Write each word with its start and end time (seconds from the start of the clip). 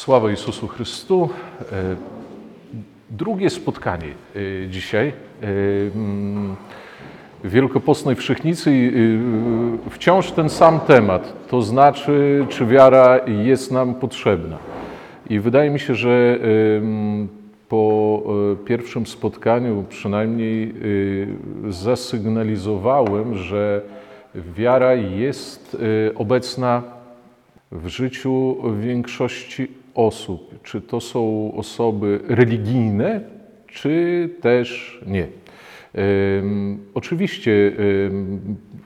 Sława 0.00 0.30
Jezusu 0.30 0.68
Chrystu. 0.68 1.28
E, 1.72 1.96
Drugie 3.10 3.50
spotkanie 3.50 4.06
e, 4.06 4.68
dzisiaj 4.68 5.08
e, 5.08 5.12
mm, 5.94 6.56
Wielkopostnej 7.44 8.16
Wszechnicy. 8.16 8.92
Wciąż 9.90 10.32
ten 10.32 10.48
sam 10.48 10.80
temat, 10.80 11.48
to 11.48 11.62
znaczy, 11.62 12.46
czy 12.48 12.66
wiara 12.66 13.20
jest 13.26 13.72
nam 13.72 13.94
potrzebna. 13.94 14.58
I 15.30 15.40
wydaje 15.40 15.70
mi 15.70 15.80
się, 15.80 15.94
że 15.94 16.38
po 17.68 18.22
pierwszym 18.64 19.06
spotkaniu 19.06 19.84
przynajmniej 19.88 20.74
zasygnalizowałem, 21.68 23.34
że 23.34 23.82
wiara 24.34 24.94
jest 24.94 25.76
obecna 26.14 26.82
w 27.72 27.88
życiu 27.88 28.56
większości 28.80 29.79
osób. 29.94 30.62
Czy 30.62 30.80
to 30.80 31.00
są 31.00 31.52
osoby 31.56 32.20
religijne, 32.28 33.20
czy 33.66 34.28
też 34.40 35.00
nie. 35.06 35.26
Oczywiście 36.94 37.72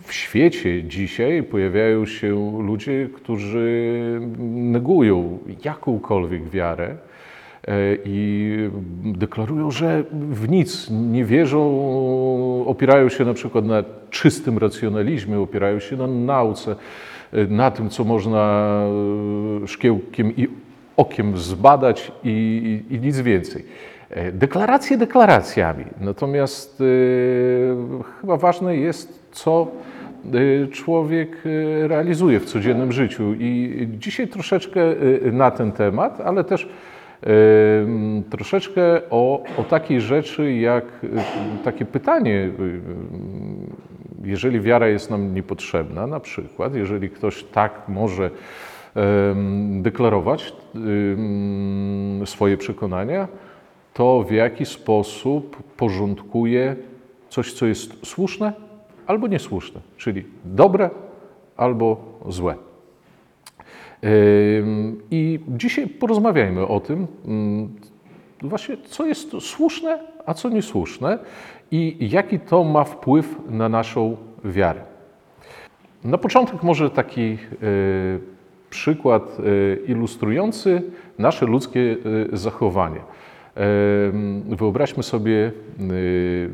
w 0.05 0.13
świecie 0.13 0.83
dzisiaj 0.83 1.43
pojawiają 1.43 2.07
się 2.07 2.63
ludzie, 2.63 3.09
którzy 3.15 4.21
negują 4.49 5.39
jakąkolwiek 5.65 6.51
wiarę 6.51 6.89
e, 6.89 6.97
i 8.05 8.57
deklarują, 9.05 9.71
że 9.71 10.05
w 10.13 10.49
nic 10.49 10.89
nie 10.91 11.25
wierzą, 11.25 12.65
opierają 12.67 13.09
się 13.09 13.25
na 13.25 13.35
przykład 13.35 13.65
na 13.65 13.85
czystym 14.11 14.59
racjonalizmie, 14.59 15.39
opierają 15.39 15.79
się 15.79 15.97
na 15.97 16.07
nauce, 16.07 16.77
e, 17.33 17.47
na 17.47 17.71
tym, 17.71 17.91
co 17.91 18.05
można 18.05 18.71
e, 19.65 19.67
szkiełkiem 19.69 20.37
i 20.37 20.49
okiem 20.97 21.39
zbadać 21.39 22.13
i, 22.25 22.83
i, 22.91 23.01
nic 23.01 23.21
więcej. 23.21 23.65
E, 24.11 24.33
Deklaracje 24.33 24.99
deklaracjami, 24.99 25.85
natomiast 26.01 26.81
e, 26.81 26.85
chyba 28.21 28.37
ważne 28.37 28.77
jest, 28.77 29.23
co 29.33 29.67
e, 30.65 30.67
człowiek 30.67 31.37
realizuje 31.83 32.41
w 32.41 32.45
codziennym 32.45 32.93
życiu. 32.93 33.35
I 33.39 33.89
dzisiaj 33.99 34.29
troszeczkę 34.29 34.81
na 35.33 35.51
ten 35.51 35.73
temat, 35.73 36.21
ale 36.21 36.45
też 36.45 36.69
troszeczkę 38.31 38.83
o, 39.11 39.45
o 39.57 39.63
takiej 39.63 40.01
rzeczy, 40.01 40.53
jak 40.53 40.85
takie 41.65 41.85
pytanie, 41.85 42.51
jeżeli 44.25 44.61
wiara 44.61 44.89
jest 44.89 45.11
nam 45.11 45.35
niepotrzebna, 45.35 46.07
na 46.07 46.21
przykład, 46.21 46.75
jeżeli 46.75 47.11
ktoś 47.11 47.45
tak 47.45 47.73
może 47.89 48.31
deklarować 49.81 50.53
swoje 52.25 52.57
przekonania, 52.57 53.29
to 53.95 54.23
w 54.23 54.33
jaki 54.33 54.67
sposób 54.67 55.63
porządkuje 55.77 56.77
coś, 57.29 57.53
co 57.53 57.67
jest 57.67 58.07
słuszne 58.07 58.53
albo 59.07 59.27
niesłuszne, 59.27 59.81
czyli 59.97 60.25
dobre 60.45 60.91
albo 61.57 62.05
złe. 62.29 62.55
I 65.11 65.41
dzisiaj 65.49 65.87
porozmawiajmy 65.87 66.67
o 66.67 66.81
tym, 66.81 67.07
ym, 67.29 67.75
właśnie 68.43 68.77
co 68.77 69.07
jest 69.07 69.31
słuszne, 69.41 69.99
a 70.27 70.35
co 70.35 70.49
niesłuszne 70.49 71.19
i 71.71 72.09
jaki 72.11 72.41
to 72.41 72.65
ma 72.65 72.85
wpływ 72.85 73.37
na 73.49 73.69
naszą 73.69 74.17
wiarę. 74.45 74.81
Na 76.05 76.19
początek 76.19 76.63
może 76.63 76.91
taki 76.91 77.39
y, 77.63 78.34
przykład 78.75 79.39
y, 79.41 79.83
ilustrujący 79.87 80.83
nasze 81.19 81.47
ludzkie 81.47 81.81
y, 81.81 81.97
zachowanie. 82.33 83.01
Ym, 83.01 84.43
Wyobraźmy 84.57 85.03
sobie 85.03 85.53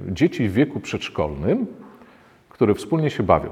dzieci 0.09 0.49
w 0.49 0.53
wieku 0.53 0.81
przedszkolnym, 0.81 1.67
które 2.49 2.75
wspólnie 2.75 3.11
się 3.11 3.23
bawią. 3.23 3.51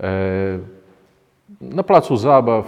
E, 0.00 0.58
Na 1.60 1.82
placu 1.82 2.16
zabaw, 2.16 2.66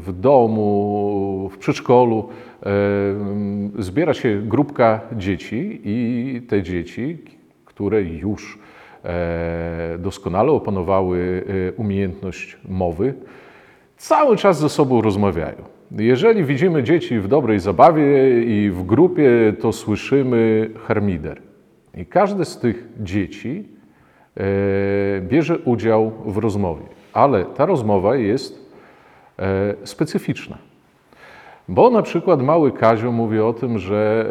w 0.00 0.12
domu, 0.20 1.50
w 1.52 1.58
przedszkolu 1.58 2.28
e, 2.62 2.68
zbiera 3.78 4.14
się 4.14 4.42
grupka 4.44 5.00
dzieci 5.16 5.80
i 5.84 6.42
te 6.48 6.62
dzieci, 6.62 7.18
które 7.64 8.02
już 8.02 8.58
e, 8.58 8.71
doskonale 9.98 10.52
opanowały 10.52 11.44
e, 11.68 11.72
umiejętność 11.72 12.58
mowy, 12.68 13.14
cały 13.96 14.36
czas 14.36 14.58
ze 14.58 14.68
sobą 14.68 15.00
rozmawiają. 15.00 15.56
Jeżeli 15.90 16.44
widzimy 16.44 16.82
dzieci 16.82 17.20
w 17.20 17.28
dobrej 17.28 17.60
zabawie 17.60 18.42
i 18.42 18.70
w 18.70 18.82
grupie, 18.82 19.30
to 19.60 19.72
słyszymy 19.72 20.70
harmider. 20.86 21.42
I 21.94 22.06
każde 22.06 22.44
z 22.44 22.58
tych 22.58 22.88
dzieci 23.00 23.68
e, 24.36 25.20
bierze 25.20 25.58
udział 25.58 26.12
w 26.26 26.36
rozmowie, 26.36 26.82
ale 27.12 27.44
ta 27.44 27.66
rozmowa 27.66 28.16
jest 28.16 28.72
e, 29.38 29.74
specyficzna. 29.84 30.71
Bo 31.68 31.90
na 31.90 32.02
przykład 32.02 32.42
mały 32.42 32.72
Kazio 32.72 33.12
mówi 33.12 33.40
o 33.40 33.52
tym, 33.52 33.78
że 33.78 34.26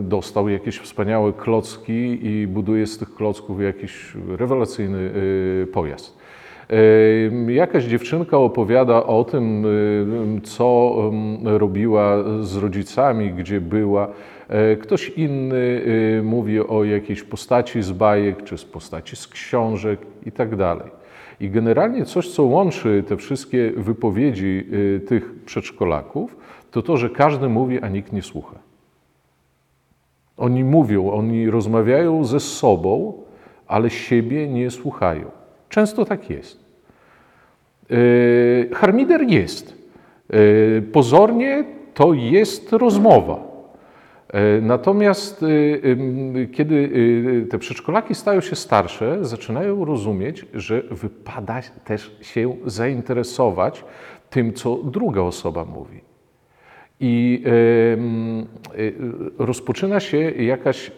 e, 0.00 0.02
dostał 0.02 0.48
jakieś 0.48 0.78
wspaniałe 0.78 1.32
klocki 1.32 2.26
i 2.26 2.46
buduje 2.46 2.86
z 2.86 2.98
tych 2.98 3.14
klocków 3.14 3.62
jakiś 3.62 4.12
rewelacyjny 4.28 5.10
e, 5.62 5.66
pojazd. 5.66 6.18
E, 6.70 7.52
Jakaś 7.52 7.84
dziewczynka 7.84 8.38
opowiada 8.38 9.06
o 9.06 9.24
tym, 9.24 9.66
co 10.42 10.96
robiła 11.44 12.16
z 12.40 12.56
rodzicami, 12.56 13.30
gdzie 13.30 13.60
była. 13.60 14.08
Ktoś 14.80 15.08
inny 15.08 15.82
mówi 16.22 16.60
o 16.60 16.84
jakiejś 16.84 17.22
postaci 17.22 17.82
z 17.82 17.92
bajek, 17.92 18.44
czy 18.44 18.58
z 18.58 18.64
postaci 18.64 19.16
z 19.16 19.28
książek 19.28 20.00
i 20.26 20.32
tak 20.32 20.56
dalej. 20.56 20.97
I 21.40 21.50
generalnie 21.50 22.04
coś, 22.04 22.28
co 22.28 22.42
łączy 22.42 23.04
te 23.08 23.16
wszystkie 23.16 23.70
wypowiedzi 23.76 24.64
y, 24.72 25.00
tych 25.00 25.34
przedszkolaków, 25.44 26.36
to 26.70 26.82
to, 26.82 26.96
że 26.96 27.10
każdy 27.10 27.48
mówi, 27.48 27.80
a 27.80 27.88
nikt 27.88 28.12
nie 28.12 28.22
słucha. 28.22 28.56
Oni 30.36 30.64
mówią, 30.64 31.10
oni 31.10 31.50
rozmawiają 31.50 32.24
ze 32.24 32.40
sobą, 32.40 33.12
ale 33.66 33.90
siebie 33.90 34.48
nie 34.48 34.70
słuchają. 34.70 35.30
Często 35.68 36.04
tak 36.04 36.30
jest. 36.30 36.64
Y, 37.90 38.70
Harmider 38.74 39.22
jest. 39.22 39.76
Y, 40.34 40.82
Pozornie 40.92 41.64
to 41.94 42.12
jest 42.12 42.72
rozmowa. 42.72 43.47
E, 44.32 44.60
Natomiast 44.60 45.42
y, 45.42 46.48
kiedy 46.52 46.74
y, 46.74 47.46
te 47.50 47.58
przedszkolaki 47.58 48.14
stają 48.14 48.40
się 48.40 48.56
starsze, 48.56 49.24
zaczynają 49.24 49.84
rozumieć, 49.84 50.46
że 50.54 50.82
wypada 50.82 51.60
też 51.84 52.16
się 52.20 52.56
zainteresować 52.66 53.84
tym, 54.30 54.52
co 54.52 54.76
druga 54.76 55.22
osoba 55.22 55.64
mówi. 55.64 56.00
I 57.00 57.44
y, 58.76 59.36
rozpoczyna 59.38 60.00
się 60.00 60.18
jakaś 60.30 60.92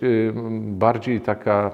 bardziej 0.61 1.21
taka 1.21 1.71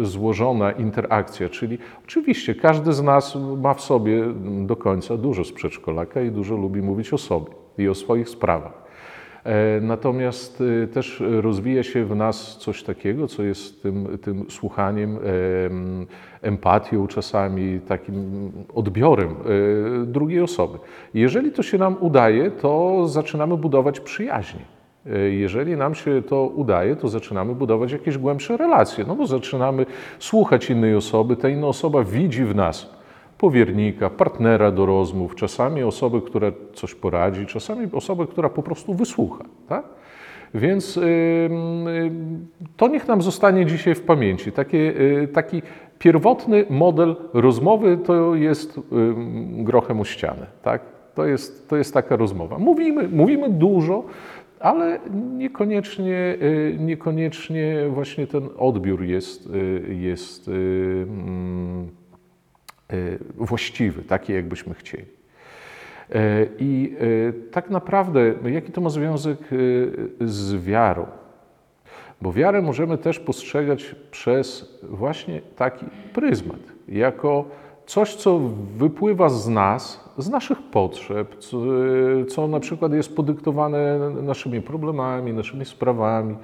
złożona 0.00 0.72
interakcja, 0.72 1.48
czyli 1.48 1.78
oczywiście 2.04 2.54
każdy 2.54 2.92
z 2.92 3.02
nas 3.02 3.38
ma 3.62 3.74
w 3.74 3.80
sobie 3.80 4.24
do 4.66 4.76
końca 4.76 5.16
dużo 5.16 5.44
z 5.44 5.52
przedszkolaka 5.52 6.20
i 6.22 6.30
dużo 6.30 6.56
lubi 6.56 6.82
mówić 6.82 7.12
o 7.12 7.18
sobie 7.18 7.50
i 7.78 7.88
o 7.88 7.94
swoich 7.94 8.28
sprawach. 8.28 8.85
E, 9.46 9.80
Natomiast 9.80 10.60
y, 10.60 10.88
też 10.92 11.22
rozwija 11.40 11.82
się 11.82 12.04
w 12.04 12.16
nas 12.16 12.56
coś 12.58 12.82
takiego, 12.82 13.28
co 13.28 13.42
jest 13.42 13.82
tym, 13.82 14.18
tym 14.22 14.50
słuchaniem, 14.50 15.18
em, 15.18 16.06
empatią 16.42 17.06
czasami, 17.06 17.80
takim 17.80 18.50
odbiorem 18.74 19.28
e, 19.30 19.34
drugiej 20.06 20.40
osoby. 20.40 20.78
Jeżeli 21.14 21.52
to 21.52 21.62
się 21.62 21.78
nam 21.78 21.96
udaje, 22.00 22.50
to 22.50 23.02
zaczynamy 23.08 23.56
budować 23.56 24.00
przyjaźnie. 24.00 24.60
E, 25.06 25.18
Jeżeli 25.18 25.76
nam 25.76 25.94
się 25.94 26.22
to 26.22 26.46
udaje, 26.46 26.96
to 26.96 27.08
zaczynamy 27.08 27.54
budować 27.54 27.92
jakieś 27.92 28.18
głębsze 28.18 28.56
relacje, 28.56 29.04
no 29.08 29.16
bo 29.16 29.26
zaczynamy 29.26 29.86
słuchać 30.18 30.70
innej 30.70 30.94
osoby, 30.94 31.36
ta 31.36 31.48
inna 31.48 31.66
osoba 31.66 32.04
widzi 32.04 32.44
w 32.44 32.54
nas 32.54 32.95
powiernika, 33.38 34.10
partnera 34.10 34.70
do 34.70 34.86
rozmów, 34.86 35.34
czasami 35.34 35.82
osobę, 35.82 36.20
która 36.26 36.52
coś 36.74 36.94
poradzi, 36.94 37.46
czasami 37.46 37.88
osobę, 37.92 38.26
która 38.26 38.48
po 38.48 38.62
prostu 38.62 38.94
wysłucha. 38.94 39.44
Tak? 39.68 39.84
Więc 40.54 41.00
to 42.76 42.88
niech 42.88 43.08
nam 43.08 43.22
zostanie 43.22 43.66
dzisiaj 43.66 43.94
w 43.94 44.02
pamięci. 44.02 44.52
Takie, 44.52 44.78
y, 44.78 45.28
taki 45.32 45.62
pierwotny 45.98 46.64
model 46.70 47.16
rozmowy 47.32 47.98
to 48.04 48.34
jest 48.34 48.80
grochem 49.58 50.00
o 50.00 50.04
ścianę. 50.04 50.46
Tak? 50.62 50.82
To, 51.14 51.26
jest, 51.26 51.68
to 51.68 51.76
jest 51.76 51.94
taka 51.94 52.16
rozmowa. 52.16 52.58
Mówimy, 52.58 53.08
mówimy 53.08 53.50
dużo, 53.50 54.04
ale 54.60 54.98
niekoniecznie, 55.36 56.36
y, 56.42 56.76
niekoniecznie 56.80 57.76
właśnie 57.88 58.26
ten 58.26 58.48
odbiór 58.58 59.02
jest, 59.02 59.46
y, 59.46 59.94
jest 59.94 60.50
właściwy, 63.36 64.02
taki 64.02 64.32
jakbyśmy 64.32 64.74
chcieli. 64.74 65.04
E, 66.14 66.46
I 66.58 66.96
e, 67.00 67.32
tak 67.50 67.70
naprawdę, 67.70 68.34
jaki 68.44 68.72
to 68.72 68.80
ma 68.80 68.90
związek 68.90 69.38
z 70.20 70.64
wiarą? 70.64 71.06
Bo 72.22 72.32
wiarę 72.32 72.62
możemy 72.62 72.98
też 72.98 73.20
postrzegać 73.20 73.94
przez 74.10 74.78
właśnie 74.82 75.40
taki 75.56 75.86
pryzmat, 76.14 76.60
jako 76.88 77.44
coś, 77.86 78.14
co 78.14 78.40
wypływa 78.76 79.28
z 79.28 79.48
nas, 79.48 80.10
z 80.18 80.28
naszych 80.28 80.62
potrzeb, 80.62 81.36
co, 81.38 81.58
co 82.28 82.48
na 82.48 82.60
przykład 82.60 82.92
jest 82.92 83.16
podyktowane 83.16 83.98
naszymi 84.22 84.60
problemami, 84.60 85.32
naszymi 85.32 85.64
sprawami, 85.64 86.36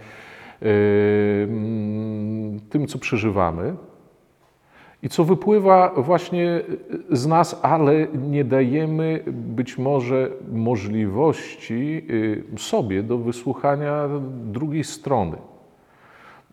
tym, 2.71 2.87
co 2.89 2.99
przeżywamy. 2.99 3.75
I 5.03 5.09
co 5.09 5.25
wypływa 5.25 5.93
właśnie 5.97 6.61
z 7.11 7.27
nas, 7.27 7.61
ale 7.63 8.07
nie 8.31 8.45
dajemy 8.45 9.25
być 9.27 9.79
może 9.79 10.31
możliwości 10.53 12.07
yy, 12.09 12.59
sobie 12.59 13.03
do 13.03 13.19
wysłuchania 13.19 14.09
drugiej 14.45 14.85
strony. 14.85 15.37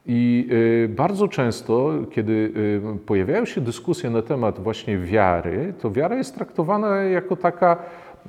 I 0.05 0.47
y, 0.85 0.89
bardzo 0.89 1.27
często, 1.27 1.91
kiedy 2.11 2.33
y, 2.95 2.99
pojawiają 3.05 3.45
się 3.45 3.61
dyskusje 3.61 4.09
na 4.09 4.21
temat 4.21 4.59
właśnie 4.59 4.97
wiary, 4.97 5.73
to 5.81 5.91
wiara 5.91 6.15
jest 6.15 6.35
traktowana 6.35 6.95
jako 6.95 7.35
taka 7.35 7.77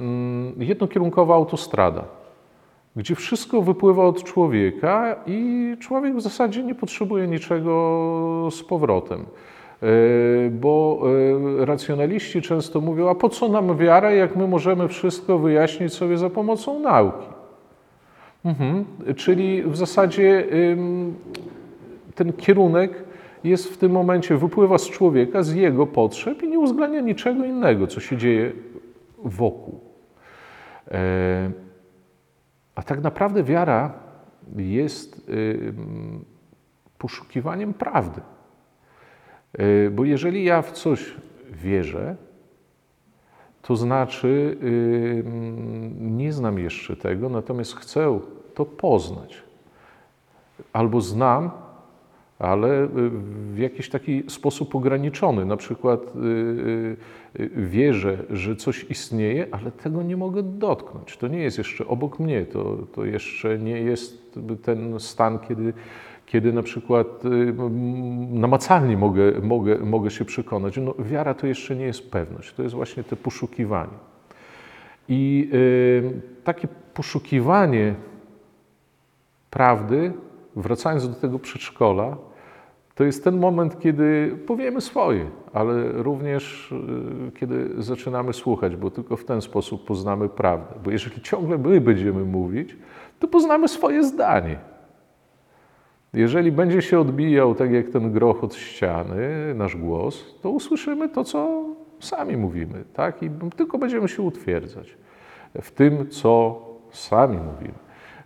mm, 0.01 0.53
jednokierunkowa 0.59 1.35
autostrada, 1.35 2.05
gdzie 2.97 3.15
wszystko 3.15 3.63
wypływa 3.63 4.05
od 4.05 4.25
człowieka 4.25 5.17
i 5.27 5.77
człowiek 5.81 6.17
w 6.17 6.21
zasadzie 6.21 6.63
nie 6.63 6.75
potrzebuje 6.75 7.27
niczego 7.29 8.49
z 8.51 8.63
powrotem. 8.63 9.25
Y, 9.83 10.51
bo 10.51 11.03
racjonaliści 11.59 12.43
często 12.43 12.81
mówią, 12.81 13.09
a 13.09 13.15
po 13.15 13.29
co 13.29 13.49
nam 13.49 13.77
wiara, 13.77 14.13
jak 14.13 14.37
my 14.37 14.49
możemy 14.49 14.89
wszystko 14.89 15.39
wyjaśnić 15.39 15.93
sobie 15.93 16.19
za 16.19 16.31
pomocą 16.31 16.81
nauki? 16.81 17.27
Mhm. 18.45 18.85
Czyli 19.17 19.63
w 19.63 19.77
zasadzie 19.77 20.47
ten 22.15 22.33
kierunek 22.33 23.05
jest 23.45 23.75
w 23.75 23.77
tym 23.77 23.93
momencie, 23.93 24.37
wypływa 24.37 24.79
z 24.79 24.91
człowieka, 24.91 25.43
z 25.43 25.55
jego 25.55 25.87
potrzeb 25.87 26.43
i 26.43 26.49
nie 26.49 26.59
uwzględnia 26.59 27.01
niczego 27.01 27.45
innego, 27.45 27.87
co 27.87 28.01
się 28.01 28.17
dzieje 28.17 28.53
wokół. 29.25 29.81
E, 30.91 31.51
a 32.75 32.83
tak 32.83 33.03
naprawdę 33.03 33.43
wiara 33.43 33.93
jest 34.57 35.31
poszukiwaniem 36.99 37.75
prawdy. 37.75 38.21
E, 39.53 39.91
bo 39.91 40.05
jeżeli 40.05 40.45
ja 40.45 40.63
w 40.63 40.73
coś 40.73 41.15
wierzę, 41.53 42.17
to 43.63 43.77
znaczy 43.77 44.57
nie 46.01 46.33
znam 46.33 46.59
jeszcze 46.59 46.97
tego, 46.97 47.29
natomiast 47.29 47.77
chcę 47.77 48.21
to 48.55 48.65
poznać. 48.65 49.43
Albo 50.73 51.01
znam, 51.01 51.51
ale 52.41 52.85
y, 52.85 52.89
w 53.55 53.59
jakiś 53.59 53.89
taki 53.89 54.23
sposób 54.29 54.75
ograniczony. 54.75 55.45
Na 55.45 55.57
przykład 55.57 56.01
y, 56.17 56.19
y, 57.41 57.51
wierzę, 57.57 58.19
że 58.31 58.57
coś 58.57 58.87
istnieje, 58.91 59.47
ale 59.51 59.71
tego 59.71 60.03
nie 60.03 60.17
mogę 60.17 60.43
dotknąć. 60.43 61.17
To 61.17 61.29
nie 61.29 61.39
jest 61.39 61.59
jeszcze 61.59 61.87
obok 61.87 62.19
mnie, 62.19 62.47
to, 62.47 62.77
to 62.95 63.05
jeszcze 63.05 63.59
nie 63.59 63.81
jest 63.81 64.39
ten 64.63 65.01
stan, 65.01 65.39
kiedy, 65.39 65.73
kiedy 66.31 66.53
na 66.53 66.63
przykład 66.63 67.23
namacalnie 68.31 68.97
mogę, 68.97 69.33
mogę, 69.43 69.79
mogę 69.79 70.11
się 70.11 70.25
przekonać. 70.25 70.77
No, 70.77 70.95
wiara 70.99 71.35
to 71.35 71.47
jeszcze 71.47 71.77
nie 71.77 71.85
jest 71.85 72.11
pewność, 72.11 72.55
to 72.55 72.63
jest 72.63 72.75
właśnie 72.75 73.05
te 73.05 73.17
poszukiwanie. 73.17 73.99
I 75.09 75.51
takie 76.45 76.69
poszukiwanie 76.95 77.95
prawdy, 79.51 80.13
wracając 80.57 81.09
do 81.09 81.15
tego 81.15 81.39
przedszkola, 81.39 82.17
to 82.95 83.05
jest 83.05 83.25
ten 83.25 83.39
moment, 83.39 83.81
kiedy 83.81 84.37
powiemy 84.47 84.81
swoje, 84.81 85.31
ale 85.53 85.93
również 85.93 86.73
y, 86.73 87.33
kiedy 87.41 87.83
zaczynamy 87.83 88.33
słuchać, 88.33 88.77
bo 88.77 88.91
tylko 88.91 89.17
w 89.17 89.25
ten 89.25 89.41
sposób 89.41 89.85
poznamy 89.85 90.29
prawdę. 90.29 90.75
Bo 90.85 90.91
jeżeli 90.91 91.21
ciągle 91.21 91.59
my 91.59 91.81
będziemy 91.81 92.25
mówić, 92.25 92.77
to 93.19 93.29
poznamy 93.29 93.69
swoje 93.69 94.05
zdanie. 94.05 94.70
Jeżeli 96.13 96.53
będzie 96.53 96.83
się 96.83 97.01
odbijał 97.01 97.55
tak 97.55 97.73
jak 97.73 97.89
ten 97.89 98.13
groch 98.13 98.45
od 98.45 98.55
ściany, 98.55 99.55
nasz 99.55 99.77
głos, 99.77 100.39
to 100.43 100.51
usłyszymy 100.51 101.09
to, 101.09 101.25
co 101.25 101.65
sami 102.01 102.37
mówimy, 102.37 102.85
tak? 102.93 103.23
I 103.23 103.31
tylko 103.57 103.79
będziemy 103.79 104.09
się 104.09 104.23
utwierdzać 104.23 104.97
w 105.61 105.71
tym, 105.71 106.09
co 106.09 106.63
sami 106.91 107.37
mówimy. 107.37 107.79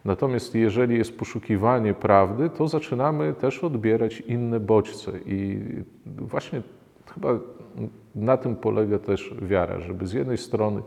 Natomiast 0.05 0.55
jeżeli 0.55 0.99
jest 0.99 1.19
poszukiwanie 1.19 1.95
prawdy, 1.95 2.51
to 2.51 2.69
zaczynamy 2.69 3.33
też 3.33 3.65
odbierać 3.65 4.21
inne 4.21 4.61
bodźce. 4.61 5.13
I 5.27 5.61
właśnie 6.07 6.63
chyba 7.15 7.39
na 8.15 8.37
tym 8.37 8.57
polega 8.57 8.99
też 8.99 9.35
wiara, 9.43 9.81
żeby 9.81 10.07
z 10.07 10.13
jednej 10.13 10.39
strony, 10.39 10.83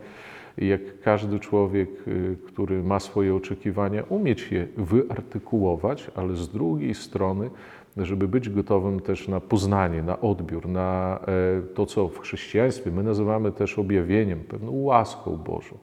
jak 0.58 1.00
każdy 1.00 1.40
człowiek, 1.40 1.88
y, 2.08 2.36
który 2.46 2.82
ma 2.82 3.00
swoje 3.00 3.34
oczekiwania, 3.34 4.02
umieć 4.08 4.52
je 4.52 4.66
wyartykułować, 4.76 6.10
ale 6.14 6.36
z 6.36 6.48
drugiej 6.48 6.94
strony, 6.94 7.50
żeby 7.96 8.28
być 8.28 8.48
gotowym 8.48 9.00
też 9.00 9.28
na 9.28 9.40
poznanie, 9.40 10.02
na 10.02 10.20
odbiór, 10.20 10.68
na 10.68 11.20
e, 11.22 11.62
to, 11.74 11.86
co 11.86 12.08
w 12.08 12.18
chrześcijaństwie 12.18 12.90
my 12.90 13.02
nazywamy 13.02 13.52
też 13.52 13.78
objawieniem, 13.78 14.40
pewną 14.40 14.72
łaską 14.72 15.36
Bożą, 15.36 15.78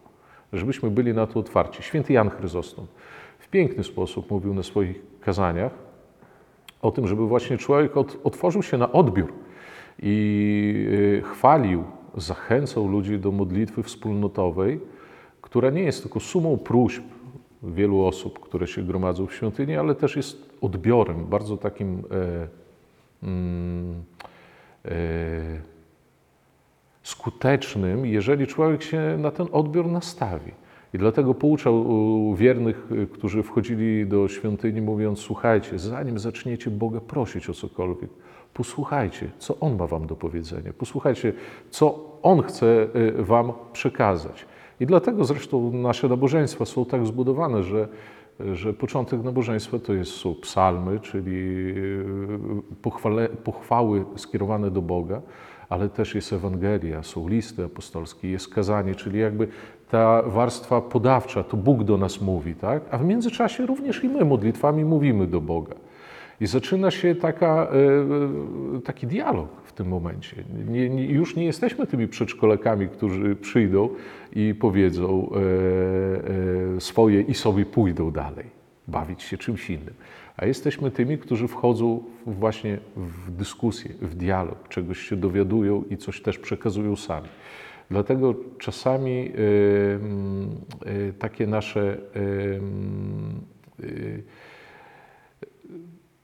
żebyśmy 0.54 0.92
byli 0.92 1.14
na 1.14 1.28
to 1.28 1.40
otwarci. 1.40 1.84
Święty 1.84 2.14
Jan 2.14 2.30
Chryzostom 2.30 2.86
w 3.40 3.48
piękny 3.48 3.84
sposób 3.84 4.32
mówił 4.32 4.54
na 4.54 4.64
swoich 4.64 5.02
kazaniach 5.22 5.72
o 6.82 6.92
tym, 6.92 7.08
żeby 7.08 7.28
właśnie 7.28 7.58
człowiek 7.58 7.92
otworzył 8.24 8.64
się 8.64 8.78
na 8.78 8.92
odbiór 8.92 9.34
i 10.00 10.88
y, 10.90 11.22
chwalił, 11.22 11.84
zachęcał 12.18 12.88
ludzi 12.88 13.20
do 13.20 13.32
modlitwy 13.32 13.84
wspólnotowej, 13.84 14.80
która 15.42 15.70
nie 15.70 15.84
jest 15.84 16.02
tylko 16.04 16.20
sumą 16.20 16.58
próśb 16.58 17.04
wielu 17.64 18.06
osób, 18.06 18.40
które 18.40 18.68
się 18.68 18.84
gromadzą 18.84 19.28
w 19.28 19.34
świątyni, 19.34 19.76
ale 19.76 19.96
też 19.96 20.16
jest 20.16 20.58
odbiorem, 20.62 21.26
bardzo 21.26 21.58
takim 21.58 22.04
e, 23.24 23.28
mm, 23.28 24.04
e, 24.86 24.92
skutecznym, 27.04 28.06
jeżeli 28.06 28.48
człowiek 28.48 28.84
się 28.84 29.18
na 29.20 29.32
ten 29.32 29.48
odbiór 29.52 29.88
nastawi. 29.88 30.52
I 30.94 30.98
dlatego 30.98 31.34
pouczał 31.34 31.86
wiernych, 32.36 32.92
y, 32.92 33.08
którzy 33.08 33.44
wchodzili 33.44 34.08
do 34.08 34.28
świątyni, 34.28 34.82
mówiąc: 34.82 35.20
Słuchajcie, 35.20 35.80
zanim 35.80 36.20
zaczniecie 36.20 36.72
Boga 36.72 37.00
prosić 37.00 37.50
o 37.50 37.54
cokolwiek, 37.54 38.10
posłuchajcie, 38.56 39.30
co 39.40 39.60
On 39.60 39.78
ma 39.78 39.88
Wam 39.88 40.08
do 40.08 40.16
powiedzenia, 40.16 40.74
posłuchajcie, 40.74 41.34
co 41.70 42.18
On 42.22 42.42
chce 42.42 42.88
y, 42.96 43.24
Wam 43.24 43.54
przekazać. 43.74 44.46
I 44.80 44.86
dlatego 44.86 45.26
zresztą 45.26 45.72
nasze 45.72 46.08
nabożeństwa 46.08 46.66
są 46.66 46.86
tak 46.86 47.06
zbudowane, 47.06 47.64
że, 47.64 47.88
że 48.54 48.74
początek 48.74 49.24
nabożeństwa 49.24 49.80
to 49.80 49.94
jest, 49.94 50.12
są 50.12 50.36
psalmy, 50.36 51.00
czyli 51.00 51.36
y, 51.38 52.06
pochwale, 52.82 53.30
pochwały 53.30 54.06
skierowane 54.16 54.72
do 54.72 54.82
Boga, 54.82 55.22
ale 55.70 55.90
też 55.90 56.16
jest 56.16 56.34
Ewangelia, 56.34 57.04
są 57.04 57.28
listy 57.28 57.64
apostolskie, 57.64 58.32
jest 58.32 58.54
kazanie, 58.54 58.96
czyli 58.96 59.20
jakby 59.20 59.48
ta 59.90 60.22
warstwa 60.22 60.82
podawcza, 60.82 61.44
to 61.44 61.58
Bóg 61.58 61.84
do 61.84 61.98
nas 61.98 62.22
mówi, 62.22 62.56
tak? 62.56 62.84
A 62.92 62.98
w 62.98 63.06
międzyczasie 63.06 63.66
również 63.66 64.04
i 64.04 64.10
my 64.10 64.26
modlitwami 64.26 64.86
mówimy 64.86 65.28
do 65.28 65.42
Boga. 65.42 65.76
I 66.42 66.48
zaczyna 66.48 66.92
się 66.92 67.16
taka, 67.16 67.68
e, 68.78 68.82
taki 68.82 69.08
dialog 69.08 69.50
w 69.64 69.74
tym 69.74 69.88
momencie. 69.88 70.44
Nie, 70.68 70.90
nie, 70.90 71.06
już 71.06 71.36
nie 71.36 71.46
jesteśmy 71.46 71.88
tymi 71.88 72.08
przedszkolakami, 72.08 72.88
którzy 72.88 73.36
przyjdą 73.36 73.90
i 74.34 74.56
powiedzą 74.60 75.30
e, 75.30 76.76
e, 76.78 76.82
swoje 76.82 77.22
i 77.22 77.34
sobie 77.34 77.66
pójdą 77.66 78.12
dalej, 78.12 78.46
bawić 78.88 79.24
się 79.24 79.38
czymś 79.38 79.70
innym. 79.70 79.94
A 80.38 80.46
jesteśmy 80.46 80.92
tymi, 80.92 81.18
którzy 81.18 81.48
wchodzą 81.48 82.04
właśnie 82.26 82.78
w 82.96 83.32
dyskusję, 83.32 83.92
w 84.02 84.16
dialog, 84.16 84.70
czegoś 84.70 85.00
się 85.00 85.16
dowiadują 85.16 85.84
i 85.90 85.98
coś 85.98 86.22
też 86.22 86.40
przekazują 86.40 86.96
sami. 86.96 87.28
Dlatego 87.90 88.36
czasami 88.60 89.32
takie 91.20 91.48
nasze 91.48 91.98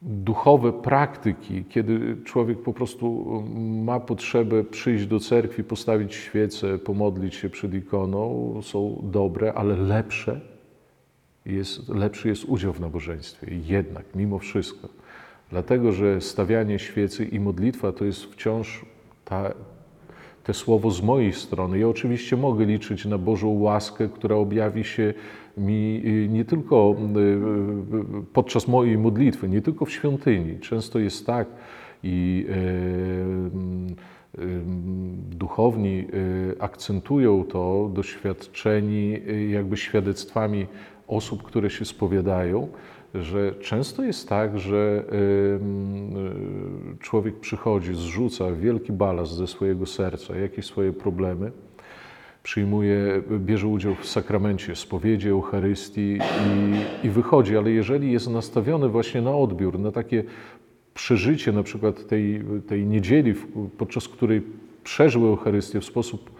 duchowe 0.02 0.74
praktyki, 0.74 1.66
kiedy 1.70 2.18
człowiek 2.26 2.62
po 2.62 2.74
prostu 2.74 3.26
ma 3.86 4.00
potrzebę 4.00 4.64
przyjść 4.64 5.06
do 5.06 5.20
cerkwi, 5.20 5.64
postawić 5.64 6.16
świecę, 6.16 6.80
pomodlić 6.80 7.36
się 7.36 7.50
przed 7.50 7.74
ikoną, 7.74 8.54
są 8.64 9.02
dobre, 9.04 9.54
ale 9.54 9.76
lepsze 9.76 10.42
jest, 11.46 11.90
lepszy 11.90 12.28
jest 12.28 12.46
udział 12.46 12.74
w 12.74 12.80
nabożeństwie. 12.80 13.48
Jednak, 13.68 14.06
mimo 14.16 14.40
wszystko. 14.40 14.90
Dlatego, 15.50 15.92
że 15.92 16.22
stawianie 16.22 16.80
świecy 16.80 17.26
i 17.26 17.40
modlitwa 17.40 17.92
to 17.92 18.06
jest 18.06 18.24
wciąż 18.24 18.86
ta, 19.26 19.54
te 20.44 20.54
słowo 20.54 20.92
z 20.92 21.02
mojej 21.02 21.34
strony. 21.34 21.80
Ja 21.80 21.88
oczywiście 21.88 22.38
mogę 22.38 22.66
liczyć 22.66 23.06
na 23.06 23.18
Bożą 23.18 23.48
łaskę, 23.48 24.10
która 24.10 24.36
objawi 24.36 24.84
się 24.84 25.14
mi 25.58 26.02
y, 26.06 26.28
nie 26.30 26.46
tylko 26.46 26.96
y, 27.16 27.20
y, 27.20 28.26
podczas 28.34 28.68
mojej 28.68 28.98
modlitwy, 28.98 29.50
nie 29.50 29.62
tylko 29.62 29.86
w 29.86 29.92
świątyni. 29.92 30.60
Często 30.60 31.00
jest 31.00 31.26
tak 31.26 31.48
i 32.04 32.46
duchowni 35.30 36.08
akcentują 36.60 37.44
to 37.44 37.92
doświadczeni 37.94 39.18
jakby 39.50 39.78
świadectwami 39.78 40.68
osób, 41.08 41.44
które 41.44 41.70
się 41.70 41.86
spowiadają, 41.86 42.68
że 43.14 43.56
często 43.56 44.04
jest 44.04 44.30
tak, 44.30 44.60
że 44.60 45.04
człowiek 47.00 47.40
przychodzi, 47.40 47.96
zrzuca 47.96 48.52
wielki 48.52 48.92
balast 48.94 49.32
ze 49.32 49.48
swojego 49.48 49.86
serca, 49.86 50.36
jakieś 50.36 50.66
swoje 50.66 50.94
problemy, 50.94 51.52
przyjmuje, 52.44 53.22
bierze 53.40 53.68
udział 53.68 53.96
w 53.96 54.08
sakramencie 54.08 54.76
spowiedzi, 54.76 55.30
Eucharystii 55.30 56.20
i, 56.22 57.08
i 57.08 57.10
wychodzi, 57.10 57.58
ale 57.58 57.72
jeżeli 57.72 58.12
jest 58.12 58.30
nastawiony 58.30 58.90
właśnie 58.90 59.22
na 59.22 59.36
odbiór, 59.36 59.80
na 59.80 59.92
takie 59.92 60.24
przeżycie 60.94 61.52
na 61.52 61.64
przykład 61.64 62.08
tej, 62.08 62.44
tej 62.68 62.86
niedzieli, 62.86 63.34
podczas 63.78 64.08
której 64.08 64.42
przeżył 64.84 65.28
Eucharystię 65.28 65.80
w 65.80 65.86
sposób 65.86 66.32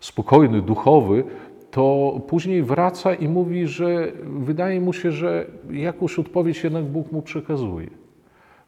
spokojny, 0.00 0.62
duchowy, 0.62 1.24
to 1.70 2.20
później 2.28 2.62
wraca 2.62 3.14
i 3.14 3.28
mówi, 3.28 3.66
że 3.66 4.12
wydaje 4.22 4.80
mu 4.80 4.92
się, 4.92 5.12
że 5.12 5.46
jakąś 5.70 6.18
odpowiedź 6.18 6.64
jednak 6.64 6.84
Bóg 6.84 7.12
mu 7.12 7.22
przekazuje. 7.22 8.05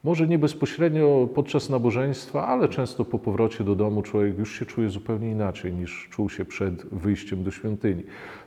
Może 0.08 0.28
nie 0.28 0.38
bezpośrednio 0.38 1.28
podczas 1.34 1.70
nabożeństwa, 1.70 2.46
ale 2.46 2.68
często 2.68 3.04
po 3.04 3.18
powrocie 3.18 3.64
do 3.64 3.74
domu 3.74 4.02
człowiek 4.02 4.38
już 4.38 4.58
się 4.58 4.66
czuje 4.66 4.88
zupełnie 4.88 5.30
inaczej 5.30 5.72
niż 5.72 6.08
czuł 6.10 6.30
się 6.30 6.44
przed 6.44 6.86
wyjściem 6.86 7.44
do 7.44 7.50
świątyni. 7.50 8.02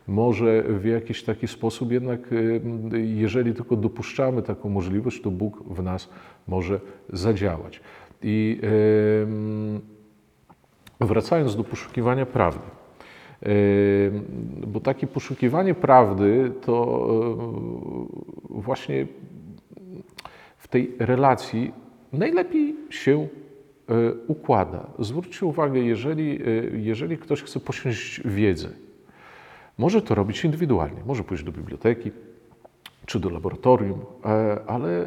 Może 0.08 0.64
w 0.64 0.86
jakiś 0.86 1.24
taki 1.24 1.48
sposób 1.48 1.92
jednak, 1.92 2.20
jeżeli 2.94 3.54
tylko 3.54 3.76
dopuszczamy 3.76 4.42
taką 4.42 4.70
możliwość, 4.70 5.22
to 5.22 5.32
Bóg 5.32 5.64
w 5.64 5.84
nas 5.84 6.10
może 6.48 6.80
zadziałać. 7.10 7.82
I 8.24 8.62
wracając 11.00 11.56
do 11.56 11.64
poszukiwania 11.64 12.26
prawdy. 12.26 12.66
Bo 14.68 14.80
takie 14.80 15.08
poszukiwanie 15.08 15.74
prawdy 15.74 16.52
to 16.62 17.08
właśnie 18.50 19.08
tej 20.72 20.96
relacji 21.00 21.74
najlepiej 22.14 22.76
się 22.90 23.20
e, 23.22 23.28
układa. 24.28 24.88
Zwróćcie 25.00 25.46
uwagę, 25.46 25.80
jeżeli, 25.80 26.42
e, 26.42 26.46
jeżeli 26.78 27.18
ktoś 27.18 27.44
chce 27.44 27.60
posiąść 27.60 28.22
wiedzę, 28.26 28.70
może 29.78 30.02
to 30.02 30.16
robić 30.16 30.46
indywidualnie, 30.46 31.04
może 31.06 31.24
pójść 31.24 31.44
do 31.44 31.52
biblioteki 31.52 32.12
czy 33.06 33.20
do 33.20 33.30
laboratorium, 33.30 34.00
e, 34.26 34.60
ale 34.68 35.06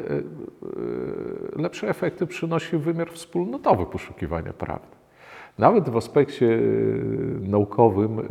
lepsze 1.55 1.89
efekty 1.89 2.27
przynosi 2.27 2.77
wymiar 2.77 3.11
wspólnotowy 3.11 3.85
poszukiwania 3.85 4.53
prawdy. 4.53 4.95
Nawet 5.57 5.89
w 5.89 5.97
aspekcie 5.97 6.59
naukowym 7.41 8.21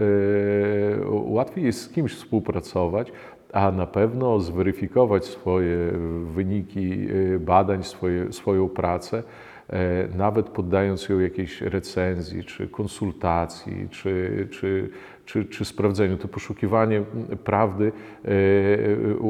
łatwiej 1.08 1.64
jest 1.64 1.80
z 1.80 1.88
kimś 1.88 2.14
współpracować, 2.14 3.12
a 3.54 3.70
na 3.70 3.86
pewno 3.86 4.40
zweryfikować 4.40 5.24
swoje 5.24 5.76
wyniki 6.24 7.10
y, 7.10 7.40
badań, 7.40 7.82
swoje, 7.82 8.32
swoją 8.32 8.68
pracę, 8.68 9.22
e, 9.68 10.08
nawet 10.16 10.48
poddając 10.48 11.08
ją 11.08 11.18
jakiejś 11.18 11.60
recenzji, 11.60 12.44
czy 12.44 12.68
konsultacji, 12.68 13.88
czy, 13.90 14.48
czy, 14.50 14.90
czy, 15.24 15.44
czy 15.44 15.64
sprawdzeniu. 15.64 16.16
To 16.16 16.28
poszukiwanie 16.28 17.02
prawdy 17.44 17.92
e, 18.24 18.30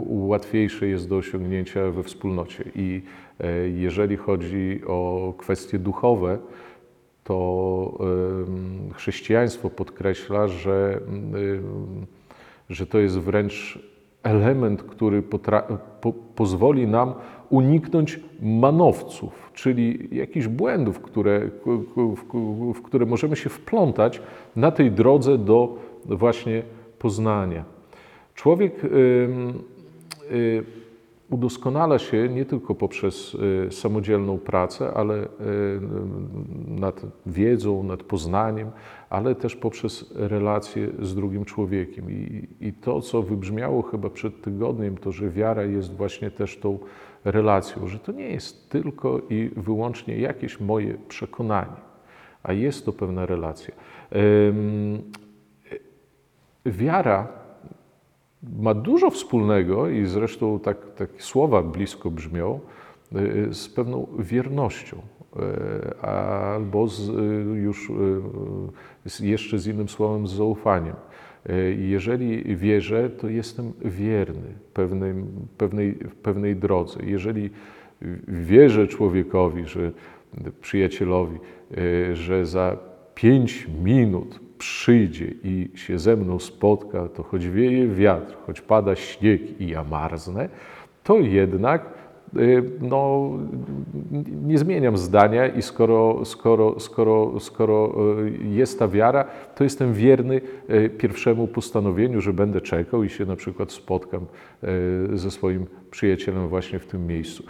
łatwiejsze 0.08 0.86
jest 0.86 1.08
do 1.08 1.16
osiągnięcia 1.16 1.90
we 1.90 2.02
wspólnocie. 2.02 2.64
I 2.74 3.02
e, 3.40 3.68
jeżeli 3.68 4.16
chodzi 4.16 4.80
o 4.86 5.34
kwestie 5.38 5.78
duchowe, 5.78 6.38
to 7.24 7.98
chrześcijaństwo 8.94 9.70
podkreśla, 9.70 10.48
że, 10.48 11.00
że 12.68 12.86
to 12.86 12.98
jest 12.98 13.18
wręcz 13.18 13.78
element, 14.24 14.82
który 14.82 15.22
po 15.22 16.12
pozwoli 16.12 16.86
nam 16.86 17.14
uniknąć 17.50 18.20
manowców, 18.42 19.50
czyli 19.54 20.08
jakichś 20.12 20.46
błędów, 20.46 21.00
które, 21.00 21.40
w, 22.74 22.82
które 22.82 23.06
możemy 23.06 23.36
się 23.36 23.50
wplątać 23.50 24.22
na 24.56 24.70
tej 24.70 24.92
drodze 24.92 25.38
do 25.38 25.78
właśnie 26.04 26.62
poznania. 26.98 27.64
Człowiek 28.34 28.84
y, 28.84 30.64
udoskonala 31.30 31.98
się 31.98 32.28
nie 32.28 32.44
tylko 32.44 32.74
poprzez 32.74 33.34
y, 33.34 33.72
samodzielną 33.72 34.38
pracę, 34.38 34.92
ale 34.94 35.24
y, 35.24 35.28
nad 36.68 37.02
wiedzą, 37.26 37.82
nad 37.82 38.02
poznaniem, 38.02 38.70
ale 39.14 39.34
też 39.34 39.56
poprzez 39.56 40.12
relacje 40.14 40.88
z 41.02 41.14
drugim 41.14 41.44
człowiekiem. 41.44 42.10
I, 42.10 42.48
I, 42.60 42.72
to, 42.72 43.00
co 43.00 43.22
wybrzmiało 43.22 43.82
chyba 43.82 44.10
przed 44.10 44.42
tygodniem, 44.42 44.96
to, 44.96 45.12
że 45.12 45.30
wiara 45.30 45.62
jest 45.62 45.96
właśnie 45.96 46.30
też 46.30 46.56
tą 46.58 46.78
relacją, 47.24 47.86
że 47.86 47.98
to 47.98 48.12
nie 48.12 48.28
jest 48.28 48.70
tylko 48.70 49.20
i 49.30 49.50
wyłącznie 49.56 50.18
jakieś 50.18 50.60
moje 50.60 50.94
przekonanie, 51.08 51.80
a 52.42 52.52
jest 52.52 52.84
to 52.84 52.92
pewna 52.92 53.26
relacja. 53.26 53.74
Wiara 56.66 57.28
ma 58.58 58.74
dużo 58.74 59.10
wspólnego 59.10 59.88
i 59.88 60.06
zresztą 60.06 60.60
tak, 60.60 60.94
takie 60.94 61.20
słowa 61.22 61.62
blisko 61.62 62.10
brzmią 62.10 62.60
y, 63.16 63.54
z 63.54 63.68
pewną 63.68 64.06
wiernością 64.18 64.96
albo 66.02 66.88
z, 66.88 67.08
y, 67.08 67.12
już 67.62 67.92
jeszcze 69.20 69.58
z 69.58 69.66
innym 69.66 69.88
słowem 69.88 70.26
z 70.26 70.32
zaufaniem. 70.32 70.96
Jeżeli 71.78 72.56
wierzę, 72.56 73.10
to 73.10 73.28
jestem 73.28 73.72
wierny 73.84 74.54
pewnej, 74.74 75.14
pewnej, 75.58 75.94
pewnej 76.22 76.56
drodze. 76.56 77.00
Jeżeli 77.02 77.50
wierzę 78.28 78.86
człowiekowi, 78.86 79.64
że 79.64 79.92
przyjacielowi, 80.60 81.38
że 82.12 82.46
za 82.46 82.76
pięć 83.14 83.68
minut 83.84 84.40
przyjdzie 84.58 85.34
i 85.44 85.70
się 85.74 85.98
ze 85.98 86.16
mną 86.16 86.38
spotka, 86.38 87.08
to 87.08 87.22
choć 87.22 87.46
wieje 87.46 87.88
wiatr, 87.88 88.36
choć 88.46 88.60
pada 88.60 88.96
śnieg 88.96 89.60
i 89.60 89.68
ja 89.68 89.84
marznę, 89.84 90.48
to 91.02 91.18
jednak 91.18 91.93
no, 92.80 93.30
nie 94.44 94.58
zmieniam 94.58 94.96
zdania 94.96 95.46
i 95.46 95.62
skoro, 95.62 96.24
skoro, 96.24 96.80
skoro, 96.80 97.40
skoro 97.40 97.94
y, 98.24 98.38
jest 98.48 98.78
ta 98.78 98.88
wiara, 98.88 99.24
to 99.54 99.64
jestem 99.64 99.94
wierny 99.94 100.40
y, 100.70 100.90
pierwszemu 100.98 101.46
postanowieniu, 101.46 102.20
że 102.20 102.32
będę 102.32 102.60
czekał 102.60 103.04
i 103.04 103.08
się 103.08 103.24
na 103.24 103.36
przykład 103.36 103.72
spotkam 103.72 104.26
ze 105.12 105.30
swoim 105.30 105.66
przyjacielem 105.90 106.48
właśnie 106.48 106.78
w 106.78 106.86
tym 106.86 107.06
miejscu. 107.06 107.44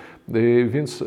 Więc 0.68 1.04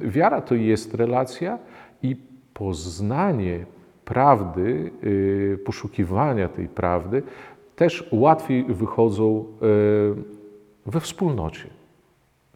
wiara 0.00 0.40
to 0.40 0.54
jest 0.54 0.94
relacja 0.94 1.58
i 2.02 2.16
poznanie 2.54 3.66
prawdy, 4.04 4.90
y, 5.04 5.58
poszukiwania 5.64 6.48
tej 6.48 6.68
prawdy, 6.68 7.22
też 7.76 8.08
łatwiej 8.12 8.64
wychodzą 8.64 9.44
y, 10.86 10.90
we 10.90 11.00
wspólnocie, 11.00 11.66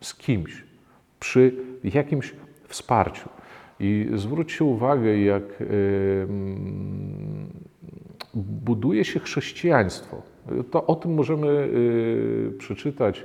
z 0.00 0.14
kimś, 0.14 0.64
przy 1.21 1.55
jakimś 1.85 2.35
wsparciu. 2.69 3.28
I 3.81 4.09
zwróćcie 4.14 4.64
uwagę, 4.64 5.19
jak 5.19 5.61
y, 5.61 6.26
buduje 8.35 9.05
się 9.05 9.21
chrześcijaństwo. 9.21 10.23
To 10.71 10.87
o 10.87 10.95
tym 10.95 11.14
możemy 11.14 11.69
przeczytać 12.59 13.25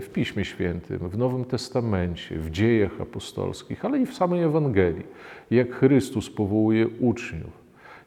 w 0.00 0.08
Piśmie 0.12 0.44
Świętym, 0.44 0.98
w 0.98 1.18
Nowym 1.18 1.44
Testamencie, 1.44 2.38
w 2.38 2.50
dziejach 2.50 3.00
apostolskich, 3.00 3.84
ale 3.84 3.98
i 3.98 4.06
w 4.06 4.14
samej 4.14 4.42
Ewangelii. 4.42 5.06
Jak 5.50 5.74
Chrystus 5.74 6.30
powołuje 6.30 6.88
uczniów, 6.88 7.52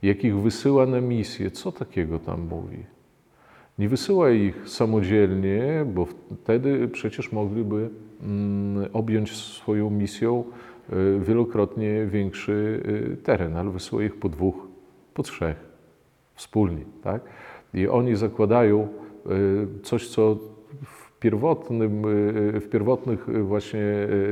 jak 0.03 0.23
ich 0.23 0.35
wysyła 0.35 0.85
na 0.85 1.01
misję, 1.01 1.51
co 1.51 1.71
takiego 1.71 2.19
tam 2.19 2.41
mówi? 2.41 2.85
Nie 3.79 3.89
wysyła 3.89 4.31
ich 4.31 4.69
samodzielnie, 4.69 5.85
bo 5.93 6.07
wtedy 6.43 6.87
przecież 6.87 7.31
mogliby 7.31 7.89
mm, 8.21 8.89
objąć 8.93 9.35
swoją 9.35 9.89
misją 9.89 10.43
y, 10.93 11.19
wielokrotnie 11.19 12.05
większy 12.05 12.83
y, 13.13 13.17
teren, 13.23 13.57
ale 13.57 13.69
wysyła 13.69 14.03
ich 14.03 14.15
po 14.19 14.29
dwóch, 14.29 14.67
po 15.13 15.23
trzech, 15.23 15.57
wspólnie. 16.35 16.81
Tak? 17.03 17.21
I 17.73 17.87
oni 17.87 18.15
zakładają 18.15 18.87
y, 19.25 19.81
coś, 19.83 20.07
co 20.07 20.37
pierwotnym, 21.19 22.05
y, 22.55 22.59
w 22.59 22.69
pierwotnych 22.69 23.29
y, 23.29 23.43
właśnie 23.43 23.79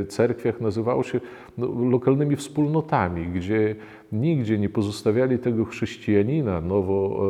y, 0.02 0.06
cerkwiach 0.06 0.62
nazywało 0.62 1.04
się 1.04 1.20
no, 1.58 1.90
lokalnymi 1.90 2.36
wspólnotami, 2.36 3.28
gdzie 3.28 3.76
nigdzie 4.12 4.58
nie 4.58 4.70
pozostawiali 4.70 5.40
tego 5.40 5.66
chrześcijanina, 5.66 6.62
nowo, 6.62 7.24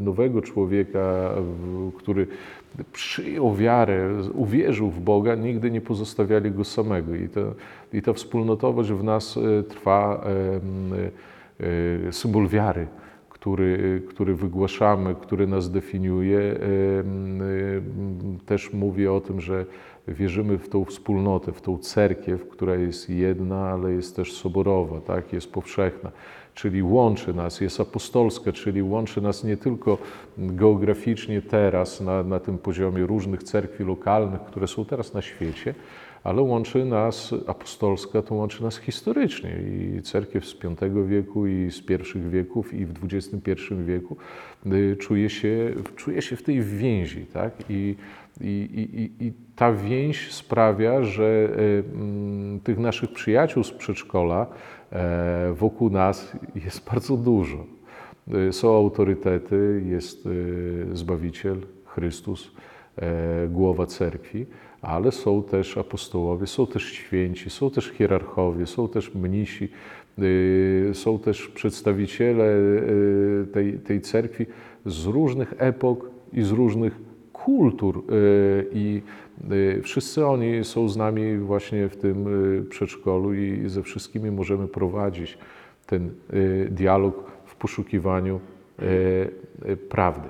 nowego 0.00 0.42
człowieka, 0.42 1.34
który 1.98 2.26
przyjął 2.92 3.54
wiarę, 3.54 4.08
uwierzył 4.34 4.90
w 4.90 5.00
Boga, 5.00 5.34
nigdy 5.34 5.70
nie 5.70 5.80
pozostawiali 5.80 6.50
go 6.50 6.64
samego. 6.64 7.14
I, 7.14 7.28
to, 7.28 7.54
i 7.92 8.02
ta 8.02 8.12
wspólnotowość 8.12 8.90
w 8.90 9.04
nas 9.04 9.36
e, 9.36 9.62
trwa, 9.62 10.24
e, 12.08 12.12
symbol 12.12 12.48
wiary 12.48 12.86
który, 13.46 14.02
który 14.08 14.34
wygłaszamy, 14.34 15.14
który 15.14 15.46
nas 15.46 15.70
definiuje, 15.70 16.58
też 18.46 18.72
mówi 18.72 19.08
o 19.08 19.20
tym, 19.20 19.40
że 19.40 19.64
wierzymy 20.08 20.58
w 20.58 20.68
tą 20.68 20.84
wspólnotę, 20.84 21.52
w 21.52 21.60
tą 21.60 21.78
cerkiew, 21.78 22.48
która 22.48 22.74
jest 22.74 23.10
jedna, 23.10 23.68
ale 23.68 23.92
jest 23.92 24.16
też 24.16 24.32
soborowa, 24.32 25.00
tak? 25.00 25.32
jest 25.32 25.52
powszechna, 25.52 26.10
czyli 26.54 26.82
łączy 26.82 27.34
nas, 27.34 27.60
jest 27.60 27.80
apostolska, 27.80 28.52
czyli 28.52 28.82
łączy 28.82 29.20
nas 29.20 29.44
nie 29.44 29.56
tylko 29.56 29.98
geograficznie 30.38 31.42
teraz 31.42 32.00
na, 32.00 32.22
na 32.22 32.40
tym 32.40 32.58
poziomie 32.58 33.06
różnych 33.06 33.42
cerkwi 33.42 33.84
lokalnych, 33.84 34.40
które 34.40 34.68
są 34.68 34.84
teraz 34.84 35.14
na 35.14 35.22
świecie, 35.22 35.74
ale 36.26 36.42
łączy 36.42 36.84
nas, 36.84 37.34
apostolska 37.46 38.22
to 38.22 38.34
łączy 38.34 38.62
nas 38.62 38.78
historycznie 38.78 39.50
i 39.98 40.02
cerkiew 40.02 40.46
z 40.46 40.56
V 40.80 41.06
wieku 41.06 41.46
i 41.46 41.70
z 41.70 41.80
pierwszych 41.82 42.30
wieków 42.30 42.74
i 42.74 42.86
w 42.86 42.92
XXI 43.04 43.52
wieku 43.84 44.16
y, 44.66 44.96
czuje 44.96 45.30
się, 45.30 45.74
czuje 45.96 46.22
się 46.22 46.36
w 46.36 46.42
tej 46.42 46.62
więzi, 46.62 47.26
tak? 47.26 47.52
I, 47.68 47.94
i, 48.40 48.44
i, 49.20 49.24
i- 49.26 49.32
ta 49.56 49.72
więź 49.72 50.32
sprawia, 50.32 51.02
że 51.02 51.48
y, 51.58 51.84
mm, 51.94 52.60
tych 52.60 52.78
naszych 52.78 53.12
przyjaciół 53.12 53.64
z 53.64 53.70
przedszkola 53.72 54.46
e, 54.92 55.52
wokół 55.54 55.90
nas 55.90 56.32
jest 56.64 56.84
bardzo 56.92 57.16
dużo. 57.16 57.66
Y, 58.48 58.52
Są 58.52 58.76
autorytety, 58.76 59.82
jest 59.86 60.26
y, 60.26 60.86
Zbawiciel, 60.92 61.56
Chrystus, 61.84 62.50
e, 62.96 63.48
głowa 63.48 63.86
cerkwi, 63.86 64.46
ale 64.86 65.12
są 65.12 65.42
też 65.42 65.78
apostołowie, 65.78 66.46
są 66.46 66.66
też 66.66 66.84
święci, 66.84 67.50
są 67.50 67.70
też 67.70 67.88
hierarchowie, 67.88 68.66
są 68.66 68.88
też 68.88 69.14
mnisi, 69.14 69.68
y, 70.18 70.90
są 70.94 71.18
też 71.18 71.48
przedstawiciele 71.48 72.44
y, 72.44 73.46
tej, 73.52 73.78
tej 73.78 74.00
cerkwi 74.00 74.46
z 74.86 75.06
różnych 75.06 75.54
epok 75.58 76.10
i 76.32 76.42
z 76.42 76.50
różnych 76.50 77.00
kultur 77.32 77.98
y, 77.98 78.66
i 78.72 79.02
wszyscy 79.82 80.26
oni 80.26 80.64
są 80.64 80.88
z 80.88 80.96
nami 80.96 81.38
właśnie 81.38 81.88
w 81.88 81.96
tym 81.96 82.26
przedszkolu 82.70 83.34
i 83.34 83.68
ze 83.68 83.82
wszystkimi 83.82 84.30
możemy 84.30 84.68
prowadzić 84.68 85.38
ten 85.86 86.10
dialog 86.70 87.30
w 87.44 87.56
poszukiwaniu 87.56 88.40
prawdy. 89.88 90.28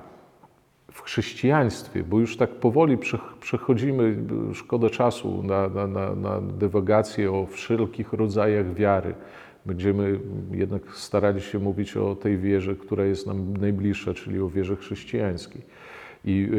W 0.97 1.01
chrześcijaństwie, 1.01 2.03
bo 2.03 2.19
już 2.19 2.37
tak 2.37 2.49
powoli 2.49 2.97
przech- 2.97 3.37
przechodzimy, 3.39 4.17
y, 4.51 4.55
szkoda 4.55 4.89
czasu 4.89 5.43
na, 5.43 5.67
na, 5.67 6.15
na, 6.15 6.41
dywagację 6.41 7.31
o 7.31 7.45
wszelkich 7.45 8.13
rodzajach 8.13 8.73
wiary. 8.73 9.13
Będziemy 9.65 10.19
jednak 10.51 10.81
starali 10.95 11.41
się 11.41 11.59
mówić 11.59 11.97
o 11.97 12.15
tej 12.15 12.37
wierze, 12.37 12.75
która 12.75 13.05
jest 13.05 13.27
nam 13.27 13.57
najbliższa, 13.57 14.13
czyli 14.13 14.39
o 14.39 14.49
wierze 14.49 14.75
chrześcijańskiej. 14.75 15.61
I 16.25 16.49
y, 16.51 16.55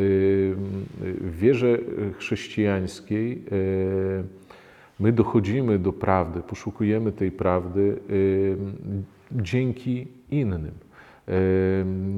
y, 0.00 0.02
y, 0.02 1.14
w 1.20 1.38
wierze 1.38 1.78
chrześcijańskiej 2.18 3.44
y, 3.52 4.24
my 5.00 5.12
dochodzimy 5.12 5.78
do 5.78 5.92
prawdy, 5.92 6.40
poszukujemy 6.40 7.12
tej 7.12 7.30
prawdy 7.32 7.98
y, 8.10 8.56
dzięki 9.32 10.06
innym. 10.30 10.89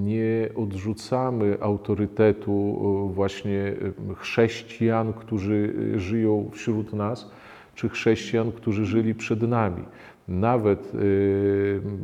Nie 0.04 0.48
odrzucamy 0.56 1.56
autorytetu 1.60 2.80
y, 3.10 3.14
właśnie 3.14 3.74
chrześcijan, 4.16 5.12
którzy 5.12 5.74
y, 5.94 6.00
żyją 6.00 6.50
wśród 6.52 6.92
nas, 6.92 7.30
czy 7.74 7.88
chrześcijan, 7.88 8.52
którzy 8.52 8.84
żyli 8.84 9.14
przed 9.14 9.42
nami. 9.42 9.82
Nawet 10.28 10.92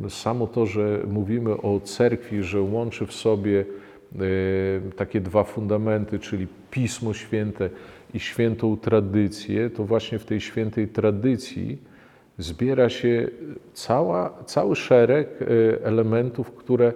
samo 0.09 0.47
to, 0.47 0.65
że 0.65 0.99
mówimy 1.07 1.61
o 1.61 1.79
cerkwi, 1.79 2.43
że 2.43 2.61
łączy 2.61 3.05
w 3.05 3.13
sobie 3.13 3.65
takie 4.95 5.21
dwa 5.21 5.43
fundamenty, 5.43 6.19
czyli 6.19 6.47
Pismo 6.71 7.13
Święte 7.13 7.69
i 8.13 8.19
świętą 8.19 8.77
tradycję, 8.77 9.69
to 9.69 9.83
właśnie 9.83 10.19
w 10.19 10.25
tej 10.25 10.41
świętej 10.41 10.87
tradycji 10.87 11.77
zbiera 12.39 12.89
się 12.89 13.27
cała, 13.73 14.43
cały 14.45 14.75
szereg 14.75 15.27
e, 15.41 15.45
elementów, 15.85 16.51
które 16.51 16.87
e, 16.87 16.93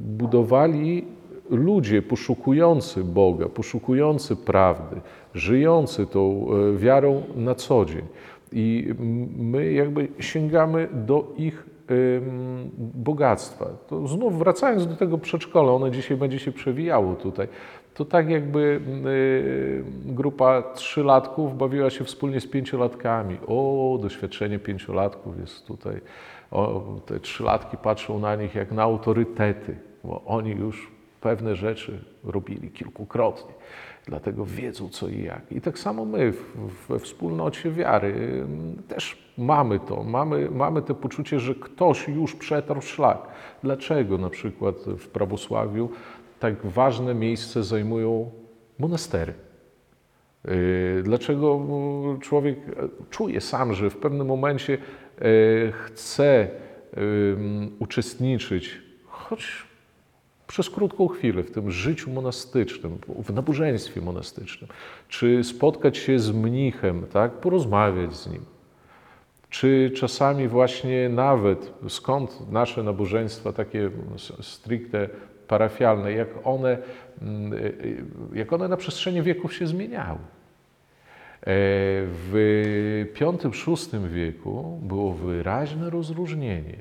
budowali 0.00 1.04
ludzie 1.50 2.02
poszukujący 2.02 3.04
Boga, 3.04 3.48
poszukujący 3.48 4.36
prawdy, 4.36 5.00
żyjący 5.34 6.06
tą 6.06 6.46
e, 6.74 6.78
wiarą 6.78 7.22
na 7.36 7.54
co 7.54 7.84
dzień. 7.84 8.04
I 8.52 8.94
my 9.36 9.72
jakby 9.72 10.08
sięgamy 10.18 10.88
do 10.92 11.32
ich 11.36 11.66
bogactwa. 12.78 13.66
To 13.88 14.08
znów 14.08 14.38
wracając 14.38 14.86
do 14.86 14.96
tego 14.96 15.18
przedszkola, 15.18 15.72
ono 15.72 15.90
dzisiaj 15.90 16.16
będzie 16.16 16.38
się 16.38 16.52
przewijało 16.52 17.14
tutaj. 17.14 17.48
To 17.94 18.04
tak 18.04 18.30
jakby 18.30 18.80
y, 19.06 19.84
grupa 20.04 20.62
trzylatków 20.62 21.58
bawiła 21.58 21.90
się 21.90 22.04
wspólnie 22.04 22.40
z 22.40 22.46
pięciolatkami. 22.46 23.38
O, 23.46 23.98
doświadczenie 24.02 24.58
pięciolatków 24.58 25.40
jest 25.40 25.66
tutaj. 25.66 26.00
O, 26.50 26.82
te 27.06 27.20
trzylatki 27.20 27.76
patrzą 27.76 28.18
na 28.18 28.36
nich 28.36 28.54
jak 28.54 28.72
na 28.72 28.82
autorytety, 28.82 29.76
bo 30.04 30.22
oni 30.24 30.50
już 30.50 30.90
pewne 31.20 31.56
rzeczy 31.56 32.04
robili 32.24 32.70
kilkukrotnie. 32.70 33.54
Dlatego 34.06 34.44
wiedzą 34.44 34.88
co 34.88 35.08
i 35.08 35.22
jak. 35.22 35.52
I 35.52 35.60
tak 35.60 35.78
samo 35.78 36.04
my 36.04 36.32
we 36.88 36.98
wspólnocie 36.98 37.70
wiary 37.70 38.40
ym, 38.42 38.82
też 38.88 39.30
mamy 39.38 39.80
to. 39.80 40.02
Mamy, 40.02 40.50
mamy 40.50 40.82
to 40.82 40.94
poczucie, 40.94 41.40
że 41.40 41.54
ktoś 41.54 42.08
już 42.08 42.34
przetarł 42.34 42.80
szlak. 42.80 43.18
Dlaczego 43.62 44.18
na 44.18 44.30
przykład 44.30 44.76
w 44.76 45.08
prawosławiu 45.08 45.90
tak 46.40 46.66
ważne 46.66 47.14
miejsce 47.14 47.64
zajmują 47.64 48.30
monastery? 48.78 49.34
Yy, 50.44 51.02
Dlaczego 51.02 51.54
mm, 51.54 52.20
człowiek 52.20 52.58
e, 52.58 52.88
czuje 53.10 53.40
sam, 53.40 53.74
że 53.74 53.90
w 53.90 53.96
pewnym 53.96 54.26
momencie 54.26 54.74
e, 54.74 55.22
chce 55.72 56.48
uczestniczyć, 57.78 58.80
choć 59.06 59.66
przez 60.46 60.70
krótką 60.70 61.08
chwilę 61.08 61.42
w 61.42 61.50
tym 61.50 61.70
życiu 61.70 62.10
monastycznym, 62.10 62.98
w 63.24 63.32
nabożeństwie 63.32 64.00
monastycznym, 64.00 64.70
czy 65.08 65.44
spotkać 65.44 65.98
się 65.98 66.18
z 66.18 66.30
mnichem, 66.30 67.06
tak, 67.12 67.32
porozmawiać 67.32 68.16
z 68.16 68.32
nim. 68.32 68.44
Czy 69.50 69.90
czasami 69.96 70.48
właśnie 70.48 71.08
nawet, 71.08 71.72
skąd 71.88 72.50
nasze 72.50 72.82
nabożeństwa 72.82 73.52
takie 73.52 73.90
stricte 74.40 75.08
parafialne, 75.50 76.12
jak 76.12 76.28
one, 76.44 76.78
mm, 77.22 77.52
y, 77.52 77.56
y, 77.56 78.04
jak 78.32 78.52
one 78.52 78.68
na 78.68 78.76
przestrzeni 78.76 79.22
wieków 79.22 79.54
się 79.54 79.66
zmieniały. 79.66 80.18
E, 80.18 81.44
W 82.06 82.32
V-VI 83.18 84.08
wieku 84.08 84.80
było 84.82 85.12
wyraźne 85.12 85.90
rozróżnienie 85.90 86.76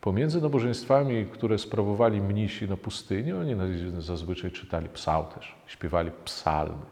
pomiędzy 0.00 0.40
nabożeństwami, 0.40 1.26
które 1.26 1.58
sprawowali 1.58 2.20
mnisi 2.20 2.68
na 2.68 2.76
pustyni. 2.76 3.32
Oni 3.32 3.56
zazwyczaj 3.98 4.50
czytali 4.50 4.88
psałterz, 4.88 5.54
śpiewali 5.66 6.10
psalmy. 6.24 6.86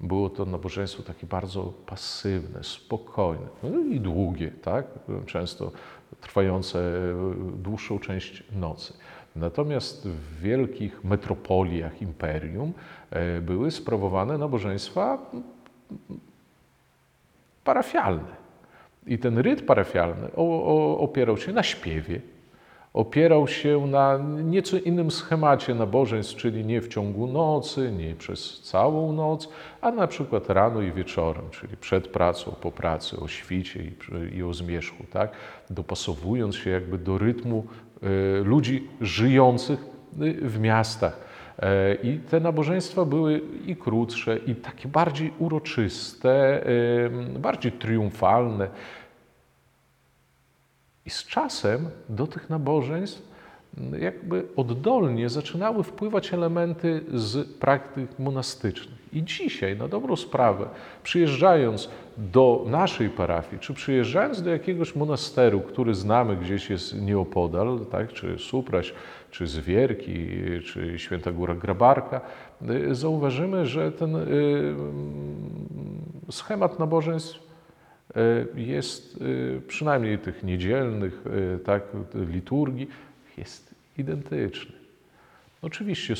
Było 0.00 0.30
to 0.30 0.44
nabożeństwo 0.44 1.02
takie 1.02 1.26
bardzo 1.26 1.72
pasywne, 1.86 2.64
spokojne 2.64 3.46
no 3.62 3.78
i 3.78 4.00
długie, 4.00 4.50
tak? 4.50 4.86
często 5.26 5.72
trwające 6.20 6.78
e, 6.78 7.14
dłuższą 7.56 7.98
część 7.98 8.44
nocy. 8.52 8.92
Natomiast 9.36 10.08
w 10.08 10.40
wielkich 10.40 11.04
metropoliach 11.04 12.02
imperium 12.02 12.72
e, 13.10 13.40
były 13.40 13.70
sprawowane 13.70 14.38
nabożeństwa 14.38 15.18
parafialne. 17.64 18.40
I 19.06 19.18
ten 19.18 19.38
ryt 19.38 19.66
parafialny 19.66 20.28
opierał 20.98 21.36
się 21.36 21.52
na 21.52 21.62
śpiewie, 21.62 22.20
opierał 22.92 23.48
się 23.48 23.86
na 23.86 24.18
nieco 24.44 24.78
innym 24.78 25.10
schemacie 25.10 25.74
nabożeństw, 25.74 26.36
czyli 26.36 26.64
nie 26.64 26.80
w 26.80 26.88
ciągu 26.88 27.26
nocy, 27.26 27.92
nie 27.92 28.14
przez 28.14 28.60
całą 28.60 29.12
noc, 29.12 29.48
a 29.80 29.90
na 29.90 30.06
przykład 30.06 30.50
rano 30.50 30.82
i 30.82 30.92
wieczorem, 30.92 31.50
czyli 31.50 31.76
przed 31.76 32.08
pracą, 32.08 32.52
po 32.60 32.72
pracy, 32.72 33.20
o 33.20 33.28
świcie 33.28 33.84
i, 33.84 34.36
i 34.36 34.42
o 34.42 34.54
zmierzchu, 34.54 35.04
tak? 35.12 35.32
dopasowując 35.70 36.56
się 36.56 36.70
jakby 36.70 36.98
do 36.98 37.18
rytmu 37.18 37.64
ludzi 38.44 38.88
żyjących 39.00 39.80
y, 40.22 40.48
w 40.48 40.58
miastach. 40.58 41.20
E, 41.58 41.94
I 41.94 42.18
te 42.18 42.40
nabożeństwa 42.40 43.04
były 43.04 43.40
i 43.66 43.76
krótsze, 43.76 44.36
i 44.36 44.54
takie 44.54 44.88
bardziej 44.88 45.32
uroczyste, 45.38 46.66
e, 46.66 47.10
bardziej 47.38 47.72
triumfalne. 47.72 48.68
I 51.06 51.10
z 51.10 51.24
czasem 51.26 51.90
do 52.08 52.26
tych 52.26 52.50
nabożeństw 52.50 53.29
jakby 54.00 54.44
oddolnie 54.56 55.28
zaczynały 55.28 55.82
wpływać 55.82 56.34
elementy 56.34 57.00
z 57.14 57.48
praktyk 57.48 58.18
monastycznych. 58.18 59.00
I 59.12 59.24
dzisiaj, 59.24 59.76
na 59.76 59.88
dobrą 59.88 60.16
sprawę, 60.16 60.68
przyjeżdżając 61.02 61.90
do 62.18 62.64
naszej 62.66 63.08
parafii, 63.08 63.60
czy 63.60 63.74
przyjeżdżając 63.74 64.42
do 64.42 64.50
jakiegoś 64.50 64.96
monasteru, 64.96 65.60
który 65.60 65.94
znamy 65.94 66.36
gdzieś 66.36 66.70
jest 66.70 67.00
nieopodal, 67.00 67.80
tak, 67.90 68.12
czy 68.12 68.38
Supraś, 68.38 68.94
czy 69.30 69.46
Zwierki, 69.46 70.28
czy 70.64 70.98
Święta 70.98 71.32
Góra 71.32 71.54
Grabarka, 71.54 72.20
y, 72.70 72.94
zauważymy, 72.94 73.66
że 73.66 73.92
ten 73.92 74.16
y, 74.16 74.74
schemat 76.30 76.78
nabożeństw 76.78 77.38
y, 78.56 78.60
jest 78.60 79.24
przynajmniej 79.68 80.18
tych 80.18 80.42
niedzielnych, 80.42 81.24
tak, 81.64 81.82
liturgii, 82.14 82.88
jest 83.40 83.74
identyczny. 83.98 84.72
Oczywiście 85.62 86.14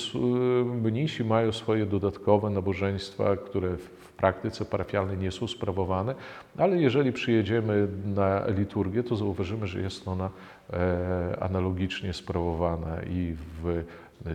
mnisi 0.64 1.24
mają 1.24 1.52
swoje 1.52 1.86
dodatkowe 1.86 2.50
nabożeństwa, 2.50 3.36
które 3.36 3.76
w 3.76 4.12
praktyce 4.16 4.64
parafialnej 4.64 5.18
nie 5.18 5.30
są 5.30 5.48
sprawowane, 5.48 6.14
ale 6.58 6.76
jeżeli 6.76 7.12
przyjedziemy 7.12 7.88
na 8.06 8.46
liturgię, 8.46 9.02
to 9.02 9.16
zauważymy, 9.16 9.66
że 9.66 9.80
jest 9.80 10.08
ona 10.08 10.30
e, 10.72 11.36
analogicznie 11.40 12.12
sprawowana 12.12 13.02
i 13.02 13.34
w 13.62 13.84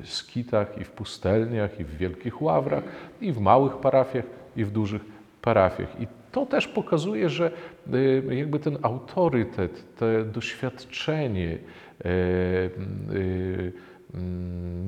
skitach, 0.04 0.78
i 0.82 0.84
w 0.84 0.91
pustelniach, 0.91 1.80
i 1.80 1.84
w 1.84 1.98
wielkich 1.98 2.41
ławrach, 2.41 2.84
i 3.21 3.32
w 3.32 3.39
małych 3.39 3.78
parafiach, 3.78 4.26
i 4.56 4.65
w 4.65 4.71
dużych 4.71 5.02
parafiach. 5.41 6.02
I 6.02 6.08
to 6.36 6.45
też 6.45 6.67
pokazuje, 6.67 7.30
że 7.30 7.52
e, 7.93 8.36
jakby 8.36 8.60
ten 8.60 8.78
autorytet, 8.82 9.95
to 9.98 10.06
doświadczenie, 10.34 11.58
E, 12.04 12.10
e, 12.10 13.86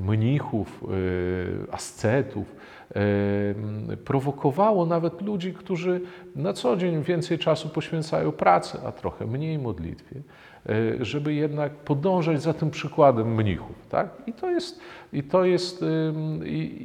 mnichów, 0.08 0.84
e, 0.84 1.74
ascetów, 1.74 2.56
prowokowało 4.06 4.86
nawet 4.86 5.22
ludzi, 5.22 5.54
którzy 5.54 6.02
na 6.36 6.54
co 6.54 6.78
dzień 6.78 7.04
więcej 7.04 7.38
czasu 7.38 7.70
poświęcają 7.70 8.32
pracy, 8.32 8.78
a 8.86 8.92
trochę 8.92 9.26
mniej 9.26 9.60
modlitwie, 9.60 10.22
żeby 11.00 11.34
jednak 11.34 11.72
podążać 11.72 12.42
za 12.42 12.54
tym 12.54 12.72
przykładem 12.72 13.36
mnichów. 13.36 13.76
Tak? 13.90 14.10
I, 14.28 14.34
to 14.34 14.50
jest, 14.50 14.80
i, 15.14 15.24
to 15.24 15.46
jest, 15.46 15.86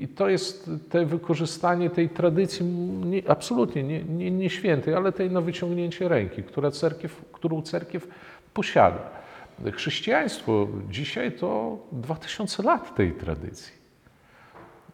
I 0.00 0.08
to 0.16 0.28
jest 0.28 0.70
te 0.90 1.06
wykorzystanie 1.06 1.90
tej 1.90 2.08
tradycji 2.08 2.66
nie, 2.66 3.30
absolutnie 3.30 3.82
nie, 3.82 4.04
nie, 4.04 4.30
nie 4.30 4.50
świętej, 4.50 4.94
ale 4.94 5.12
tej 5.12 5.30
na 5.30 5.40
wyciągnięcie 5.40 6.08
ręki, 6.08 6.42
która 6.42 6.70
cerkiew, 6.70 7.24
którą 7.32 7.62
cerkiew 7.62 8.08
posiada. 8.54 9.10
Chrześcijaństwo 9.72 10.68
dzisiaj 10.90 11.32
to 11.32 11.78
2000 11.92 12.62
lat 12.62 12.94
tej 12.94 13.12
tradycji. 13.12 13.82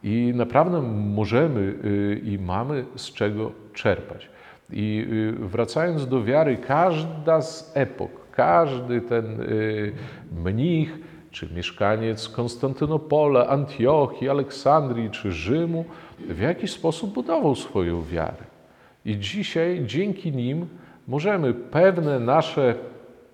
I 0.03 0.33
naprawdę 0.35 0.83
możemy 0.93 1.61
y, 1.61 2.21
i 2.25 2.39
mamy 2.39 2.85
z 2.97 3.13
czego 3.13 3.53
czerpać. 3.73 4.29
I 4.71 5.07
y, 5.43 5.47
wracając 5.47 6.09
do 6.09 6.25
wiary, 6.25 6.57
każda 6.57 7.43
z 7.43 7.73
epok, 7.75 8.28
każdy 8.39 9.01
ten 9.01 9.41
y, 9.41 9.93
mnich, 10.45 10.99
czy 11.31 11.49
mieszkaniec 11.55 12.29
Konstantynopola, 12.29 13.47
Antiochii, 13.47 14.29
Aleksandrii 14.29 15.11
czy 15.11 15.33
Rzymu, 15.33 15.85
w 16.19 16.41
jakiś 16.41 16.71
sposób 16.71 17.15
budował 17.15 17.55
swoją 17.55 18.03
wiarę. 18.03 18.45
I 19.05 19.19
dzisiaj 19.19 19.83
dzięki 19.87 20.33
nim 20.33 20.69
możemy 21.09 21.55
pewne 21.55 22.21
nasze 22.21 22.75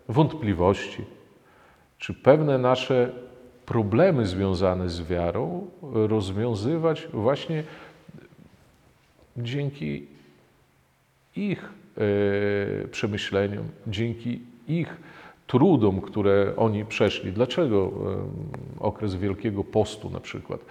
wątpliwości, 0.09 1.05
czy 1.99 2.15
pewne 2.15 2.59
nasze 2.59 3.11
problemy 3.67 4.27
związane 4.27 4.89
z 4.89 5.03
wiarą 5.03 5.67
rozwiązywać 5.93 7.09
właśnie 7.13 7.63
dzięki 9.37 10.07
ich 11.37 11.73
e, 12.85 12.89
przemyśleniom, 12.89 13.65
dzięki 13.87 14.54
ich 14.69 14.97
trudom, 15.47 16.01
które 16.01 16.53
oni 16.57 16.85
przeszli. 16.85 17.33
Dlaczego 17.33 17.91
e, 18.79 18.81
okres 18.81 19.15
Wielkiego 19.15 19.65
Postu 19.65 20.11
na 20.11 20.21
przykład 20.21 20.61
e, 20.61 20.65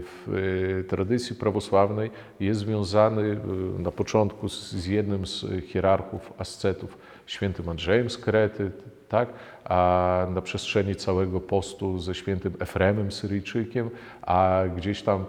w 0.00 0.84
tradycji 0.88 1.36
prawosławnej 1.36 2.10
jest 2.40 2.60
związany 2.60 3.40
na 3.78 3.90
początku 3.90 4.48
z 4.48 4.86
jednym 4.86 5.26
z 5.26 5.46
hierarchów 5.66 6.32
ascetów, 6.38 6.98
świętym 7.26 7.68
Andrzejem 7.68 8.10
z 8.10 8.18
Krety, 8.18 8.70
tak? 9.08 9.28
a 9.64 10.26
na 10.34 10.40
przestrzeni 10.40 10.96
całego 10.96 11.40
postu 11.40 11.98
ze 11.98 12.14
świętym 12.14 12.52
Efremem 12.60 13.12
Syryjczykiem, 13.12 13.90
a 14.22 14.62
gdzieś 14.76 15.02
tam 15.02 15.20
e, 15.20 15.24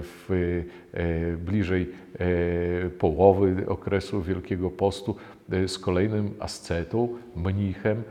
w, 0.00 0.30
e, 0.94 1.36
bliżej 1.36 1.88
e, 2.18 2.90
połowy 2.90 3.64
okresu 3.68 4.22
Wielkiego 4.22 4.70
Postu 4.70 5.16
z 5.66 5.78
kolejnym 5.78 6.34
ascetą, 6.40 7.08
mnichem 7.36 8.02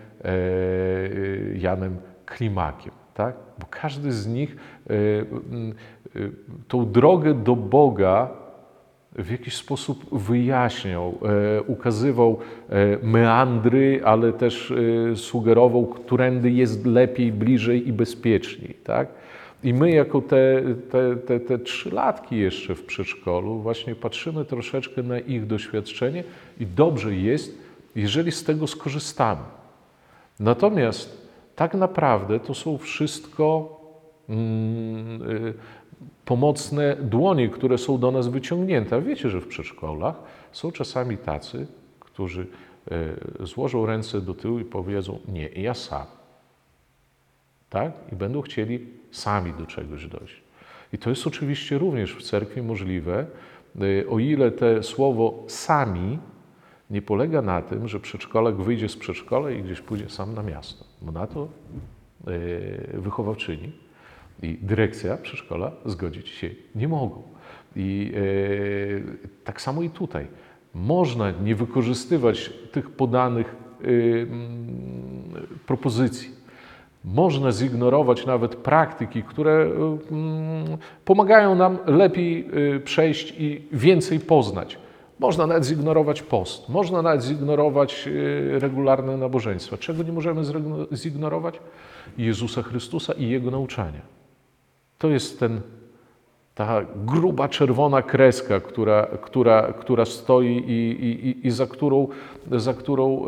Janem 1.55 1.97
Klimakiem. 2.25 2.91
Tak? 3.13 3.35
Bo 3.59 3.65
każdy 3.69 4.11
z 4.11 4.27
nich 4.27 4.55
tą 6.67 6.91
drogę 6.91 7.33
do 7.33 7.55
Boga 7.55 8.40
w 9.15 9.31
jakiś 9.31 9.55
sposób 9.55 10.19
wyjaśniał, 10.19 11.17
e, 11.57 11.61
ukazywał 11.61 12.39
e, 12.69 12.97
meandry, 13.03 14.01
ale 14.05 14.33
też 14.33 14.73
e, 15.11 15.15
sugerował, 15.15 15.85
którędy 15.85 16.51
jest 16.51 16.85
lepiej, 16.85 17.31
bliżej 17.31 17.87
i 17.87 17.93
bezpieczniej. 17.93 18.73
Tak? 18.83 19.07
I 19.63 19.73
my, 19.73 19.91
jako 19.91 20.21
te, 20.21 20.61
te, 20.91 21.15
te, 21.15 21.39
te 21.39 21.59
trzylatki 21.59 22.37
jeszcze 22.37 22.75
w 22.75 22.83
przedszkolu, 22.83 23.59
właśnie 23.59 23.95
patrzymy 23.95 24.45
troszeczkę 24.45 25.03
na 25.03 25.19
ich 25.19 25.47
doświadczenie 25.47 26.23
i 26.59 26.65
dobrze 26.65 27.15
jest, 27.15 27.57
jeżeli 27.95 28.31
z 28.31 28.43
tego 28.43 28.67
skorzystamy. 28.67 29.41
Natomiast 30.39 31.27
tak 31.55 31.73
naprawdę 31.73 32.39
to 32.39 32.53
są 32.53 32.77
wszystko 32.77 33.77
mm, 34.29 35.53
pomocne 36.25 36.95
dłonie, 36.95 37.49
które 37.49 37.77
są 37.77 37.97
do 37.97 38.11
nas 38.11 38.27
wyciągnięte. 38.27 39.01
Wiecie, 39.01 39.29
że 39.29 39.41
w 39.41 39.47
przedszkolach 39.47 40.15
są 40.51 40.71
czasami 40.71 41.17
tacy, 41.17 41.67
którzy 41.99 42.47
e, 42.91 43.45
złożą 43.45 43.85
ręce 43.85 44.21
do 44.21 44.33
tyłu 44.33 44.59
i 44.59 44.65
powiedzą: 44.65 45.19
Nie, 45.27 45.47
ja 45.47 45.73
sam. 45.73 46.05
Tak? 47.69 47.91
I 48.11 48.15
będą 48.15 48.41
chcieli 48.41 48.87
sami 49.11 49.53
do 49.53 49.65
czegoś 49.65 50.07
dojść. 50.07 50.41
I 50.93 50.97
to 50.97 51.09
jest 51.09 51.27
oczywiście 51.27 51.77
również 51.77 52.15
w 52.15 52.23
cerkwi 52.23 52.61
możliwe, 52.61 53.25
e, 53.81 54.09
o 54.09 54.19
ile 54.19 54.51
te 54.51 54.83
słowo 54.83 55.43
sami 55.47 56.19
nie 56.89 57.01
polega 57.01 57.41
na 57.41 57.61
tym, 57.61 57.87
że 57.87 57.99
przedszkolak 57.99 58.55
wyjdzie 58.55 58.89
z 58.89 58.97
przedszkola 58.97 59.51
i 59.51 59.63
gdzieś 59.63 59.81
pójdzie 59.81 60.09
sam 60.09 60.33
na 60.33 60.43
miasto, 60.43 60.85
bo 61.01 61.11
na 61.11 61.27
to 61.27 61.47
e, 62.27 62.99
wychowawczyni 62.99 63.71
i 64.41 64.57
dyrekcja 64.61 65.17
przedszkola 65.17 65.71
zgodzić 65.85 66.29
się 66.29 66.49
nie 66.75 66.87
mogą. 66.87 67.23
I 67.75 68.11
e, 68.15 69.43
tak 69.43 69.61
samo 69.61 69.81
i 69.81 69.89
tutaj. 69.89 70.27
Można 70.73 71.31
nie 71.31 71.55
wykorzystywać 71.55 72.53
tych 72.71 72.89
podanych 72.89 73.55
e, 73.81 73.85
propozycji. 75.65 76.41
Można 77.05 77.51
zignorować 77.51 78.25
nawet 78.25 78.55
praktyki, 78.55 79.23
które 79.23 79.51
e, 79.51 79.67
pomagają 81.05 81.55
nam 81.55 81.77
lepiej 81.85 82.49
e, 82.75 82.79
przejść 82.79 83.33
i 83.37 83.61
więcej 83.71 84.19
poznać. 84.19 84.77
Można 85.19 85.47
nawet 85.47 85.65
zignorować 85.65 86.21
post, 86.21 86.69
można 86.69 87.01
nawet 87.01 87.23
zignorować 87.23 88.07
e, 88.07 88.59
regularne 88.59 89.17
nabożeństwa. 89.17 89.77
Czego 89.77 90.03
nie 90.03 90.11
możemy 90.11 90.41
zignorować? 90.93 91.59
Jezusa 92.17 92.61
Chrystusa 92.61 93.13
i 93.13 93.29
Jego 93.29 93.51
nauczania. 93.51 94.20
To 95.01 95.09
jest 95.09 95.39
ten, 95.39 95.61
ta 96.55 96.81
gruba 96.95 97.49
czerwona 97.49 98.01
kreska, 98.01 98.59
która, 98.59 99.07
która, 99.21 99.73
która 99.73 100.05
stoi 100.05 100.57
i, 100.67 101.05
i, 101.05 101.47
i 101.47 101.51
za 101.51 101.67
którą, 101.67 102.07
za 102.51 102.73
którą 102.73 103.25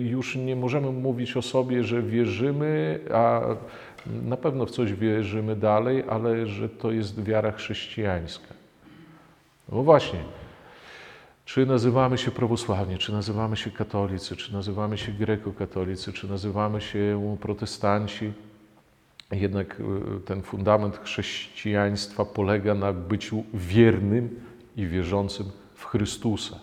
już 0.00 0.36
nie 0.36 0.56
możemy 0.56 0.92
mówić 0.92 1.36
o 1.36 1.42
sobie, 1.42 1.84
że 1.84 2.02
wierzymy, 2.02 3.00
a 3.14 3.40
na 4.22 4.36
pewno 4.36 4.66
w 4.66 4.70
coś 4.70 4.92
wierzymy 4.92 5.56
dalej, 5.56 6.04
ale 6.08 6.46
że 6.46 6.68
to 6.68 6.92
jest 6.92 7.22
wiara 7.22 7.52
chrześcijańska. 7.52 8.54
No 9.72 9.82
właśnie, 9.82 10.18
czy 11.44 11.66
nazywamy 11.66 12.18
się 12.18 12.30
prawosławnie, 12.30 12.98
czy 12.98 13.12
nazywamy 13.12 13.56
się 13.56 13.70
katolicy, 13.70 14.36
czy 14.36 14.52
nazywamy 14.52 14.98
się 14.98 15.12
grekokatolicy, 15.12 16.12
czy 16.12 16.28
nazywamy 16.28 16.80
się 16.80 17.36
protestanci, 17.40 18.32
jednak 19.36 19.80
y, 19.80 20.20
ten 20.20 20.42
fundament 20.42 20.96
chrześcijaństwa 20.96 22.24
polega 22.24 22.74
na 22.74 22.92
byciu 22.92 23.44
wiernym 23.54 24.40
i 24.76 24.86
wierzącym 24.86 25.46
w 25.74 25.84
Chrystusa. 25.84 26.60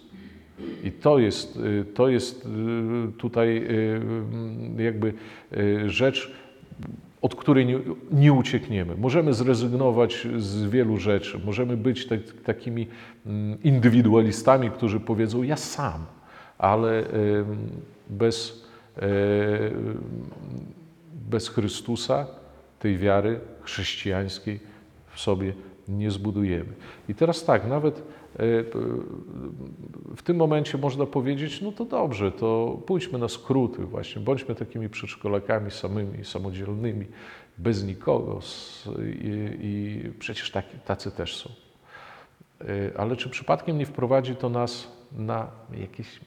I 0.84 0.92
to 0.92 1.20
jest, 1.20 1.58
y, 1.58 1.86
to 1.94 2.10
jest 2.10 2.46
y, 2.46 2.50
tutaj 3.18 3.68
jakby 4.78 5.14
rzecz, 5.86 6.32
od 7.22 7.36
której 7.36 7.66
nie, 7.66 7.80
nie, 8.12 8.34
uciekniemy. 8.34 8.96
Możemy 8.96 9.34
zrezygnować 9.34 10.28
z 10.38 10.64
wielu 10.64 10.98
rzeczy, 10.98 11.40
możemy 11.46 11.78
być 11.78 12.08
tak, 12.08 12.20
takimi 12.44 12.88
mm, 13.26 13.64
indywidualistami, 13.64 14.72
którzy 14.72 15.00
powiedzą: 15.00 15.44
Ja 15.44 15.58
sam, 15.58 16.06
ale 16.58 17.04
bez, 18.10 18.66
bez 21.30 21.50
Chrystusa 21.50 22.28
tej 22.80 22.98
wiary 22.98 23.40
chrześcijańskiej 23.62 24.60
w 25.08 25.20
sobie 25.20 25.54
nie 25.88 26.12
zbudujemy. 26.12 26.74
I 27.10 27.16
teraz 27.16 27.46
tak, 27.46 27.68
nawet 27.68 28.04
E, 28.38 28.64
w 30.16 30.22
tym 30.24 30.38
momencie 30.38 30.78
można 30.78 31.06
powiedzieć, 31.06 31.62
no 31.62 31.72
to 31.72 31.86
dobrze, 31.86 32.32
to 32.32 32.80
pójdźmy 32.86 33.20
na 33.20 33.28
skróty 33.28 33.86
właśnie, 33.86 34.22
bądźmy 34.22 34.56
takimi 34.56 34.90
przedszkolakami 34.90 35.72
samymi, 35.72 36.26
samodzielnymi, 36.26 37.06
bez 37.58 37.84
nikogo 37.84 38.40
i, 39.22 39.58
i 39.62 40.12
przecież 40.20 40.52
taki, 40.52 40.78
tacy 40.80 41.12
też 41.12 41.36
są. 41.38 41.50
E, 42.62 42.66
ale 42.98 43.16
czy 43.16 43.30
przypadkiem 43.30 43.78
nie 43.78 43.86
wprowadzi 43.86 44.36
to 44.36 44.50
nas 44.50 44.92
na 45.12 45.48
jakieś 45.74 46.20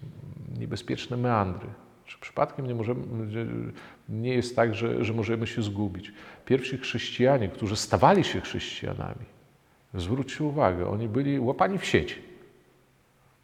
niebezpieczne 0.59 1.17
meandry? 1.17 1.69
Czy 2.11 2.19
przypadkiem 2.19 2.67
nie, 2.67 2.75
możemy, 2.75 3.03
nie 4.09 4.35
jest 4.35 4.57
tak, 4.57 4.75
że, 4.75 5.05
że 5.05 5.13
możemy 5.13 5.47
się 5.47 5.63
zgubić? 5.63 6.13
Pierwsi 6.45 6.79
chrześcijanie, 6.79 7.49
którzy 7.49 7.77
stawali 7.77 8.25
się 8.25 8.41
chrześcijanami, 8.41 9.25
Zwróćcie 9.95 10.45
uwagę, 10.45 10.91
oni 10.91 11.09
byli 11.09 11.41
łapani 11.41 11.79
w 11.79 11.85
sieci. 11.85 12.15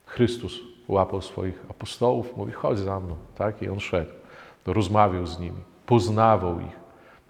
Chrystus 0.06 0.60
łapał 0.88 1.22
swoich 1.22 1.64
apostołów, 1.70 2.36
mówi: 2.36 2.52
chodź 2.52 2.78
za 2.78 3.00
mną, 3.00 3.16
tak? 3.34 3.62
I 3.62 3.68
on 3.68 3.80
szedł, 3.80 4.10
rozmawiał 4.66 5.26
z 5.26 5.40
nimi, 5.40 5.60
poznawał 5.86 6.60
ich. 6.60 6.76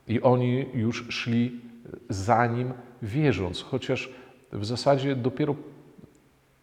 I 0.09 0.23
oni 0.23 0.67
już 0.75 1.07
szli 1.09 1.61
za 2.09 2.47
nim, 2.47 2.73
wierząc, 3.03 3.63
chociaż 3.63 4.11
w 4.53 4.65
zasadzie 4.65 5.17
dopiero 5.17 5.55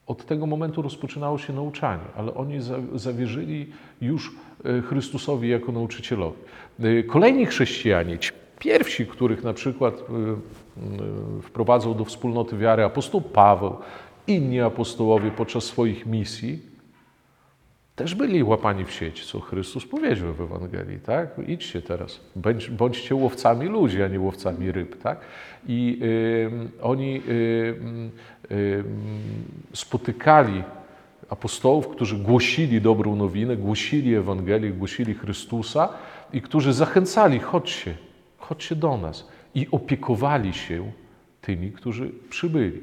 od 0.07 0.25
tego 0.25 0.45
momentu 0.45 0.81
rozpoczynało 0.81 1.37
się 1.37 1.53
nauczanie, 1.53 2.03
ale 2.15 2.33
oni 2.33 2.59
zawierzyli 2.95 3.67
już 4.01 4.31
e, 4.65 4.81
Chrystusowi 4.81 5.49
jako 5.49 5.71
nauczycielowi. 5.71 6.37
E, 6.79 7.03
kolejni 7.03 7.45
chrześcijanie, 7.45 8.19
ci 8.19 8.31
pierwsi, 8.59 9.05
których 9.05 9.43
na 9.43 9.53
przykład 9.53 9.93
e, 9.95 10.03
wprowadzał 11.41 11.95
do 11.95 12.05
wspólnoty 12.05 12.57
wiary 12.57 12.83
apostoł 12.83 13.21
Paweł, 13.21 13.75
inni 14.27 14.61
apostołowie 14.61 15.31
podczas 15.31 15.63
swoich 15.63 16.05
misji, 16.05 16.72
też 17.95 18.15
byli 18.15 18.43
łapani 18.43 18.85
w 18.85 18.91
sieć, 18.91 19.25
co 19.25 19.39
Chrystus 19.39 19.85
powiedział 19.85 20.33
w 20.33 20.41
Ewangelii, 20.41 20.99
tak? 20.99 21.29
Idźcie 21.47 21.81
teraz, 21.81 22.19
bądź, 22.35 22.69
bądźcie 22.69 23.15
łowcami 23.15 23.65
ludzi, 23.65 24.03
a 24.03 24.07
nie 24.07 24.19
łowcami 24.19 24.71
ryb, 24.71 25.01
tak? 25.01 25.19
I 25.67 25.99
y, 26.01 26.81
oni 26.81 27.21
y, 27.27 27.75
y, 28.51 28.83
spotykali 29.73 30.63
apostołów, 31.29 31.87
którzy 31.87 32.17
głosili 32.17 32.81
dobrą 32.81 33.15
nowinę, 33.15 33.57
głosili 33.57 34.15
Ewangelię, 34.15 34.69
głosili 34.69 35.13
Chrystusa 35.13 35.89
i 36.33 36.41
którzy 36.41 36.73
zachęcali, 36.73 37.39
chodźcie, 37.39 37.95
chodźcie 38.37 38.75
do 38.75 38.97
nas 38.97 39.27
i 39.55 39.67
opiekowali 39.71 40.53
się 40.53 40.91
tymi, 41.41 41.71
którzy 41.71 42.09
przybyli. 42.29 42.81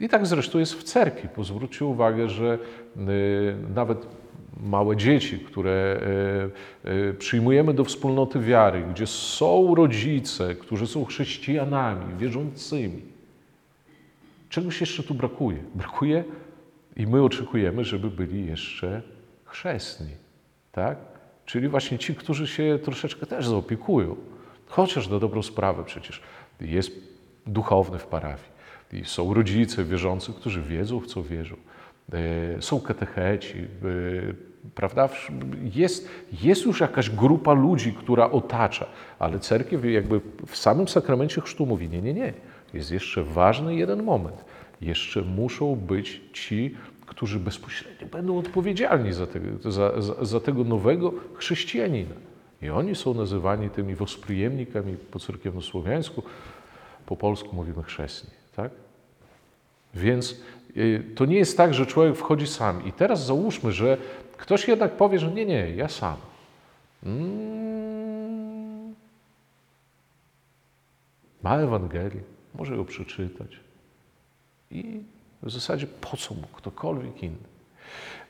I 0.00 0.08
tak 0.08 0.26
zresztą 0.26 0.58
jest 0.58 0.74
w 0.74 0.82
cerkwi. 0.82 1.28
Pozwólcie 1.28 1.84
uwagę, 1.84 2.28
że 2.28 2.58
y, 2.96 2.98
nawet 3.74 4.06
małe 4.60 4.96
dzieci, 4.96 5.38
które 5.38 6.00
y, 6.84 6.90
y, 6.90 7.14
przyjmujemy 7.14 7.74
do 7.74 7.84
wspólnoty 7.84 8.40
wiary, 8.40 8.84
gdzie 8.90 9.06
są 9.06 9.74
rodzice, 9.74 10.54
którzy 10.54 10.86
są 10.86 11.04
chrześcijanami, 11.04 12.14
wierzącymi, 12.18 13.02
czegoś 14.48 14.80
jeszcze 14.80 15.02
tu 15.02 15.14
brakuje. 15.14 15.58
Brakuje 15.74 16.24
i 16.96 17.06
my 17.06 17.22
oczekujemy, 17.22 17.84
żeby 17.84 18.10
byli 18.10 18.46
jeszcze 18.46 19.02
chrzestni. 19.44 20.10
Tak? 20.72 20.98
Czyli 21.46 21.68
właśnie 21.68 21.98
ci, 21.98 22.14
którzy 22.14 22.46
się 22.46 22.78
troszeczkę 22.82 23.26
też 23.26 23.48
zaopiekują. 23.48 24.16
Chociaż 24.66 25.08
na 25.08 25.18
dobrą 25.18 25.42
sprawę 25.42 25.84
przecież 25.84 26.22
jest 26.60 26.90
duchowny 27.46 27.98
w 27.98 28.06
parafii. 28.06 28.56
I 28.92 29.04
są 29.04 29.34
rodzice 29.34 29.84
wierzący, 29.84 30.32
którzy 30.32 30.62
wiedzą, 30.62 31.00
w 31.00 31.06
co 31.06 31.22
wierzą. 31.22 31.56
E, 32.12 32.62
są 32.62 32.80
katecheci, 32.80 33.58
e, 33.58 33.66
prawda? 34.74 35.08
Jest, 35.74 36.08
jest 36.42 36.66
już 36.66 36.80
jakaś 36.80 37.10
grupa 37.10 37.52
ludzi, 37.52 37.92
która 37.92 38.30
otacza, 38.30 38.86
ale 39.18 39.38
cerkiew 39.38 39.84
jakby 39.84 40.20
w 40.46 40.56
samym 40.56 40.88
sakramencie 40.88 41.40
chrztu 41.40 41.66
mówi, 41.66 41.88
nie, 41.88 42.02
nie, 42.02 42.14
nie. 42.14 42.32
Jest 42.74 42.90
jeszcze 42.90 43.22
ważny 43.24 43.76
jeden 43.76 44.02
moment. 44.02 44.44
Jeszcze 44.80 45.22
muszą 45.22 45.76
być 45.76 46.20
ci, 46.32 46.76
którzy 47.06 47.40
bezpośrednio 47.40 48.06
będą 48.06 48.38
odpowiedzialni 48.38 49.12
za 49.12 49.26
tego, 49.26 49.70
za, 49.70 50.00
za, 50.00 50.24
za 50.24 50.40
tego 50.40 50.64
nowego 50.64 51.12
chrześcijanina. 51.34 52.14
I 52.62 52.70
oni 52.70 52.94
są 52.94 53.14
nazywani 53.14 53.70
tymi 53.70 53.94
wospryjemnikami 53.94 54.96
po 55.10 55.18
cerkiewnosłowiańsku, 55.18 56.22
po 57.06 57.16
polsku 57.16 57.56
mówimy 57.56 57.82
chrzestni. 57.82 58.30
Tak? 58.56 58.70
Więc 59.94 60.40
to 61.14 61.24
nie 61.24 61.36
jest 61.36 61.56
tak, 61.56 61.74
że 61.74 61.86
człowiek 61.86 62.16
wchodzi 62.16 62.46
sam. 62.46 62.86
I 62.86 62.92
teraz 62.92 63.26
załóżmy, 63.26 63.72
że 63.72 63.98
ktoś 64.36 64.68
jednak 64.68 64.96
powie, 64.96 65.18
że 65.18 65.30
nie, 65.30 65.46
nie, 65.46 65.70
ja 65.70 65.88
sam. 65.88 66.16
Mm. 67.02 68.94
Ma 71.42 71.56
Ewangelię, 71.56 72.20
może 72.54 72.76
ją 72.76 72.84
przeczytać. 72.84 73.60
I 74.70 75.00
w 75.42 75.50
zasadzie 75.50 75.86
po 75.86 76.16
co 76.16 76.34
mu 76.34 76.46
ktokolwiek 76.52 77.22
inny? 77.22 77.36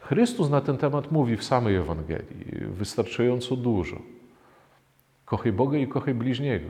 Chrystus 0.01 0.51
na 0.51 0.61
ten 0.61 0.77
temat 0.77 1.13
mówi 1.13 1.37
w 1.37 1.45
samej 1.45 1.77
Ewangelii 1.77 2.45
wystarczająco 2.71 3.57
dużo. 3.57 3.97
Kochaj 5.25 5.53
Boga 5.53 5.79
i 5.79 5.87
kochaj 5.87 6.15
bliźniego. 6.15 6.69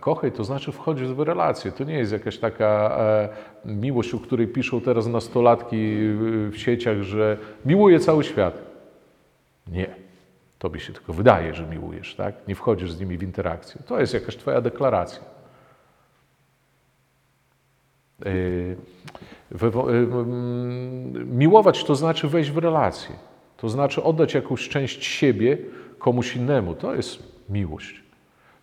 Kochaj 0.00 0.32
to 0.32 0.44
znaczy 0.44 0.72
wchodź 0.72 1.02
w 1.02 1.20
relację. 1.20 1.72
To 1.72 1.84
nie 1.84 1.98
jest 1.98 2.12
jakaś 2.12 2.38
taka 2.38 2.98
e, 3.00 3.28
miłość, 3.64 4.14
o 4.14 4.18
której 4.18 4.48
piszą 4.48 4.80
teraz 4.80 5.06
nastolatki 5.06 5.96
w 6.50 6.54
sieciach, 6.56 7.02
że 7.02 7.38
miłuje 7.64 8.00
cały 8.00 8.24
świat. 8.24 8.62
Nie. 9.66 10.06
Tobie 10.58 10.80
się 10.80 10.92
tylko 10.92 11.12
wydaje, 11.12 11.54
że 11.54 11.66
miłujesz, 11.66 12.14
tak? 12.14 12.48
Nie 12.48 12.54
wchodzisz 12.54 12.92
z 12.92 13.00
nimi 13.00 13.18
w 13.18 13.22
interakcję. 13.22 13.82
To 13.86 14.00
jest 14.00 14.14
jakaś 14.14 14.36
twoja 14.36 14.60
deklaracja. 14.60 15.20
E, 18.26 18.30
e, 19.52 19.70
miłować 21.24 21.84
to 21.84 21.94
znaczy 21.94 22.28
wejść 22.28 22.50
w 22.50 22.58
relację. 22.58 23.14
To 23.56 23.68
znaczy 23.68 24.02
oddać 24.02 24.34
jakąś 24.34 24.68
część 24.68 25.04
siebie 25.04 25.58
komuś 25.98 26.36
innemu. 26.36 26.74
To 26.74 26.94
jest 26.94 27.22
miłość. 27.48 28.05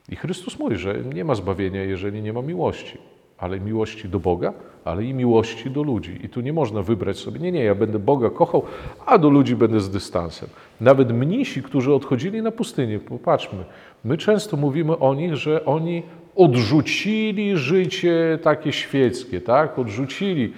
I 0.09 0.15
Chrystus 0.15 0.59
mówi, 0.59 0.77
że 0.77 0.95
nie 1.13 1.25
ma 1.25 1.35
zbawienia, 1.35 1.83
jeżeli 1.83 2.21
nie 2.21 2.33
ma 2.33 2.41
miłości, 2.41 2.97
ale 3.37 3.59
miłości 3.59 4.09
do 4.09 4.19
Boga, 4.19 4.53
ale 4.85 5.03
i 5.03 5.13
miłości 5.13 5.71
do 5.71 5.83
ludzi. 5.83 6.19
I 6.23 6.29
tu 6.29 6.41
nie 6.41 6.53
można 6.53 6.81
wybrać 6.81 7.17
sobie, 7.17 7.39
nie, 7.39 7.51
nie, 7.51 7.63
ja 7.63 7.75
będę 7.75 7.99
Boga 7.99 8.29
kochał, 8.29 8.63
a 9.05 9.17
do 9.17 9.29
ludzi 9.29 9.55
będę 9.55 9.79
z 9.79 9.89
dystansem. 9.89 10.49
Nawet 10.81 11.11
mnisi, 11.11 11.63
którzy 11.63 11.93
odchodzili 11.93 12.41
na 12.41 12.51
pustynię, 12.51 12.99
popatrzmy, 12.99 13.63
my 14.03 14.17
często 14.17 14.57
mówimy 14.57 14.97
o 14.97 15.15
nich, 15.15 15.35
że 15.35 15.65
oni 15.65 16.03
odrzucili 16.35 17.57
życie 17.57 18.39
takie 18.41 18.71
świeckie, 18.71 19.41
tak? 19.41 19.79
Odrzucili, 19.79 20.53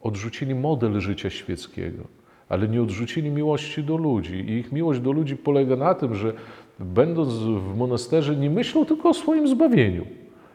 odrzucili 0.00 0.54
model 0.54 1.00
życia 1.00 1.30
świeckiego, 1.30 2.04
ale 2.48 2.68
nie 2.68 2.82
odrzucili 2.82 3.30
miłości 3.30 3.84
do 3.84 3.96
ludzi. 3.96 4.34
I 4.34 4.52
ich 4.52 4.72
miłość 4.72 5.00
do 5.00 5.12
ludzi 5.12 5.36
polega 5.36 5.76
na 5.76 5.94
tym, 5.94 6.14
że 6.14 6.32
będąc 6.78 7.32
w 7.34 7.76
monasterze, 7.76 8.36
nie 8.36 8.50
myślą 8.50 8.86
tylko 8.86 9.08
o 9.08 9.14
swoim 9.14 9.48
zbawieniu. 9.48 10.06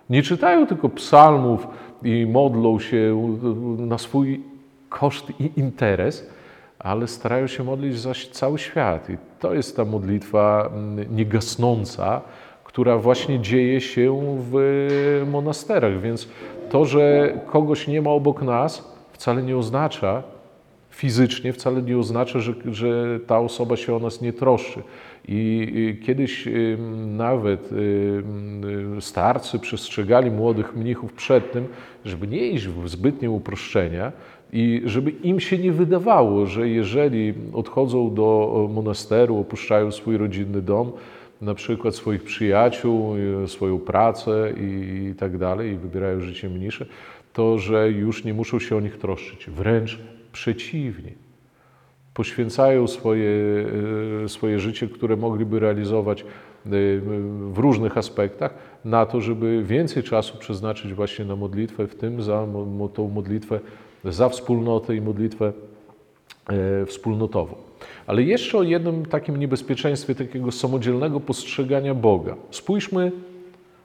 Nie 0.10 0.24
czytają 0.24 0.68
tylko 0.68 0.90
psalmów 0.90 1.68
i 2.04 2.26
modlą 2.26 2.80
się 2.80 3.38
na 3.78 3.98
swój 3.98 4.44
koszt 4.90 5.26
i 5.40 5.60
interes, 5.60 6.30
ale 6.80 7.08
starają 7.08 7.48
się 7.48 7.64
modlić 7.64 8.00
za 8.00 8.12
cały 8.32 8.60
świat. 8.60 9.10
I 9.10 9.18
to 9.40 9.54
jest 9.54 9.76
ta 9.76 9.86
modlitwa 9.86 10.70
mm, 10.74 11.16
niegasnąca, 11.16 12.22
która 12.64 12.98
właśnie 12.98 13.40
dzieje 13.40 13.82
się 13.82 14.36
w 14.52 15.26
monasterach. 15.32 16.02
Więc 16.02 16.28
to, 16.70 16.86
że 16.86 17.34
kogoś 17.46 17.88
nie 17.88 18.02
ma 18.02 18.10
obok 18.10 18.42
nas, 18.42 18.92
wcale 19.14 19.44
nie 19.44 19.58
oznacza, 19.58 20.24
fizycznie, 20.90 21.54
wcale 21.54 21.82
nie 21.82 21.98
oznacza, 21.98 22.40
że, 22.40 22.54
że 22.72 23.20
ta 23.20 23.40
osoba 23.40 23.78
się 23.78 23.96
o 23.96 24.00
nas 24.00 24.22
nie 24.22 24.34
troszczy. 24.34 24.84
I 25.34 25.98
kiedyś 26.06 26.48
nawet 27.08 27.70
starcy 29.00 29.60
przestrzegali 29.60 30.32
młodych 30.32 30.76
mnichów 30.76 31.14
przed 31.14 31.52
tym, 31.52 31.68
żeby 32.06 32.28
nie 32.28 32.48
iść 32.48 32.68
w 32.68 32.90
zbytnie 32.90 33.32
uproszczenia 33.32 34.12
i 34.54 34.82
żeby 34.86 35.12
im 35.12 35.40
się 35.40 35.58
nie 35.58 35.72
wydawało, 35.72 36.46
że 36.46 36.70
jeżeli 36.70 37.34
odchodzą 37.54 38.14
do 38.14 38.70
monasteru, 38.74 39.38
opuszczają 39.38 39.92
swój 39.92 40.18
rodzinny 40.18 40.62
dom, 40.62 40.92
na 41.42 41.54
przykład 41.54 41.96
swoich 41.96 42.24
przyjaciół, 42.24 43.16
swoją 43.48 43.80
pracę 43.80 44.54
i 44.58 45.14
tak 45.18 45.38
dalej, 45.38 45.72
i 45.72 45.78
wybierają 45.78 46.20
życie 46.20 46.50
mniejsze, 46.50 46.86
to 47.34 47.58
że 47.58 47.92
już 47.92 48.24
nie 48.24 48.34
muszą 48.34 48.60
się 48.60 48.78
o 48.78 48.80
nich 48.80 48.98
troszczyć. 48.98 49.50
Wręcz 49.50 50.00
przeciwnie. 50.32 51.12
Poświęcają 52.14 52.88
swoje, 52.88 53.30
e, 54.24 54.30
swoje 54.30 54.60
życie, 54.60 54.88
które 54.88 55.16
mogliby 55.16 55.60
realizować 55.60 56.22
e, 56.22 56.26
w 57.52 57.58
różnych 57.58 57.98
aspektach, 57.98 58.54
na 58.86 59.06
to, 59.06 59.22
żeby 59.22 59.64
więcej 59.64 60.04
czasu 60.04 60.38
przeznaczyć 60.38 60.94
właśnie 60.94 61.26
na 61.26 61.36
modlitwę, 61.36 61.88
w 61.88 61.96
tym 61.96 62.22
za 62.22 62.48
tą 62.94 63.10
modlitwę 63.10 63.60
za 64.06 64.30
wspólnotę 64.30 64.96
i 64.96 65.02
modlitwę 65.02 65.54
e, 66.50 66.86
wspólnotową. 66.86 67.56
Ale 68.08 68.24
jeszcze 68.24 68.58
o 68.58 68.64
jednym 68.64 69.06
takim 69.06 69.38
niebezpieczeństwie 69.38 70.16
takiego 70.16 70.52
samodzielnego 70.52 71.20
postrzegania 71.20 71.94
Boga. 71.94 72.36
Spójrzmy 72.52 73.12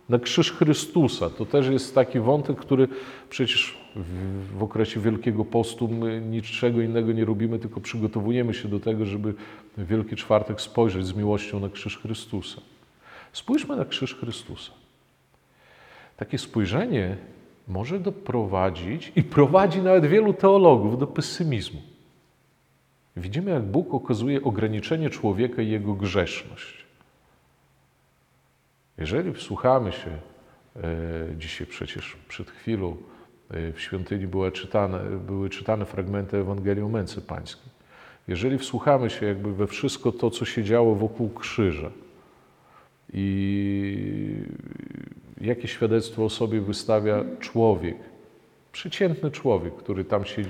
na 0.09 0.19
krzyż 0.19 0.53
Chrystusa. 0.53 1.31
To 1.31 1.47
też 1.47 1.69
jest 1.69 1.95
taki 1.95 2.21
wątek, 2.21 2.57
który 2.57 2.89
przecież 3.31 3.79
w, 3.97 4.59
w 4.59 4.63
okresie 4.63 5.01
Wielkiego 5.01 5.45
Postu 5.45 5.89
my 5.89 6.21
niczego 6.21 6.81
innego 6.81 7.13
nie 7.13 7.25
robimy, 7.25 7.59
tylko 7.59 7.81
przygotowujemy 7.81 8.55
się 8.55 8.69
do 8.69 8.81
tego, 8.81 9.07
żeby 9.07 9.35
Wielki 9.79 10.17
Czwartek 10.17 10.61
spojrzeć 10.61 11.07
z 11.07 11.15
miłością 11.15 11.61
na 11.61 11.69
krzyż 11.69 11.99
Chrystusa. 11.99 12.61
Spójrzmy 13.33 13.77
na 13.77 13.85
krzyż 13.85 14.15
Chrystusa. 14.15 14.73
Takie 16.17 16.39
spojrzenie 16.39 17.17
może 17.69 18.01
doprowadzić 18.01 19.13
i 19.17 19.23
prowadzi 19.23 19.83
nawet 19.83 20.07
wielu 20.07 20.33
teologów 20.33 20.99
do 20.99 21.07
pesymizmu. 21.07 21.81
Widzimy, 23.17 23.51
jak 23.51 23.63
Bóg 23.63 23.95
okazuje 23.95 24.43
ograniczenie 24.43 25.11
człowieka 25.11 25.63
i 25.63 25.69
jego 25.69 25.95
grzeszność. 25.95 26.86
Jeżeli 28.99 29.33
wsłuchamy 29.33 29.93
się, 29.93 30.11
e, 30.11 30.81
dzisiaj 31.39 31.67
przecież 31.67 32.17
przed 32.29 32.51
chwilą 32.51 32.97
e, 33.51 33.73
w 33.73 33.81
świątyni 33.81 34.27
były 34.27 34.53
czytane, 34.53 35.01
były 35.27 35.51
czytane 35.51 35.85
fragmenty 35.85 36.37
Ewangelii 36.37 36.83
o 36.83 36.89
Męce 36.89 37.21
Pańskiej. 37.21 37.77
Jeżeli 38.29 38.59
wsłuchamy 38.59 39.11
się 39.11 39.27
jakby 39.27 39.55
we 39.55 39.67
wszystko 39.67 40.13
to, 40.13 40.31
co 40.31 40.45
się 40.45 40.65
działo 40.65 40.95
wokół 40.95 41.31
krzyża 41.31 41.91
i 43.13 44.37
jakie 45.41 45.69
świadectwo 45.69 46.25
o 46.25 46.31
sobie 46.31 46.61
wystawia 46.61 47.25
człowiek, 47.41 47.97
przeciętny 48.73 49.31
człowiek, 49.31 49.75
który 49.77 50.05
tam 50.05 50.25
się 50.25 50.43
e, 50.43 50.47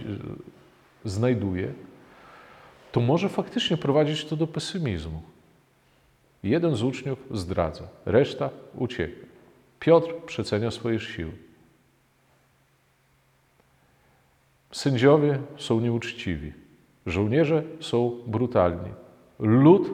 znajduje, 1.04 1.72
to 2.92 3.00
może 3.00 3.28
faktycznie 3.28 3.76
prowadzić 3.76 4.24
to 4.24 4.36
do 4.36 4.46
pesymizmu. 4.46 5.22
Jeden 6.46 6.76
z 6.76 6.82
uczniów 6.82 7.18
zdradza, 7.30 7.88
reszta 8.06 8.50
ucieka. 8.74 9.26
Piotr 9.80 10.14
przecenia 10.26 10.70
swoje 10.70 11.00
siły. 11.00 11.32
Sędziowie 14.72 15.38
są 15.58 15.80
nieuczciwi, 15.80 16.52
żołnierze 17.06 17.62
są 17.80 18.20
brutalni. 18.26 18.90
Lud 19.38 19.90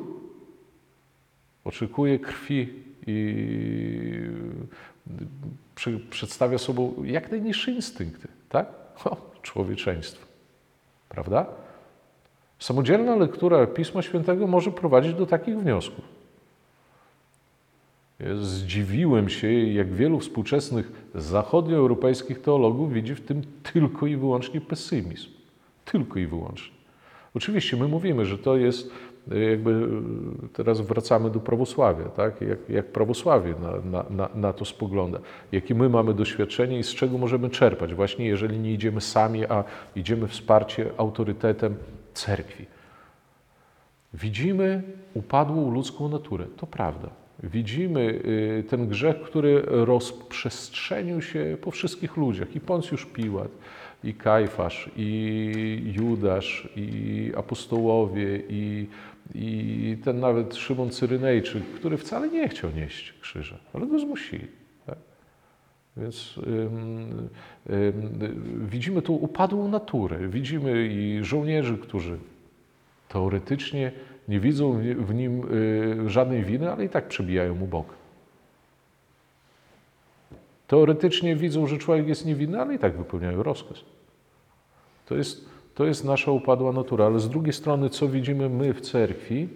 oczekuje 1.65 2.19
krwi 2.19 2.83
i 3.07 3.37
przedstawia 6.11 6.59
sobą 6.59 6.95
jak 7.05 7.31
najniższe 7.31 7.71
instynkty, 7.71 8.29
tak? 8.49 8.67
O, 9.05 9.17
człowieczeństwo. 9.43 10.27
Prawda? 11.09 11.47
Samodzielna 12.59 13.17
lektura 13.17 13.67
Pisma 13.67 14.03
Świętego 14.03 14.47
może 14.47 14.71
prowadzić 14.71 15.15
do 15.15 15.27
takich 15.27 15.59
wniosków. 15.59 16.22
Zdziwiłem 18.41 19.29
się, 19.29 19.53
jak 19.53 19.93
wielu 19.93 20.21
współczesnych 20.21 20.93
zachodnioeuropejskich 21.15 22.41
teologów 22.41 22.93
widzi 22.93 23.15
w 23.15 23.21
tym 23.21 23.43
tylko 23.73 24.07
i 24.07 24.17
wyłącznie 24.17 24.61
pesymizm. 24.61 25.29
Tylko 25.85 26.19
i 26.19 26.27
wyłącznie. 26.27 26.83
Oczywiście 27.35 27.77
my 27.77 27.89
mówimy, 27.89 28.27
że 28.27 28.39
to 28.39 28.57
jest 28.57 28.91
e, 29.33 29.39
jakby 29.39 29.71
e, 30.45 30.49
teraz 30.53 30.81
wracamy 30.81 31.31
do 31.31 31.41
prawosławia, 31.41 32.05
tak? 32.05 32.41
jak, 32.41 32.59
jak 32.69 32.87
prawosławie 32.87 33.55
na, 33.85 34.05
na, 34.11 34.29
na 34.35 34.53
to 34.53 34.65
spogląda, 34.65 35.19
jakie 35.53 35.75
my 35.75 35.89
mamy 35.89 36.15
doświadczenie 36.15 36.79
i 36.79 36.83
z 36.83 36.95
czego 36.95 37.19
możemy 37.19 37.51
czerpać, 37.51 37.95
właśnie 37.95 38.27
jeżeli 38.27 38.59
nie 38.59 38.73
idziemy 38.73 39.01
sami, 39.01 39.47
a 39.47 39.65
idziemy 39.97 40.29
wsparcie 40.29 40.91
autorytetem 40.97 41.77
cerkwi. 42.15 42.67
Widzimy 44.15 44.83
upadłą 45.15 45.71
ludzką 45.71 46.09
naturę, 46.09 46.47
to 46.57 46.67
prawda. 46.67 47.22
Widzimy 47.43 48.01
y, 48.01 48.65
ten 48.69 48.89
grzech, 48.89 49.21
który 49.21 49.63
rozprzestrzenił 49.67 51.23
się 51.23 51.57
po 51.61 51.71
wszystkich 51.71 52.17
ludziach. 52.17 52.57
I 52.57 52.61
Poncjusz 52.61 53.07
Piłat, 53.07 53.51
i 54.05 54.15
Kajfasz, 54.15 54.91
i 54.97 55.93
Judasz, 55.97 56.69
i 56.77 57.33
apostołowie, 57.37 58.43
i, 58.49 58.87
i 59.35 59.97
ten 60.05 60.21
nawet 60.21 60.57
Szymon 60.57 60.91
Cyrenejczyk, 60.91 61.63
który 61.65 61.97
wcale 61.97 62.29
nie 62.29 62.49
chciał 62.49 62.71
nieść 62.71 63.15
krzyża, 63.21 63.59
ale 63.73 63.87
go 63.87 63.99
zmusili. 63.99 64.47
Tak? 64.87 64.99
Więc 65.97 66.39
ym, 66.47 67.29
ym, 67.71 68.69
widzimy 68.71 69.03
tu 69.03 69.15
upadłą 69.15 69.69
naturę. 69.69 70.29
Widzimy 70.29 70.89
i 70.89 71.25
żołnierzy, 71.25 71.79
którzy 71.79 72.19
teoretycznie 73.09 73.93
nie 74.29 74.41
widzą 74.41 74.73
w 74.99 75.15
nim 75.15 75.43
y, 76.07 76.11
żadnej 76.11 76.45
winy, 76.45 76.73
ale 76.73 76.85
i 76.85 76.89
tak 76.89 77.09
przebijają 77.09 77.55
mu 77.55 77.67
bok. 77.67 77.87
Teoretycznie 80.67 81.37
widzą, 81.37 81.67
że 81.67 81.79
człowiek 81.79 82.09
jest 82.09 82.27
niewinny, 82.27 82.61
ale 82.61 82.75
i 82.75 82.79
tak 82.79 82.97
wypełniają 82.97 83.43
rozkaz. 83.43 83.79
To 85.07 85.15
jest, 85.15 85.49
to 85.75 85.85
jest 85.85 86.05
nasza 86.05 86.31
upadła 86.31 86.73
natura. 86.73 87.07
Ale 87.07 87.21
z 87.21 87.29
drugiej 87.29 87.53
strony, 87.53 87.91
co 87.91 88.09
widzimy 88.09 88.49
my 88.49 88.75
w 88.75 88.81
cerkwi? 88.81 89.49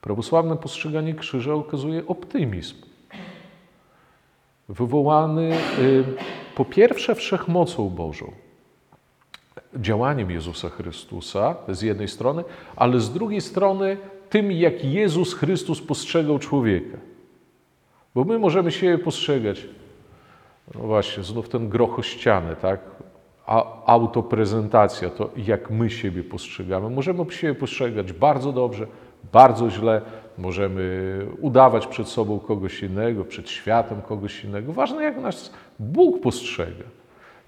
Prawosławne 0.00 0.56
postrzeganie 0.56 1.14
krzyża 1.14 1.54
okazuje 1.54 2.06
optymizm. 2.06 2.74
Wywołany 4.68 5.54
y, 5.78 6.04
po 6.54 6.64
pierwsze 6.64 7.14
wszechmocą 7.14 7.90
Bożą 7.90 8.32
działaniem 9.76 10.30
Jezusa 10.30 10.68
Chrystusa 10.68 11.56
z 11.68 11.82
jednej 11.82 12.08
strony, 12.08 12.44
ale 12.76 13.00
z 13.00 13.12
drugiej 13.12 13.40
strony 13.40 13.96
tym, 14.30 14.52
jak 14.52 14.84
Jezus 14.84 15.34
Chrystus 15.34 15.80
postrzegał 15.80 16.38
człowieka. 16.38 16.98
Bo 18.14 18.24
my 18.24 18.38
możemy 18.38 18.72
siebie 18.72 18.98
postrzegać, 18.98 19.66
no 20.74 20.80
właśnie, 20.80 21.22
znów 21.22 21.48
ten 21.48 21.68
grochościany, 21.68 22.56
tak? 22.56 22.80
A, 23.46 23.84
autoprezentacja, 23.86 25.10
to 25.10 25.30
jak 25.36 25.70
my 25.70 25.90
siebie 25.90 26.24
postrzegamy. 26.24 26.90
Możemy 26.90 27.30
siebie 27.30 27.54
postrzegać 27.54 28.12
bardzo 28.12 28.52
dobrze, 28.52 28.86
bardzo 29.32 29.70
źle, 29.70 30.02
możemy 30.38 31.18
udawać 31.40 31.86
przed 31.86 32.08
sobą 32.08 32.38
kogoś 32.38 32.82
innego, 32.82 33.24
przed 33.24 33.50
światem 33.50 34.02
kogoś 34.02 34.44
innego. 34.44 34.72
Ważne, 34.72 35.02
jak 35.02 35.20
nas 35.20 35.52
Bóg 35.78 36.20
postrzega. 36.22 36.84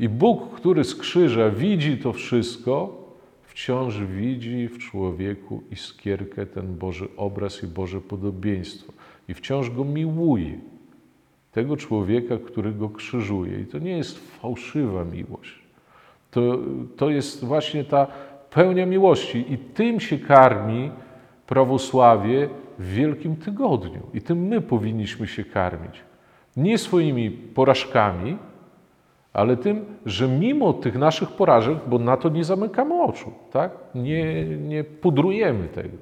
I 0.00 0.09
Bóg, 0.09 0.54
który 0.54 0.85
z 0.85 0.94
krzyża 0.94 1.50
widzi 1.50 1.98
to 1.98 2.12
wszystko, 2.12 3.04
wciąż 3.42 3.98
widzi 3.98 4.68
w 4.68 4.78
człowieku 4.78 5.62
iskierkę 5.70 6.46
ten 6.46 6.76
Boży 6.78 7.09
obraz 7.16 7.62
i 7.62 7.66
Boże 7.66 8.00
podobieństwo. 8.00 8.92
I 9.28 9.35
wciąż 9.35 9.70
go 9.70 9.85
miłuje. 9.85 10.59
Tego 11.52 11.76
człowieka, 11.76 12.38
który 12.46 12.72
go 12.72 12.88
krzyżuje. 12.88 13.61
I 13.61 13.66
to 13.66 13.78
nie 13.78 13.96
jest 13.96 14.40
fałszywa 14.40 15.04
miłość. 15.04 15.59
To, 16.30 16.59
to 16.96 17.11
jest 17.11 17.44
właśnie 17.44 17.85
ta 17.85 18.07
pełnia 18.50 18.86
miłości. 18.86 19.53
I 19.53 19.59
tym 19.59 20.01
się 20.01 20.18
karmi 20.18 20.90
prawosławie 21.47 22.49
w 22.78 22.92
Wielkim 22.92 23.36
Tygodniu. 23.36 24.03
I 24.14 24.20
tym 24.20 24.38
my 24.47 24.61
powinniśmy 24.61 25.26
się 25.26 25.45
karmić. 25.45 26.01
Nie 26.57 26.78
swoimi 26.78 27.30
porażkami, 27.30 28.36
ale 29.35 29.57
tym, 29.57 29.85
że 30.07 30.28
mimo 30.28 30.72
tych 30.72 30.95
naszych 30.95 31.30
porażek, 31.30 31.78
bo 31.87 31.99
na 31.99 32.16
to 32.16 32.28
nie 32.28 32.45
zamykamy 32.45 33.03
oczu, 33.03 33.32
tak? 33.51 33.70
nie, 33.95 34.45
nie 34.45 34.85
pudrujemy 34.85 35.68
tego, 35.68 35.97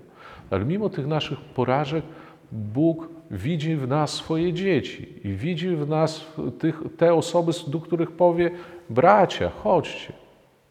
ale 0.51 0.64
mimo 0.64 0.89
tych 0.89 1.07
naszych 1.07 1.41
porażek 1.41 2.05
Bóg 2.53 3.09
widzi 3.30 3.76
w 3.76 3.89
nas 3.89 4.11
swoje 4.11 4.53
dzieci 4.53 5.14
i 5.24 5.33
widzi 5.33 5.76
w 5.76 5.89
nas 5.89 6.26
tych, 6.59 6.83
te 6.97 7.14
osoby, 7.14 7.53
do 7.66 7.80
których 7.80 8.11
powie: 8.11 8.51
bracia, 8.91 9.51
chodźcie, 9.51 10.12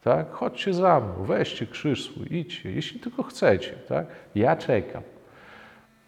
Tak? 0.03 0.31
Chodźcie 0.31 0.73
za 0.73 0.99
mną, 0.99 1.25
weźcie 1.25 1.67
krzyż 1.67 2.03
swój, 2.03 2.27
idźcie, 2.37 2.71
jeśli 2.71 2.99
tylko 2.99 3.23
chcecie. 3.23 3.73
Tak? 3.87 4.05
Ja 4.35 4.55
czekam. 4.55 5.03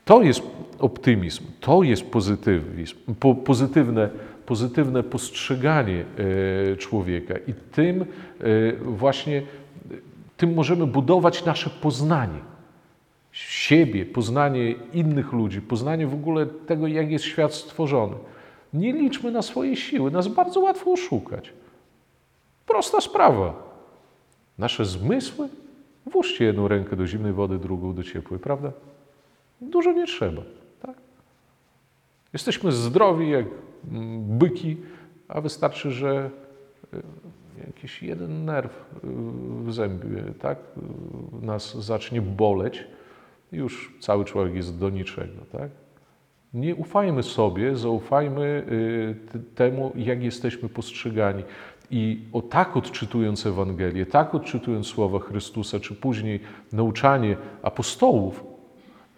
To 0.06 0.22
jest 0.22 0.42
optymizm, 0.80 1.44
to 1.60 1.84
jest 1.84 2.12
pozytywizm, 2.12 2.96
po, 3.20 3.36
pozytywne, 3.36 4.10
pozytywne 4.46 5.04
postrzeganie 5.04 6.06
e, 6.72 6.76
człowieka 6.76 7.34
i 7.48 7.54
tym 7.72 8.02
e, 8.02 8.06
właśnie 8.74 9.42
tym 10.38 10.54
możemy 10.54 10.88
budować 10.88 11.46
nasze 11.46 11.70
poznanie 11.70 12.40
siebie, 13.34 14.06
poznanie 14.06 14.72
innych 14.94 15.34
ludzi, 15.34 15.62
poznanie 15.62 16.08
w 16.08 16.14
ogóle 16.14 16.46
tego, 16.46 16.88
jak 16.88 17.12
jest 17.12 17.26
świat 17.26 17.54
stworzony. 17.54 18.16
Nie 18.74 18.94
liczmy 18.94 19.32
na 19.32 19.42
swoje 19.42 19.76
siły, 19.76 20.12
nas 20.12 20.28
bardzo 20.28 20.60
łatwo 20.60 20.92
oszukać. 20.92 21.54
Prosta 22.66 23.02
sprawa. 23.02 23.74
Nasze 24.58 24.86
zmysły, 24.86 25.50
włóżcie 26.06 26.46
jedną 26.46 26.68
rękę 26.68 26.96
do 26.96 27.08
zimnej 27.08 27.34
wody, 27.34 27.58
drugą 27.58 27.96
do 27.96 28.04
ciepłej, 28.04 28.40
prawda? 28.40 28.72
Dużo 29.62 29.92
nie 29.92 30.08
trzeba. 30.08 30.42
Jesteśmy 32.34 32.72
zdrowi 32.72 33.30
jak 33.30 33.46
mm, 33.92 34.38
byki, 34.38 34.78
a 35.28 35.42
wystarczy, 35.42 35.92
że 35.92 36.30
y, 36.94 37.02
jakiś 37.68 38.04
jeden 38.04 38.46
nerw 38.46 38.72
y, 38.72 39.08
w 39.64 39.74
zębie 39.74 40.24
tak, 40.40 40.58
y, 41.42 41.46
nas 41.46 41.78
zacznie 41.78 42.22
boleć, 42.22 42.88
już 43.52 43.94
cały 44.00 44.26
człowiek 44.26 44.56
jest 44.56 44.80
do 44.80 44.90
niczego. 44.90 45.46
Tak? 45.52 45.70
Nie 46.54 46.76
ufajmy 46.76 47.24
sobie, 47.24 47.76
zaufajmy 47.76 48.66
temu, 49.56 49.92
jak 49.96 50.24
jesteśmy 50.24 50.70
postrzegani. 50.70 51.44
I 51.92 52.26
o 52.34 52.42
tak 52.42 52.78
odczytując 52.78 53.46
Ewangelię, 53.46 54.06
tak 54.06 54.36
odczytując 54.36 54.88
słowa 54.88 55.20
Chrystusa, 55.20 55.80
czy 55.80 55.96
później 55.96 56.40
nauczanie 56.72 57.38
apostołów, 57.64 58.44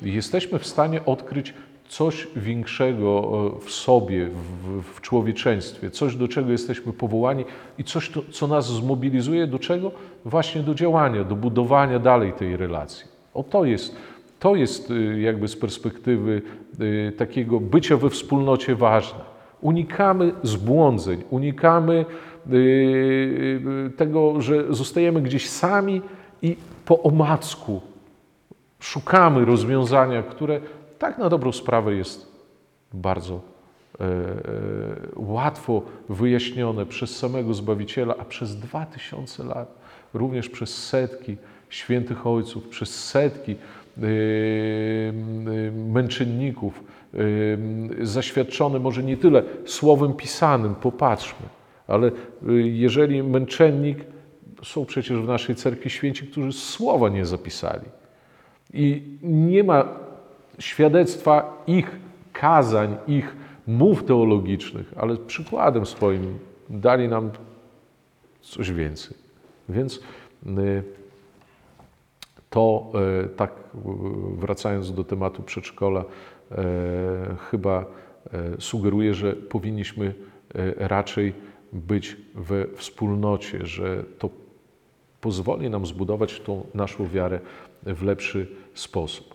jesteśmy 0.02 0.60
w 0.60 0.68
stanie 0.68 1.06
odkryć 1.06 1.54
coś 1.90 2.28
większego 2.36 3.32
e, 3.58 3.66
w 3.66 3.72
sobie, 3.72 4.28
w, 4.28 4.82
w, 4.96 5.02
człowieczeństwie, 5.02 5.92
coś, 5.92 6.16
do 6.16 6.28
czego 6.28 6.52
jesteśmy 6.52 6.94
powołani 6.94 7.46
i 7.78 7.84
coś, 7.84 8.10
to, 8.10 8.22
co 8.32 8.48
nas 8.48 8.68
zmobilizuje 8.68 9.48
do 9.48 9.60
czego? 9.60 9.92
Właśnie 10.26 10.62
do 10.64 10.76
działania, 10.76 11.24
do 11.24 11.36
budowania 11.36 12.00
dalej 12.00 12.34
tej 12.34 12.58
relacji. 12.58 13.06
O 13.34 13.44
to 13.44 13.66
jest, 13.66 13.96
to 14.40 14.56
jest 14.56 14.92
e, 14.92 15.22
jakby 15.22 15.48
z 15.48 15.56
perspektywy 15.56 16.42
e, 17.08 17.12
takiego 17.12 17.60
bycia 17.60 17.98
we 17.98 18.10
wspólnocie 18.10 18.76
ważne. 18.76 19.20
Unikamy 19.62 20.32
zbłądzeń, 20.44 21.24
unikamy 21.30 22.06
tego, 23.98 24.42
że 24.42 24.74
zostajemy 24.74 25.22
gdzieś 25.22 25.50
sami 25.50 26.02
i 26.42 26.56
po 26.86 27.04
omacku 27.04 27.82
szukamy 28.80 29.46
rozwiązania, 29.46 30.24
które 30.24 30.60
tak 31.00 31.18
na 31.18 31.30
dobrą 31.30 31.52
sprawę 31.52 31.96
jest 31.96 32.36
bardzo 32.94 33.34
e, 33.34 34.04
e, 34.04 34.12
łatwo 35.16 35.82
wyjaśnione 36.10 36.86
przez 36.86 37.18
samego 37.18 37.54
Zbawiciela, 37.54 38.16
a 38.20 38.26
przez 38.26 38.60
dwa 38.60 38.86
tysiące 38.86 39.44
lat, 39.44 39.76
również 40.14 40.50
przez 40.50 40.88
setki 40.88 41.38
świętych 41.70 42.28
ojców, 42.28 42.68
przez 42.68 43.06
setki 43.06 43.52
e, 43.52 44.02
męczenników, 45.72 46.84
zaświadczone 48.02 48.80
może 48.80 49.04
nie 49.04 49.18
tyle 49.18 49.44
słowem 49.66 50.14
pisanym, 50.14 50.76
popatrzmy, 50.76 51.48
ale 51.88 52.12
jeżeli 52.64 53.24
męczennik, 53.24 53.98
są 54.64 54.86
przecież 54.86 55.18
w 55.18 55.28
naszej 55.28 55.56
cerkwi 55.56 55.90
święci, 55.90 56.28
którzy 56.28 56.54
słowa 56.54 57.10
nie 57.10 57.26
zapisali. 57.26 57.86
I 58.74 59.04
nie 59.24 59.64
ma 59.64 60.05
świadectwa 60.60 61.64
ich 61.68 61.92
kazań, 62.34 62.98
ich 63.08 63.36
mów 63.68 64.04
teologicznych, 64.04 64.94
ale 64.98 65.16
przykładem 65.16 65.86
swoim 65.86 66.40
dali 66.70 67.08
nam 67.08 67.32
coś 68.42 68.72
więcej. 68.72 69.18
Więc 69.70 70.00
y, 70.48 70.84
to 72.50 72.92
y, 73.26 73.30
tak 73.30 73.52
wracając 74.38 74.94
do 74.94 75.04
tematu 75.04 75.44
przedszkola, 75.44 76.02
y, 76.02 76.56
chyba 77.52 77.86
sugeruje, 78.60 79.14
że 79.14 79.34
powinniśmy 79.34 80.14
raczej 80.78 81.34
być 81.74 82.18
we 82.36 82.68
wspólnocie, 82.76 83.66
że 83.66 84.04
to 84.20 84.30
pozwoli 85.22 85.70
nam 85.70 85.86
zbudować 85.86 86.40
tą 86.40 86.66
naszą 86.74 87.08
wiarę 87.08 87.40
w 87.84 88.04
lepszy 88.04 88.48
sposób. 88.74 89.35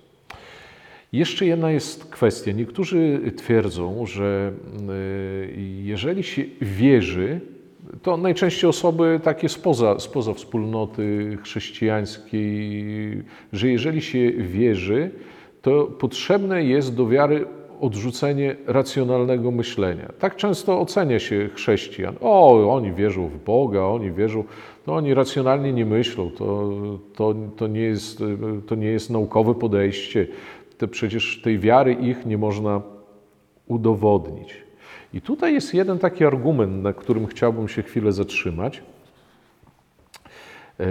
Jeszcze 1.13 1.47
jedna 1.47 1.71
jest 1.71 2.05
kwestia. 2.05 2.53
Niektórzy 2.53 3.21
twierdzą, 3.37 4.07
że 4.07 4.53
y, 4.91 5.55
jeżeli 5.83 6.23
się 6.23 6.43
wierzy, 6.61 7.41
to 8.03 8.17
najczęściej 8.17 8.71
osoby 8.71 9.21
takie 9.23 9.49
spoza, 9.49 9.99
spoza 9.99 10.35
wspólnoty 10.35 11.39
chrześcijańskiej, 11.43 13.23
że 13.53 13.69
jeżeli 13.69 14.03
się 14.03 14.31
wierzy, 14.33 15.11
to 15.63 15.85
potrzebne 15.85 16.65
jest 16.65 16.95
do 16.95 17.07
wiary 17.09 17.47
odrzucenie 17.81 18.57
racjonalnego 18.67 19.51
myślenia. 19.51 20.13
Tak 20.19 20.37
często 20.37 20.81
ocenia 20.81 21.19
się 21.19 21.49
chrześcijan. 21.55 22.15
O, 22.21 22.75
oni 22.75 22.93
wierzą 22.93 23.29
w 23.29 23.45
Boga, 23.45 23.83
oni 23.83 24.13
wierzą, 24.13 24.45
no 24.87 24.95
oni 24.95 25.15
racjonalnie 25.15 25.73
nie 25.73 25.87
myślą, 25.87 26.31
to, 26.31 26.73
to, 27.15 27.35
to, 27.57 27.67
nie, 27.67 27.81
jest, 27.81 28.23
to 28.67 28.75
nie 28.75 28.89
jest 28.89 29.11
naukowe 29.11 29.55
podejście. 29.55 30.27
Te, 30.81 30.89
przecież 30.89 31.41
tej 31.43 31.59
wiary 31.59 31.93
ich 31.93 32.27
nie 32.27 32.39
można 32.39 32.81
udowodnić. 33.67 34.57
I 35.15 35.21
tutaj 35.21 35.55
jest 35.55 35.75
jeden 35.75 35.99
taki 35.99 36.25
argument, 36.25 36.83
na 36.83 36.93
którym 36.93 37.27
chciałbym 37.27 37.69
się 37.69 37.83
chwilę 37.83 38.13
zatrzymać. 38.13 38.83
E, 40.81 40.85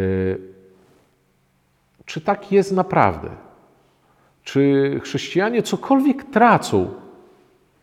czy 2.06 2.22
tak 2.22 2.52
jest 2.52 2.72
naprawdę? 2.72 3.30
Czy 4.44 5.00
chrześcijanie 5.04 5.64
cokolwiek 5.64 6.24
tracą, 6.24 6.94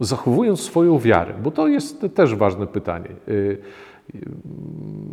zachowując 0.00 0.60
swoją 0.60 0.98
wiarę? 0.98 1.34
Bo 1.42 1.50
to 1.50 1.68
jest 1.68 2.06
też 2.14 2.34
ważne 2.34 2.66
pytanie. 2.66 3.08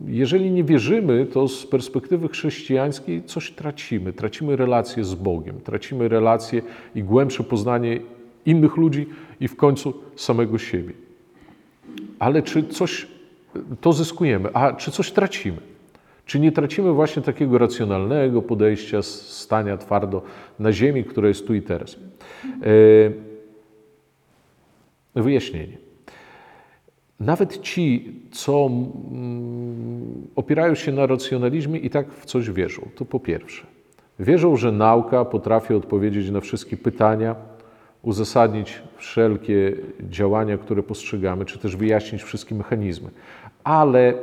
Jeżeli 0.08 0.52
nie 0.52 0.64
wierzymy, 0.64 1.26
to 1.26 1.48
z 1.48 1.68
perspektywy 1.68 2.28
chrześcijańskiej 2.28 3.24
coś 3.24 3.52
tracimy. 3.52 4.14
Tracimy 4.14 4.56
relacje 4.56 5.04
z 5.04 5.16
Bogiem, 5.16 5.62
tracimy 5.62 6.08
relacje 6.08 6.62
i 6.96 7.04
głębsze 7.04 7.44
poznanie 7.44 8.00
innych 8.46 8.78
ludzi 8.78 9.06
i 9.40 9.48
w 9.48 9.56
końcu 9.56 9.94
samego 10.16 10.58
siebie. 10.58 10.94
Ale 12.20 12.42
czy 12.42 12.64
coś 12.64 13.08
to 13.82 13.94
zyskujemy, 13.94 14.50
a 14.54 14.74
czy 14.74 14.92
coś 14.92 15.12
tracimy? 15.12 15.58
Czy 16.26 16.40
nie 16.40 16.52
tracimy 16.52 16.92
właśnie 16.92 17.22
takiego 17.22 17.58
racjonalnego 17.58 18.42
podejścia, 18.42 19.02
stania 19.02 19.78
twardo 19.78 20.22
na 20.60 20.74
ziemi, 20.74 21.04
które 21.04 21.28
jest 21.28 21.48
tu 21.48 21.54
i 21.54 21.62
teraz? 21.62 21.96
E, 25.16 25.22
wyjaśnienie. 25.22 25.83
Nawet 27.26 27.62
ci, 27.62 28.14
co 28.32 28.66
mm, 28.66 30.28
opierają 30.36 30.76
się 30.76 30.92
na 30.92 31.06
racjonalizmie 31.06 31.80
i 31.80 31.90
tak 31.90 32.14
w 32.14 32.26
coś 32.26 32.52
wierzą. 32.52 32.88
To 32.96 33.06
po 33.06 33.20
pierwsze. 33.20 33.68
Wierzą, 34.20 34.56
że 34.56 34.72
nauka 34.72 35.26
potrafi 35.26 35.74
odpowiedzieć 35.74 36.30
na 36.30 36.42
wszystkie 36.42 36.78
pytania, 36.78 37.36
uzasadnić 38.02 38.82
wszelkie 38.98 39.74
działania, 40.10 40.58
które 40.58 40.84
postrzegamy, 40.84 41.46
czy 41.46 41.60
też 41.60 41.76
wyjaśnić 41.76 42.24
wszystkie 42.24 42.56
mechanizmy. 42.56 43.10
Ale 43.64 44.14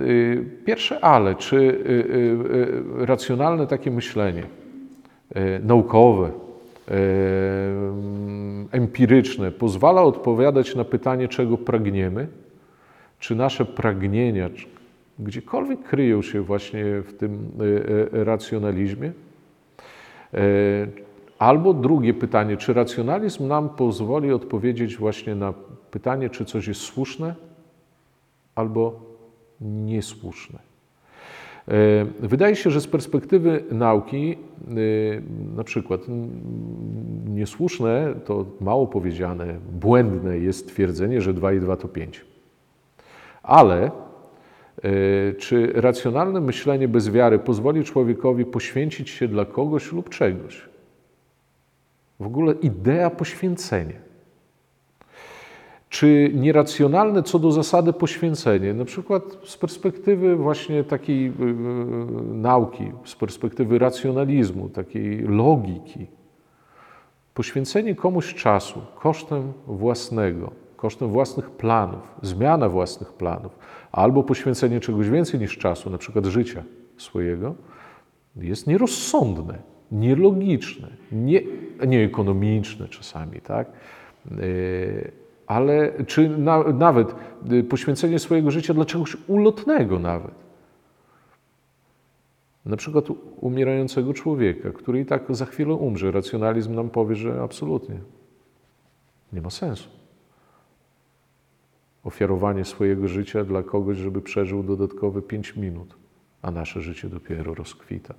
Y, 0.00 0.44
pierwsze 0.64 1.04
ale, 1.04 1.34
czy 1.34 1.56
y, 1.56 3.00
y, 3.02 3.06
racjonalne 3.06 3.66
takie 3.66 3.90
myślenie, 3.90 4.42
naukowe, 5.62 6.30
empiryczne, 8.72 9.52
pozwala 9.52 10.02
odpowiadać 10.02 10.74
na 10.74 10.84
pytanie, 10.84 11.28
czego 11.28 11.58
pragniemy? 11.58 12.28
Czy 13.18 13.34
nasze 13.34 13.64
pragnienia 13.64 14.50
gdziekolwiek 15.18 15.82
kryją 15.82 16.22
się 16.22 16.40
właśnie 16.42 16.84
w 16.84 17.12
tym 17.18 17.50
racjonalizmie? 18.12 19.12
Albo 21.38 21.74
drugie 21.74 22.14
pytanie, 22.14 22.56
czy 22.56 22.72
racjonalizm 22.72 23.48
nam 23.48 23.68
pozwoli 23.68 24.32
odpowiedzieć 24.32 24.96
właśnie 24.96 25.34
na 25.34 25.54
pytanie, 25.90 26.30
czy 26.30 26.44
coś 26.44 26.66
jest 26.66 26.80
słuszne, 26.80 27.34
albo 28.54 29.00
niesłuszne. 29.60 30.65
E, 31.68 31.72
wydaje 32.20 32.56
się, 32.56 32.70
że 32.70 32.80
z 32.80 32.86
perspektywy 32.86 33.64
nauki, 33.70 34.32
e, 34.32 34.36
na 35.56 35.64
przykład 35.64 36.00
niesłuszne, 37.26 38.14
to 38.24 38.44
mało 38.60 38.86
powiedziane, 38.86 39.54
błędne 39.72 40.38
jest 40.38 40.68
twierdzenie, 40.68 41.20
że 41.20 41.34
2 41.34 41.52
i 41.52 41.60
2 41.60 41.76
to 41.76 41.88
5. 41.88 42.24
Ale 43.42 43.90
E, 44.84 45.32
Czy 45.32 45.72
racjonalne 45.74 46.40
myślenie 46.40 46.88
bez 46.88 47.10
wiary 47.10 47.38
pozwoli 47.38 47.84
człowiekowi 47.84 48.44
poświęcić 48.44 49.10
się 49.10 49.28
dla 49.28 49.44
kogoś 49.44 49.92
lub 49.92 50.10
czegoś? 50.10 50.68
W 52.20 52.26
ogóle 52.26 52.52
idea 52.52 53.10
poświęcenia. 53.10 54.05
Czy 55.96 56.30
nieracjonalne 56.34 57.22
co 57.22 57.38
do 57.38 57.52
zasady 57.52 57.92
poświęcenie, 57.92 58.74
na 58.74 58.84
przykład 58.84 59.22
z 59.44 59.56
perspektywy 59.56 60.36
właśnie 60.36 60.84
takiej 60.84 61.24
yy, 61.24 61.32
nauki, 62.32 62.92
z 63.04 63.14
perspektywy 63.14 63.78
racjonalizmu, 63.78 64.68
takiej 64.68 65.18
logiki, 65.18 66.06
poświęcenie 67.34 67.94
komuś 67.94 68.34
czasu 68.34 68.80
kosztem 68.94 69.52
własnego, 69.66 70.52
kosztem 70.76 71.08
własnych 71.08 71.50
planów, 71.50 72.14
zmiana 72.22 72.68
własnych 72.68 73.12
planów, 73.12 73.58
albo 73.92 74.22
poświęcenie 74.22 74.80
czegoś 74.80 75.08
więcej 75.08 75.40
niż 75.40 75.58
czasu, 75.58 75.90
na 75.90 75.98
przykład 75.98 76.24
życia 76.26 76.62
swojego, 76.96 77.54
jest 78.36 78.66
nierozsądne, 78.66 79.58
nielogiczne, 79.92 80.88
nie, 81.12 81.42
nieekonomiczne 81.86 82.88
czasami, 82.88 83.40
tak? 83.40 83.66
Ale 85.46 86.04
czy 86.06 86.28
na, 86.28 86.62
nawet 86.62 87.14
y, 87.52 87.64
poświęcenie 87.64 88.18
swojego 88.18 88.50
życia 88.50 88.74
dla 88.74 88.84
czegoś 88.84 89.16
ulotnego 89.26 89.98
nawet. 89.98 90.46
Na 92.64 92.76
przykład 92.76 93.04
umierającego 93.40 94.14
człowieka, 94.14 94.70
który 94.70 95.00
i 95.00 95.06
tak 95.06 95.22
za 95.30 95.46
chwilę 95.46 95.74
umrze. 95.74 96.10
Racjonalizm 96.10 96.74
nam 96.74 96.90
powie, 96.90 97.14
że 97.14 97.42
absolutnie 97.42 98.00
nie 99.32 99.40
ma 99.40 99.50
sensu. 99.50 99.88
Ofiarowanie 102.04 102.64
swojego 102.64 103.08
życia 103.08 103.44
dla 103.44 103.62
kogoś, 103.62 103.96
żeby 103.96 104.22
przeżył 104.22 104.62
dodatkowe 104.62 105.22
5 105.22 105.56
minut, 105.56 105.96
a 106.42 106.50
nasze 106.50 106.80
życie 106.80 107.08
dopiero 107.08 107.54
rozkwita. 107.54 108.14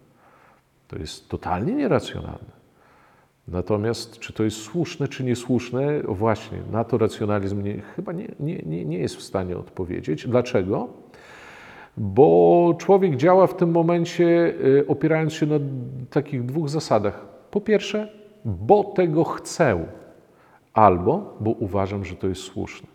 To 0.87 0.97
jest 0.97 1.29
totalnie 1.29 1.73
nieracjonalne. 1.73 2.56
Natomiast 3.47 4.19
czy 4.19 4.33
to 4.33 4.43
jest 4.43 4.57
słuszne, 4.57 5.07
czy 5.07 5.23
niesłuszne, 5.23 6.01
właśnie 6.01 6.57
na 6.71 6.83
to 6.83 6.97
racjonalizm 6.97 7.63
nie, 7.63 7.81
chyba 7.81 8.11
nie, 8.11 8.27
nie, 8.39 8.85
nie 8.85 8.97
jest 8.97 9.15
w 9.15 9.21
stanie 9.21 9.57
odpowiedzieć. 9.57 10.27
Dlaczego? 10.27 10.87
Bo 11.97 12.75
człowiek 12.79 13.15
działa 13.15 13.47
w 13.47 13.57
tym 13.57 13.71
momencie 13.71 14.25
y, 14.25 14.85
opierając 14.87 15.33
się 15.33 15.45
na 15.45 15.59
takich 16.09 16.45
dwóch 16.45 16.69
zasadach. 16.69 17.25
Po 17.51 17.61
pierwsze, 17.61 18.11
bo 18.45 18.83
tego 18.83 19.23
chcę, 19.23 19.85
albo 20.73 21.37
bo 21.39 21.51
uważam, 21.51 22.05
że 22.05 22.15
to 22.15 22.27
jest 22.27 22.41
słuszne. 22.41 22.87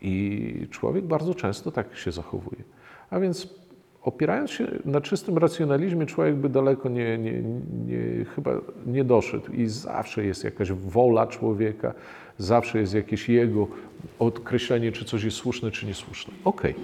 I 0.00 0.66
człowiek 0.70 1.04
bardzo 1.04 1.34
często 1.34 1.72
tak 1.72 1.96
się 1.96 2.12
zachowuje. 2.12 2.62
A 3.10 3.20
więc 3.20 3.54
opierając 4.02 4.50
się 4.50 4.66
na 4.84 5.00
czystym 5.00 5.38
racjonalizmie, 5.38 6.06
człowiek 6.06 6.34
by 6.34 6.48
daleko 6.48 6.88
nie, 6.88 7.18
nie, 7.18 7.42
nie, 7.86 8.24
chyba 8.24 8.50
nie 8.86 9.04
doszedł. 9.04 9.52
I 9.52 9.66
zawsze 9.66 10.24
jest 10.24 10.44
jakaś 10.44 10.72
wola 10.72 11.26
człowieka, 11.26 11.94
zawsze 12.38 12.78
jest 12.78 12.94
jakieś 12.94 13.28
jego 13.28 13.68
określenie, 14.18 14.92
czy 14.92 15.04
coś 15.04 15.24
jest 15.24 15.36
słuszne, 15.36 15.70
czy 15.70 15.86
niesłuszne. 15.86 16.34
Okej, 16.44 16.74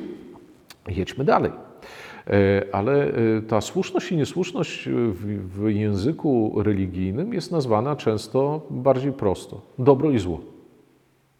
okay. 0.82 0.94
jedźmy 0.94 1.24
dalej. 1.24 1.52
E, 2.26 2.62
ale 2.72 3.06
e, 3.06 3.42
ta 3.42 3.60
słuszność 3.60 4.12
i 4.12 4.16
niesłuszność 4.16 4.88
w, 4.88 5.48
w 5.58 5.68
języku 5.68 6.62
religijnym 6.62 7.34
jest 7.34 7.52
nazwana 7.52 7.96
często 7.96 8.66
bardziej 8.70 9.12
prosto: 9.12 9.60
dobro 9.78 10.10
i 10.10 10.18
zło. 10.18 10.40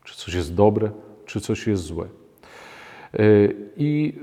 Czy 0.05 0.17
coś 0.17 0.35
jest 0.35 0.55
dobre, 0.55 0.91
czy 1.27 1.41
coś 1.41 1.67
jest 1.67 1.83
złe. 1.83 2.05
E, 2.05 3.19
I 3.77 4.15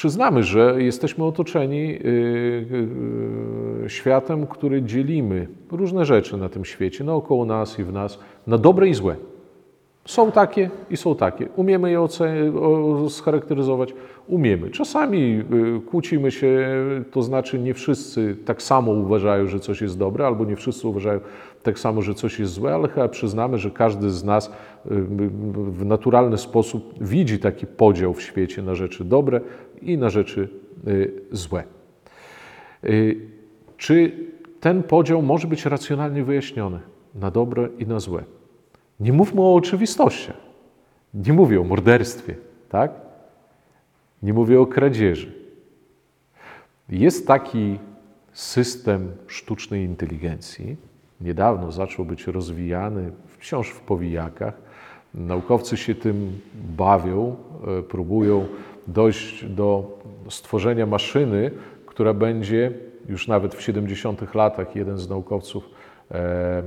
Przyznamy, 0.00 0.42
że 0.42 0.82
jesteśmy 0.82 1.24
otoczeni 1.24 1.78
y, 1.78 1.98
y, 2.04 3.84
y, 3.84 3.90
światem, 3.90 4.46
który 4.46 4.82
dzielimy 4.82 5.48
różne 5.72 6.04
rzeczy 6.04 6.36
na 6.36 6.48
tym 6.48 6.64
świecie, 6.64 7.04
naokoło 7.04 7.44
nas 7.44 7.78
i 7.78 7.84
w 7.84 7.92
nas, 7.92 8.18
na 8.46 8.58
dobre 8.58 8.88
i 8.88 8.94
złe. 8.94 9.16
Są 10.04 10.32
takie 10.32 10.70
i 10.90 10.96
są 10.96 11.14
takie. 11.14 11.48
Umiemy 11.56 11.90
je 11.90 12.06
scharakteryzować? 13.08 13.94
Umiemy. 14.26 14.70
Czasami 14.70 15.44
kłócimy 15.90 16.30
się, 16.30 16.68
to 17.10 17.22
znaczy 17.22 17.58
nie 17.58 17.74
wszyscy 17.74 18.36
tak 18.44 18.62
samo 18.62 18.92
uważają, 18.92 19.46
że 19.46 19.60
coś 19.60 19.80
jest 19.80 19.98
dobre, 19.98 20.26
albo 20.26 20.44
nie 20.44 20.56
wszyscy 20.56 20.88
uważają 20.88 21.20
tak 21.62 21.78
samo, 21.78 22.02
że 22.02 22.14
coś 22.14 22.38
jest 22.38 22.52
złe, 22.52 22.74
ale 22.74 22.88
chyba 22.88 23.08
przyznamy, 23.08 23.58
że 23.58 23.70
każdy 23.70 24.10
z 24.10 24.24
nas 24.24 24.52
w 25.70 25.84
naturalny 25.84 26.38
sposób 26.38 26.94
widzi 27.00 27.38
taki 27.38 27.66
podział 27.66 28.14
w 28.14 28.22
świecie 28.22 28.62
na 28.62 28.74
rzeczy 28.74 29.04
dobre 29.04 29.40
i 29.82 29.98
na 29.98 30.10
rzeczy 30.10 30.48
y, 30.86 31.12
złe. 31.32 31.64
Y, 32.84 33.20
czy 33.76 34.12
ten 34.60 34.82
podział 34.82 35.22
może 35.22 35.48
być 35.48 35.66
racjonalnie 35.66 36.24
wyjaśniony 36.24 36.80
na 37.14 37.30
dobre 37.30 37.68
i 37.78 37.86
na 37.86 38.00
złe? 38.00 38.24
Nie 39.00 39.12
mówmy 39.12 39.40
o 39.40 39.54
oczywistościach. 39.54 40.36
Nie 41.14 41.32
mówię 41.32 41.60
o 41.60 41.64
morderstwie, 41.64 42.36
tak? 42.68 42.92
Nie 44.22 44.32
mówię 44.32 44.60
o 44.60 44.66
kradzieży. 44.66 45.32
Jest 46.88 47.26
taki 47.26 47.78
system 48.32 49.12
sztucznej 49.26 49.84
inteligencji. 49.84 50.76
Niedawno 51.20 51.72
zaczął 51.72 52.04
być 52.04 52.26
rozwijany, 52.26 53.10
wciąż 53.26 53.70
w 53.70 53.80
powijakach. 53.80 54.54
Naukowcy 55.14 55.76
się 55.76 55.94
tym 55.94 56.40
bawią, 56.76 57.36
e, 57.78 57.82
próbują 57.82 58.46
dojść 58.92 59.44
do 59.44 59.98
stworzenia 60.28 60.86
maszyny, 60.86 61.50
która 61.86 62.14
będzie, 62.14 62.72
już 63.08 63.28
nawet 63.28 63.54
w 63.54 63.62
70 63.62 64.34
latach 64.34 64.76
jeden 64.76 64.98
z 64.98 65.08
naukowców 65.08 65.68
e, 66.10 66.62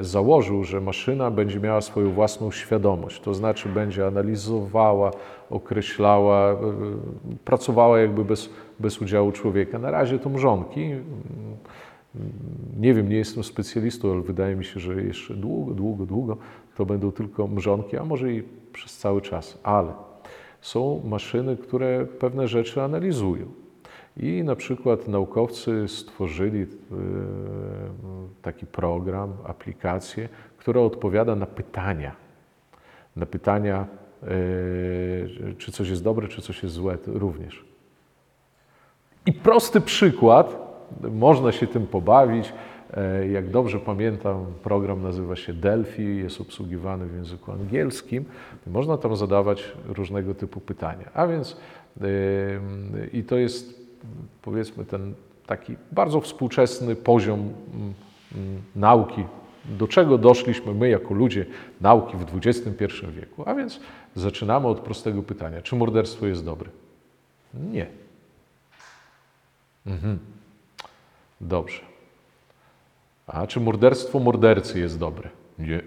założył, 0.00 0.64
że 0.64 0.80
maszyna 0.80 1.30
będzie 1.30 1.60
miała 1.60 1.80
swoją 1.80 2.12
własną 2.12 2.50
świadomość, 2.50 3.20
to 3.20 3.34
znaczy 3.34 3.68
będzie 3.68 4.06
analizowała, 4.06 5.10
określała, 5.50 6.52
e, 6.52 6.56
pracowała 7.44 8.00
jakby 8.00 8.24
bez, 8.24 8.50
bez 8.80 9.02
udziału 9.02 9.32
człowieka. 9.32 9.78
Na 9.78 9.90
razie 9.90 10.18
to 10.18 10.28
mrzonki. 10.28 10.90
Nie 12.80 12.94
wiem, 12.94 13.08
nie 13.08 13.16
jestem 13.16 13.44
specjalistą, 13.44 14.12
ale 14.12 14.22
wydaje 14.22 14.56
mi 14.56 14.64
się, 14.64 14.80
że 14.80 15.02
jeszcze 15.02 15.34
długo, 15.34 15.74
długo, 15.74 16.06
długo 16.06 16.36
to 16.76 16.86
będą 16.86 17.12
tylko 17.12 17.46
mrzonki, 17.46 17.96
a 17.96 18.04
może 18.04 18.32
i 18.32 18.42
przez 18.72 18.96
cały 18.96 19.20
czas. 19.20 19.58
Ale 19.62 20.07
są 20.60 21.02
maszyny, 21.04 21.56
które 21.56 22.06
pewne 22.06 22.48
rzeczy 22.48 22.82
analizują. 22.82 23.46
I 24.16 24.42
na 24.44 24.56
przykład 24.56 25.08
naukowcy 25.08 25.88
stworzyli 25.88 26.62
e, 26.62 26.66
taki 28.42 28.66
program, 28.66 29.32
aplikację, 29.44 30.28
która 30.58 30.80
odpowiada 30.80 31.36
na 31.36 31.46
pytania. 31.46 32.16
Na 33.16 33.26
pytania, 33.26 33.86
e, 34.22 34.26
czy 35.58 35.72
coś 35.72 35.88
jest 35.88 36.04
dobre, 36.04 36.28
czy 36.28 36.42
coś 36.42 36.62
jest 36.62 36.74
złe 36.74 36.98
również. 37.06 37.64
I 39.26 39.32
prosty 39.32 39.80
przykład, 39.80 40.68
można 41.10 41.52
się 41.52 41.66
tym 41.66 41.86
pobawić. 41.86 42.52
E, 42.94 43.28
jak 43.28 43.50
dobrze 43.50 43.80
pamiętam, 43.80 44.46
program 44.62 45.02
nazywa 45.02 45.36
się 45.36 45.52
Delphi, 45.52 46.16
jest 46.16 46.40
obsługiwany 46.40 47.06
w 47.06 47.14
języku 47.14 47.52
angielskim. 47.52 48.24
Można 48.66 48.98
tam 48.98 49.16
zadawać 49.16 49.72
różnego 49.86 50.34
typu 50.34 50.60
pytania. 50.60 51.10
A 51.14 51.26
więc 51.26 51.56
i 53.12 53.24
to 53.24 53.36
jest 53.36 53.88
powiedzmy 54.42 54.84
ten 54.84 55.14
taki 55.46 55.76
bardzo 55.92 56.20
współczesny 56.20 56.96
poziom 56.96 57.40
mm, 57.40 57.94
mm, 58.34 58.62
nauki, 58.76 59.24
do 59.64 59.88
czego 59.88 60.18
doszliśmy 60.18 60.74
my 60.74 60.88
jako 60.88 61.14
ludzie 61.14 61.46
nauki 61.80 62.16
w 62.16 62.46
XXI 62.46 62.84
wieku. 63.10 63.42
A 63.46 63.54
więc 63.54 63.80
zaczynamy 64.14 64.66
od 64.68 64.80
prostego 64.80 65.22
pytania: 65.22 65.62
czy 65.62 65.76
morderstwo 65.76 66.26
jest 66.26 66.44
dobre? 66.44 66.70
Nie. 67.54 67.86
Mhm. 69.86 70.18
Dobrze. 71.40 71.87
A 73.28 73.46
czy 73.46 73.60
morderstwo 73.60 74.18
mordercy 74.18 74.80
jest 74.80 74.98
dobre? 74.98 75.28
Nie. 75.58 75.82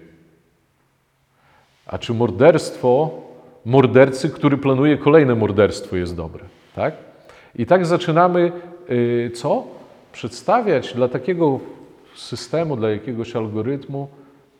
A 1.86 1.98
czy 1.98 2.14
morderstwo 2.14 3.10
mordercy, 3.64 4.30
który 4.30 4.58
planuje 4.58 4.98
kolejne 4.98 5.34
morderstwo, 5.34 5.96
jest 5.96 6.16
dobre? 6.16 6.44
Tak? 6.74 6.94
I 7.54 7.66
tak 7.66 7.86
zaczynamy 7.86 8.52
yy, 8.88 9.30
co? 9.30 9.64
Przedstawiać 10.12 10.94
dla 10.94 11.08
takiego 11.08 11.60
systemu, 12.14 12.76
dla 12.76 12.90
jakiegoś 12.90 13.36
algorytmu 13.36 14.08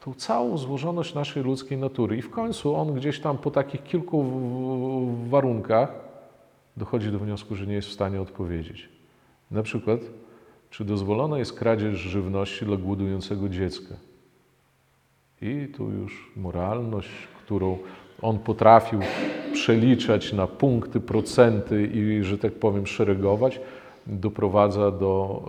tą 0.04 0.14
całą 0.14 0.58
złożoność 0.58 1.14
naszej 1.14 1.42
ludzkiej 1.42 1.78
natury. 1.78 2.16
I 2.16 2.22
w 2.22 2.30
końcu 2.30 2.74
on 2.74 2.94
gdzieś 2.94 3.20
tam 3.20 3.38
po 3.38 3.50
takich 3.50 3.84
kilku 3.84 4.24
warunkach 5.28 5.94
dochodzi 6.76 7.12
do 7.12 7.18
wniosku, 7.18 7.56
że 7.56 7.66
nie 7.66 7.74
jest 7.74 7.88
w 7.88 7.92
stanie 7.92 8.20
odpowiedzieć. 8.20 8.88
Na 9.50 9.62
przykład 9.62 10.00
czy 10.72 10.84
dozwolona 10.84 11.38
jest 11.38 11.58
kradzież 11.58 11.98
żywności 11.98 12.64
dla 12.64 12.76
głodującego 12.76 13.48
dziecka? 13.48 13.94
I 15.42 15.68
tu 15.76 15.90
już 15.90 16.32
moralność, 16.36 17.10
którą 17.44 17.78
on 18.22 18.38
potrafił 18.38 19.00
przeliczać 19.52 20.32
na 20.32 20.46
punkty, 20.46 21.00
procenty 21.00 21.86
i, 21.86 22.24
że 22.24 22.38
tak 22.38 22.52
powiem, 22.52 22.86
szeregować, 22.86 23.60
doprowadza 24.06 24.90
do 24.90 25.42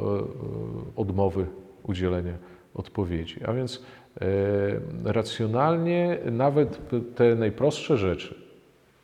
e, 0.96 1.02
odmowy 1.02 1.46
udzielenia 1.84 2.34
odpowiedzi. 2.76 3.44
A 3.46 3.54
więc 3.54 3.84
e, 4.22 4.26
racjonalnie 5.04 6.18
nawet 6.32 6.80
te 7.16 7.36
najprostsze 7.36 7.98
rzeczy, 7.98 8.36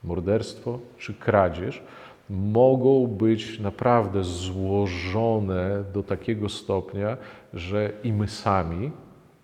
morderstwo 0.04 0.80
czy 0.98 1.14
kradzież, 1.14 1.84
mogą 2.30 3.08
być 3.08 3.60
naprawdę 3.60 4.24
złożone 4.24 5.84
do 5.94 6.04
takiego 6.04 6.50
stopnia, 6.50 7.18
że 7.54 7.92
i 8.04 8.14
my 8.14 8.28
sami, 8.28 8.92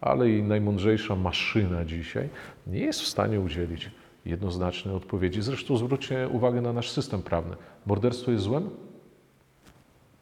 ale 0.01 0.29
i 0.29 0.43
najmądrzejsza 0.43 1.15
maszyna 1.15 1.85
dzisiaj 1.85 2.29
nie 2.67 2.79
jest 2.79 3.01
w 3.01 3.07
stanie 3.07 3.39
udzielić 3.39 3.91
jednoznacznej 4.25 4.95
odpowiedzi. 4.95 5.41
Zresztą 5.41 5.77
zwróćcie 5.77 6.29
uwagę 6.29 6.61
na 6.61 6.73
nasz 6.73 6.91
system 6.91 7.21
prawny. 7.21 7.55
Morderstwo 7.85 8.31
jest 8.31 8.43
złem? 8.43 8.69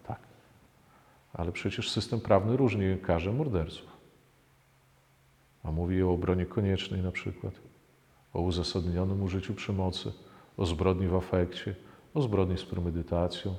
Tak. 0.08 0.20
Ale 1.34 1.52
przecież 1.52 1.92
system 1.92 2.20
prawny 2.20 2.58
różnie 2.58 2.98
karze 2.98 3.34
morderców. 3.34 3.94
A 5.64 5.72
mówi 5.72 6.04
o 6.04 6.12
obronie 6.12 6.46
koniecznej 6.46 7.02
na 7.02 7.12
przykład, 7.12 7.54
o 8.34 8.42
uzasadnionym 8.42 9.24
użyciu 9.24 9.54
przemocy, 9.54 10.12
o 10.58 10.66
zbrodni 10.66 11.08
w 11.08 11.16
afekcie, 11.16 11.76
o 12.14 12.22
zbrodni 12.22 12.58
z 12.58 12.66
premedytacją. 12.66 13.56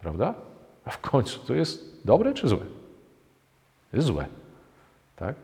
Prawda? 0.00 0.34
A 0.84 0.90
w 0.90 1.00
końcu 1.00 1.40
to 1.40 1.54
jest 1.54 2.00
dobre 2.04 2.34
czy 2.34 2.48
złe? 2.48 2.66
Jest 3.92 4.06
złe. 4.06 4.26
Tak? 5.16 5.34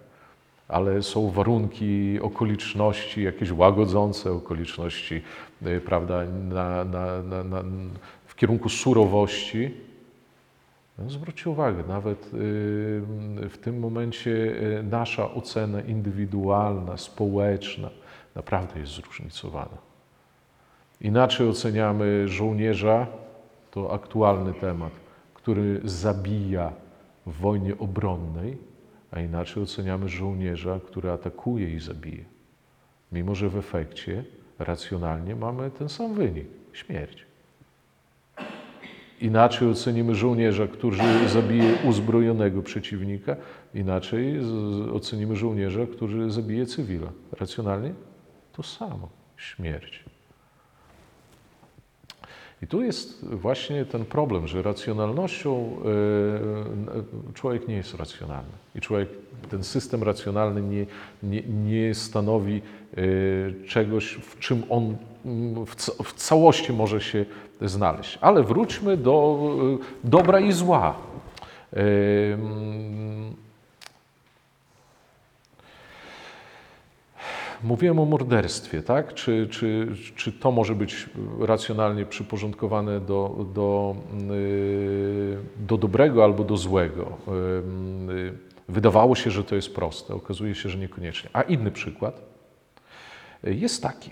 ale 0.73 1.03
są 1.03 1.31
warunki, 1.31 2.21
okoliczności 2.21 3.23
jakieś 3.23 3.51
łagodzące, 3.51 4.33
okoliczności, 4.33 5.23
y, 5.67 5.81
prawda, 5.81 6.25
na, 6.49 6.85
na, 6.85 7.23
na, 7.45 7.63
w 8.27 8.35
kierunku 8.35 8.69
surowości. 8.69 9.75
No, 10.99 11.11
zwróćcie 11.11 11.51
uwagę, 11.51 11.85
nawet 11.89 12.27
y, 12.27 12.29
w 13.49 13.59
tym 13.63 13.79
momencie 13.79 14.31
y, 14.31 14.83
nasza 14.83 15.35
ocena 15.35 15.81
indywidualna, 15.81 16.97
społeczna 16.97 17.91
naprawdę 18.35 18.81
jest 18.81 18.93
zróżnicowana. 18.93 19.92
Inaczej 21.03 21.49
oceniamy 21.49 22.29
żołnierza, 22.29 23.07
to 23.71 23.93
aktualny 23.93 24.55
temat, 24.55 24.93
który 25.35 25.81
zabija 25.85 26.73
w 27.27 27.41
wojnie 27.41 27.79
obronnej, 27.79 28.59
a 29.11 29.21
inaczej 29.21 29.63
oceniamy 29.63 30.09
żołnierza, 30.09 30.81
który 30.87 31.11
atakuje 31.11 31.75
i 31.75 31.81
zabije. 31.81 32.25
Mimo, 33.13 33.35
że 33.35 33.49
w 33.49 33.57
efekcie 33.57 34.25
racjonalnie 34.59 35.37
mamy 35.37 35.71
ten 35.71 35.89
sam 35.89 36.15
wynik 36.15 36.47
śmierć. 36.73 37.27
Inaczej 39.21 39.71
ocenimy 39.71 40.15
żołnierza, 40.15 40.67
który 40.67 40.99
zabije 41.29 41.75
uzbrojonego 41.85 42.63
przeciwnika, 42.63 43.37
inaczej 43.75 44.41
ocenimy 44.93 45.37
żołnierza, 45.37 45.87
który 45.87 46.31
zabije 46.31 46.67
cywila. 46.67 47.09
Racjonalnie 47.33 47.95
to 48.53 48.63
samo 48.63 49.09
śmierć. 49.37 50.12
I 52.63 52.67
tu 52.67 52.83
jest 52.83 53.25
właśnie 53.25 53.85
ten 53.85 54.05
problem, 54.05 54.49
że 54.49 54.63
racjonalnością 54.63 55.77
e, 57.31 57.35
człowiek 57.35 57.69
nie 57.69 57.75
jest 57.75 57.95
racjonalny. 57.95 58.53
I 58.75 58.81
człowiek, 58.81 59.09
ten 59.51 59.65
system 59.65 60.03
racjonalny 60.03 60.63
nie, 60.63 60.87
nie, 61.23 61.43
nie 61.43 61.95
stanowi 61.95 62.63
e, 62.63 63.03
czegoś, 63.67 64.15
w 64.15 64.39
czym 64.39 64.63
on 64.69 64.97
w, 65.67 65.75
w 66.05 66.13
całości 66.13 66.73
może 66.73 67.01
się 67.01 67.25
znaleźć. 67.61 68.19
Ale 68.21 68.43
wróćmy 68.43 68.97
do 68.97 69.39
e, 70.05 70.09
dobra 70.09 70.41
i 70.41 70.53
zła. 70.53 70.95
Mówiłem 77.63 77.99
o 77.99 78.05
morderstwie, 78.05 78.83
tak? 78.83 79.15
Czy, 79.15 79.49
czy, 79.51 79.89
czy 80.17 80.33
to 80.33 80.51
może 80.51 80.75
być 80.75 81.09
racjonalnie 81.41 82.07
przyporządkowane 82.07 83.01
do, 83.01 83.47
do, 83.55 83.97
y, 84.31 85.37
do 85.69 85.77
dobrego 85.77 86.25
albo 86.25 86.45
do 86.45 86.57
złego? 86.57 87.03
Y, 88.09 88.13
y, 88.13 88.33
wydawało 88.69 89.15
się, 89.15 89.31
że 89.31 89.45
to 89.45 89.55
jest 89.55 89.75
proste, 89.75 90.15
okazuje 90.15 90.55
się, 90.55 90.69
że 90.69 90.79
niekoniecznie. 90.79 91.31
A 91.33 91.43
inny 91.43 91.71
przykład 91.71 92.23
jest 93.43 93.83
taki. 93.83 94.11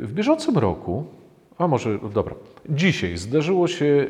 W 0.00 0.10
bieżącym 0.12 0.58
roku, 0.58 1.04
a 1.58 1.68
może 1.68 1.98
dobra, 2.14 2.34
dzisiaj 2.68 3.16
zdarzyło 3.16 3.68
się 3.68 4.06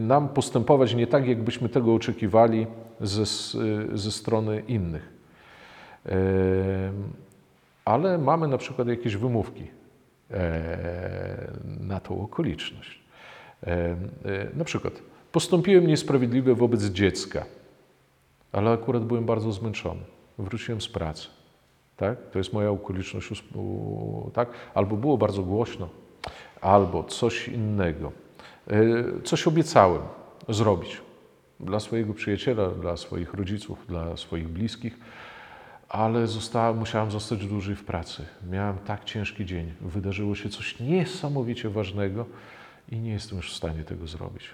nam 0.00 0.28
postępować 0.28 0.94
nie 0.94 1.06
tak, 1.06 1.28
jakbyśmy 1.28 1.68
tego 1.68 1.94
oczekiwali 1.94 2.66
ze, 3.00 3.24
ze 3.94 4.12
strony 4.12 4.62
innych 4.68 5.15
ale 7.84 8.18
mamy 8.18 8.48
na 8.48 8.58
przykład 8.58 8.88
jakieś 8.88 9.16
wymówki 9.16 9.70
na 11.80 12.00
tą 12.00 12.22
okoliczność. 12.22 13.06
E, 13.66 13.96
na 14.54 14.64
przykład 14.64 14.92
postąpiłem 15.32 15.86
niesprawiedliwie 15.86 16.54
wobec 16.54 16.84
dziecka, 16.84 17.44
ale 18.52 18.70
akurat 18.70 19.04
byłem 19.04 19.24
bardzo 19.24 19.52
zmęczony. 19.52 20.00
Wróciłem 20.38 20.80
z 20.80 20.88
pracy. 20.88 21.28
Tak? 21.96 22.18
To 22.30 22.38
jest 22.38 22.52
moja 22.52 22.70
okoliczność, 22.70 23.44
tak? 24.32 24.48
Albo 24.74 24.96
było 24.96 25.18
bardzo 25.18 25.42
głośno, 25.42 25.88
albo 26.60 27.04
coś 27.04 27.48
innego. 27.48 28.12
E, 28.70 28.82
coś 29.24 29.46
obiecałem 29.46 30.02
zrobić 30.48 31.00
dla 31.60 31.80
swojego 31.80 32.14
przyjaciela, 32.14 32.68
dla 32.68 32.96
swoich 32.96 33.34
rodziców, 33.34 33.86
dla 33.88 34.16
swoich 34.16 34.48
bliskich 34.48 34.98
ale 35.88 36.26
zostałem, 36.26 36.78
musiałem 36.78 37.10
zostać 37.10 37.46
dłużej 37.46 37.76
w 37.76 37.84
pracy. 37.84 38.24
Miałem 38.50 38.78
tak 38.78 39.04
ciężki 39.04 39.46
dzień. 39.46 39.72
Wydarzyło 39.80 40.34
się 40.34 40.48
coś 40.48 40.80
niesamowicie 40.80 41.70
ważnego 41.70 42.26
i 42.92 42.96
nie 42.96 43.10
jestem 43.10 43.36
już 43.36 43.52
w 43.52 43.56
stanie 43.56 43.84
tego 43.84 44.06
zrobić. 44.06 44.50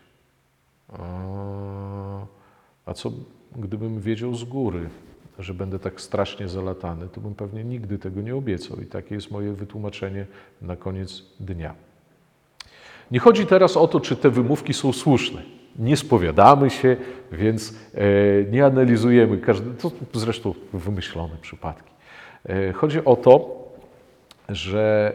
A 2.87 2.95
co 2.95 3.13
gdybym 3.57 4.01
wiedział 4.01 4.35
z 4.35 4.45
góry, 4.45 4.89
że 5.39 5.55
będę 5.55 5.79
tak 5.79 6.01
strasznie 6.01 6.49
zalatany, 6.49 7.09
to 7.09 7.21
bym 7.21 7.35
pewnie 7.35 7.65
nigdy 7.65 7.99
tego 7.99 8.23
nie 8.23 8.37
obiecał. 8.37 8.81
I 8.81 8.87
takie 8.87 9.15
jest 9.15 9.31
moje 9.31 9.53
wytłumaczenie 9.53 10.27
na 10.63 10.77
koniec 10.77 11.23
dnia. 11.41 11.75
Nie 13.11 13.19
chodzi 13.19 13.47
teraz 13.47 13.77
o 13.77 13.89
to, 13.89 14.01
czy 14.01 14.17
te 14.17 14.31
wymówki 14.31 14.75
są 14.75 14.93
słuszne 14.93 15.43
nie 15.79 15.97
spowiadamy 15.97 16.71
się, 16.71 16.97
więc 17.33 17.75
e, 17.95 18.05
nie 18.51 18.67
analizujemy 18.67 19.39
każdy, 19.39 19.71
to 19.75 19.91
zresztą 20.13 20.55
wymyślone 20.73 21.37
przypadki. 21.41 21.91
E, 22.49 22.73
chodzi 22.73 23.05
o 23.05 23.17
to, 23.17 23.63
że 24.49 25.15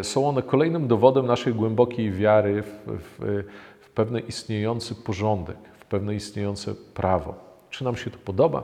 e, 0.00 0.04
są 0.04 0.28
one 0.28 0.42
kolejnym 0.42 0.88
dowodem 0.88 1.26
naszej 1.26 1.54
głębokiej 1.54 2.12
wiary 2.12 2.62
w, 2.62 2.66
w, 2.86 3.44
w 3.80 3.90
pewny 3.90 4.20
istniejący 4.20 4.94
porządek, 4.94 5.56
w 5.78 5.84
pewne 5.84 6.14
istniejące 6.14 6.74
prawo. 6.94 7.34
Czy 7.70 7.84
nam 7.84 7.96
się 7.96 8.10
to 8.10 8.18
podoba, 8.18 8.62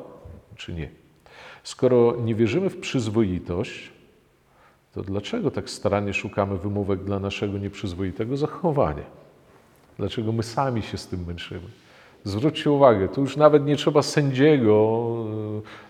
czy 0.56 0.74
nie. 0.74 0.88
Skoro 1.62 2.16
nie 2.16 2.34
wierzymy 2.34 2.70
w 2.70 2.80
przyzwoitość, 2.80 3.92
to 4.92 5.02
dlaczego 5.02 5.50
tak 5.50 5.70
starannie 5.70 6.14
szukamy 6.14 6.58
wymówek 6.58 7.04
dla 7.04 7.18
naszego 7.18 7.58
nieprzyzwoitego 7.58 8.36
zachowania? 8.36 9.23
Dlaczego 9.98 10.32
my 10.32 10.42
sami 10.42 10.82
się 10.82 10.98
z 10.98 11.06
tym 11.06 11.24
męczymy? 11.26 11.68
Zwróćcie 12.24 12.70
uwagę, 12.70 13.08
tu 13.08 13.20
już 13.20 13.36
nawet 13.36 13.66
nie 13.66 13.76
trzeba 13.76 14.02
sędziego 14.02 15.06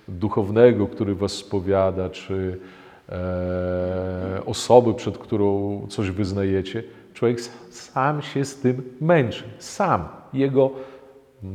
e, 0.08 0.12
duchownego, 0.12 0.86
który 0.86 1.14
was 1.14 1.32
spowiada, 1.32 2.10
czy 2.10 2.58
e, 3.08 4.42
osoby, 4.46 4.94
przed 4.94 5.18
którą 5.18 5.80
coś 5.90 6.10
wyznajecie. 6.10 6.82
Człowiek 7.14 7.40
sam 7.70 8.22
się 8.22 8.44
z 8.44 8.56
tym 8.56 8.82
męczy. 9.00 9.44
Sam. 9.58 10.08
Jego 10.32 10.70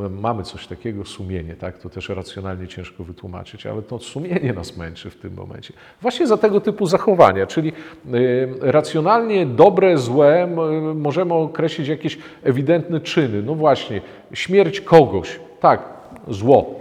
mamy 0.10 0.44
coś 0.44 0.68
takiego, 0.68 1.06
sumienie, 1.06 1.56
tak? 1.56 1.78
to 1.78 1.90
też 1.90 2.10
racjonalnie 2.10 2.68
ciężko 2.68 3.04
wytłumaczyć, 3.04 3.66
ale 3.66 3.82
to 3.82 4.00
sumienie 4.00 4.54
nas 4.54 4.78
męczy 4.78 5.10
w 5.10 5.16
tym 5.16 5.34
momencie. 5.34 5.74
Właśnie 6.02 6.28
za 6.28 6.38
tego 6.38 6.62
typu 6.62 6.86
zachowania, 6.86 7.48
czyli 7.48 7.74
y, 8.14 8.48
racjonalnie 8.62 9.46
dobre, 9.46 9.98
złe 9.98 10.48
możemy 10.96 11.34
określić 11.34 11.88
jakieś 11.88 12.18
ewidentne 12.44 13.00
czyny. 13.00 13.44
No 13.44 13.56
właśnie, 13.56 14.02
śmierć 14.34 14.82
kogoś, 14.82 15.40
tak, 15.60 15.84
zło. 16.28 16.76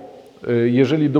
Y, 0.48 0.70
jeżeli 0.70 1.11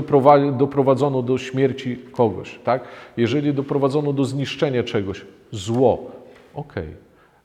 doprowadzono 0.57 1.21
do 1.21 1.37
śmierci 1.37 1.99
kogoś, 2.11 2.59
tak? 2.63 2.83
Jeżeli 3.17 3.53
doprowadzono 3.53 4.13
do 4.13 4.25
zniszczenia 4.25 4.83
czegoś, 4.83 5.25
zło. 5.51 6.11
Okej, 6.53 6.83
okay. 6.83 6.95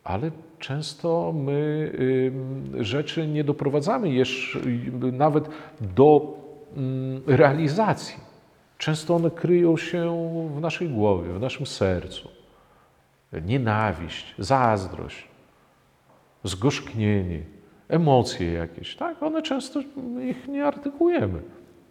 ale 0.04 0.30
często 0.64 1.32
my 1.36 1.92
rzeczy 2.80 3.26
nie 3.26 3.44
doprowadzamy 3.44 4.10
jeszcze 4.10 4.58
nawet 5.12 5.48
do 5.80 6.36
mm, 6.76 7.22
realizacji. 7.26 8.16
Często 8.78 9.14
one 9.14 9.30
kryją 9.30 9.76
się 9.76 10.02
w 10.56 10.60
naszej 10.60 10.88
głowie, 10.88 11.32
w 11.32 11.40
naszym 11.40 11.66
sercu. 11.66 12.28
nienawiść, 13.46 14.34
zazdrość, 14.38 15.28
zgorzknienie, 16.44 17.40
emocje 17.88 18.52
jakieś, 18.52 18.96
tak? 18.96 19.22
One 19.22 19.42
często 19.42 19.80
ich 20.20 20.48
nie 20.48 20.64
artykułujemy. 20.64 21.42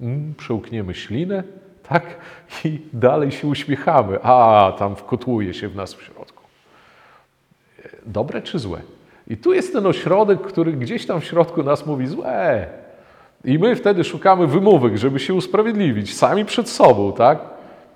Mm, 0.01 0.33
Przełkniemy 0.37 0.93
ślinę, 0.93 1.43
tak? 1.89 2.17
I 2.65 2.79
dalej 2.93 3.31
się 3.31 3.47
uśmiechamy. 3.47 4.19
A, 4.23 4.73
tam 4.79 4.95
wkotłuje 4.95 5.53
się 5.53 5.69
w 5.69 5.75
nas 5.75 5.93
w 5.93 6.01
środku. 6.01 6.42
Dobre 8.05 8.41
czy 8.41 8.59
złe? 8.59 8.79
I 9.27 9.37
tu 9.37 9.53
jest 9.53 9.73
ten 9.73 9.85
ośrodek, 9.85 10.41
który 10.41 10.73
gdzieś 10.73 11.05
tam 11.05 11.21
w 11.21 11.25
środku 11.25 11.63
nas 11.63 11.85
mówi 11.85 12.07
złe. 12.07 12.67
I 13.45 13.59
my 13.59 13.75
wtedy 13.75 14.03
szukamy 14.03 14.47
wymówek, 14.47 14.97
żeby 14.97 15.19
się 15.19 15.33
usprawiedliwić, 15.33 16.15
sami 16.17 16.45
przed 16.45 16.69
sobą, 16.69 17.13
tak? 17.13 17.39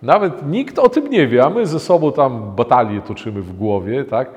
Nawet 0.01 0.47
nikt 0.47 0.79
o 0.79 0.89
tym 0.89 1.09
nie 1.09 1.27
wie, 1.27 1.43
a 1.43 1.49
my 1.49 1.65
ze 1.67 1.79
sobą 1.79 2.11
tam 2.11 2.55
batalię 2.55 3.01
toczymy 3.01 3.41
w 3.41 3.57
głowie, 3.57 4.05
tak? 4.05 4.29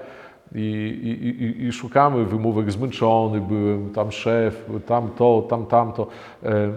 I, 0.54 0.60
i, 1.02 1.44
i, 1.44 1.66
i 1.66 1.72
szukamy 1.72 2.24
wymówek, 2.24 2.72
zmęczony 2.72 3.40
byłem, 3.40 3.90
tam 3.90 4.12
szef, 4.12 4.64
tam 4.86 5.10
to, 5.16 5.46
tam 5.50 5.66
tamto. 5.66 6.06
E, 6.42 6.70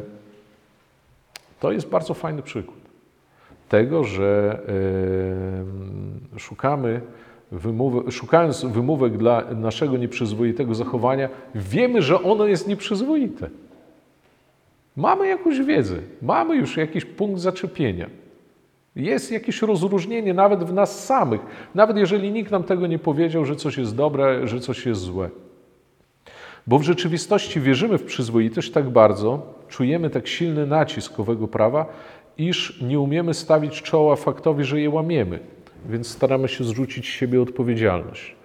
To 1.60 1.72
jest 1.72 1.90
bardzo 1.90 2.14
fajny 2.14 2.42
przykład 2.42 2.84
tego, 3.70 4.04
że 4.04 4.60
szukamy 6.38 7.02
wymówek, 7.54 8.12
szukając 8.12 8.66
wymówek 8.66 9.18
dla 9.18 9.44
naszego 9.56 9.98
nieprzyzwoitego 9.98 10.76
zachowania, 10.76 11.30
wiemy, 11.56 12.02
że 12.02 12.24
ono 12.24 12.46
jest 12.46 12.68
nieprzyzwoite. 12.68 13.50
Mamy 14.96 15.28
jakąś 15.28 15.60
wiedzę, 15.60 15.96
mamy 16.22 16.56
już 16.56 16.78
jakiś 16.78 17.06
punkt 17.06 17.42
zaczepienia. 17.42 18.10
Jest 18.96 19.32
jakieś 19.32 19.62
rozróżnienie 19.62 20.34
nawet 20.34 20.64
w 20.64 20.74
nas 20.74 21.06
samych, 21.06 21.42
nawet 21.76 21.98
jeżeli 21.98 22.32
nikt 22.32 22.52
nam 22.52 22.64
tego 22.64 22.88
nie 22.88 23.00
powiedział, 23.00 23.46
że 23.46 23.56
coś 23.56 23.78
jest 23.78 23.96
dobre, 23.96 24.48
że 24.48 24.60
coś 24.60 24.86
jest 24.86 25.02
złe. 25.02 25.30
Bo 26.68 26.80
w 26.80 26.84
rzeczywistości 26.84 27.62
wierzymy 27.62 27.98
w 27.98 28.04
przyzwoitość 28.04 28.72
tak 28.72 28.90
bardzo, 28.90 29.54
czujemy 29.68 30.10
tak 30.10 30.28
silny 30.28 30.68
nacisk 30.68 31.20
owego 31.20 31.48
prawa, 31.48 31.86
iż 32.38 32.82
nie 32.82 33.00
umiemy 33.00 33.34
stawić 33.34 33.82
czoła 33.82 34.16
faktowi, 34.16 34.64
że 34.64 34.82
je 34.82 34.90
łamiemy, 34.90 35.40
więc 35.90 36.08
staramy 36.08 36.48
się 36.48 36.64
zrzucić 36.64 37.06
z 37.06 37.10
siebie 37.10 37.42
odpowiedzialność. 37.42 38.36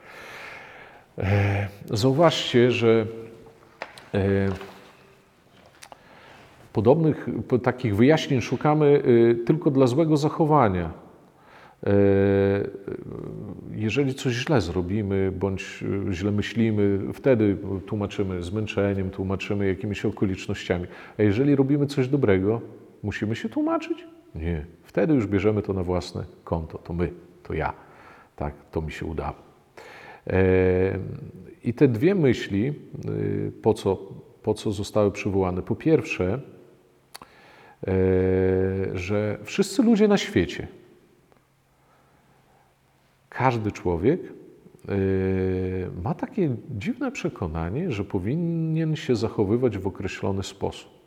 E, 1.19 1.69
Zauważcie, 1.91 2.71
że 2.71 3.07
e, 4.15 4.49
Podobnych 6.73 7.27
po- 7.49 7.59
takich 7.59 7.97
wyjaśnień 7.97 8.41
szukamy 8.41 9.03
y, 9.07 9.35
tylko 9.47 9.71
dla 9.71 9.87
złego 9.87 10.17
zachowania. 10.17 10.91
E, 11.87 11.91
Jeżeli 13.73 14.15
coś 14.15 14.33
źle 14.33 14.61
zrobimy, 14.61 15.33
bądź 15.39 15.85
źle 16.13 16.31
myślimy, 16.33 17.01
wtedy 17.15 17.57
tłumaczymy 17.87 18.43
zmęczeniem, 18.43 19.11
tłumaczymy 19.11 19.67
jakimiś 19.69 20.05
okolicznościami. 20.05 20.87
A 21.19 21.23
jeżeli 21.23 21.57
robimy 21.57 21.87
coś 21.87 22.09
dobrego, 22.09 22.61
musimy 23.03 23.37
się 23.37 23.49
tłumaczyć? 23.49 24.05
Nie. 24.35 24.65
Wtedy 24.83 25.15
już 25.15 25.27
bierzemy 25.27 25.63
to 25.63 25.73
na 25.73 25.83
własne 25.83 26.25
konto. 26.45 26.79
To 26.79 26.93
my, 26.93 27.11
to 27.49 27.55
ja. 27.55 27.73
Tak, 28.37 28.55
to 28.71 28.83
mi 28.83 28.93
się 28.93 29.07
udało. 29.07 29.37
E, 30.27 30.99
I 31.65 31.75
te 31.75 31.89
dwie 31.89 32.15
myśli, 32.15 32.75
y, 33.09 33.53
po 33.63 33.75
co, 33.75 33.97
po 34.43 34.55
co 34.55 34.73
zostały 34.73 35.13
przywołane? 35.13 35.63
Po 35.63 35.77
pierwsze, 35.77 36.41
e, 37.87 37.91
że 38.95 39.39
wszyscy 39.45 39.83
ludzie 39.83 40.09
na 40.09 40.17
świecie, 40.17 40.69
każdy 43.29 43.73
człowiek 43.73 44.21
e, 44.23 44.33
ma 46.03 46.15
takie 46.15 46.57
dziwne 46.71 47.13
przekonanie, 47.13 47.93
że 47.93 48.05
powinien 48.05 48.97
się 48.97 49.17
zachowywać 49.17 49.79
w 49.79 49.87
określony 49.87 50.43
sposób. 50.43 50.99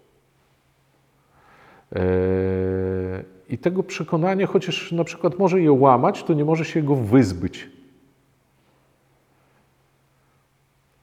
I 3.52 3.58
tego 3.58 3.84
przekonania, 3.84 4.48
chociaż 4.48 4.92
na 4.92 5.04
przykład 5.04 5.40
może 5.40 5.62
je 5.62 5.72
łamać, 5.72 6.24
to 6.24 6.34
nie 6.34 6.46
może 6.46 6.66
się 6.66 6.82
go 6.82 6.96
wyzbyć. 6.96 7.70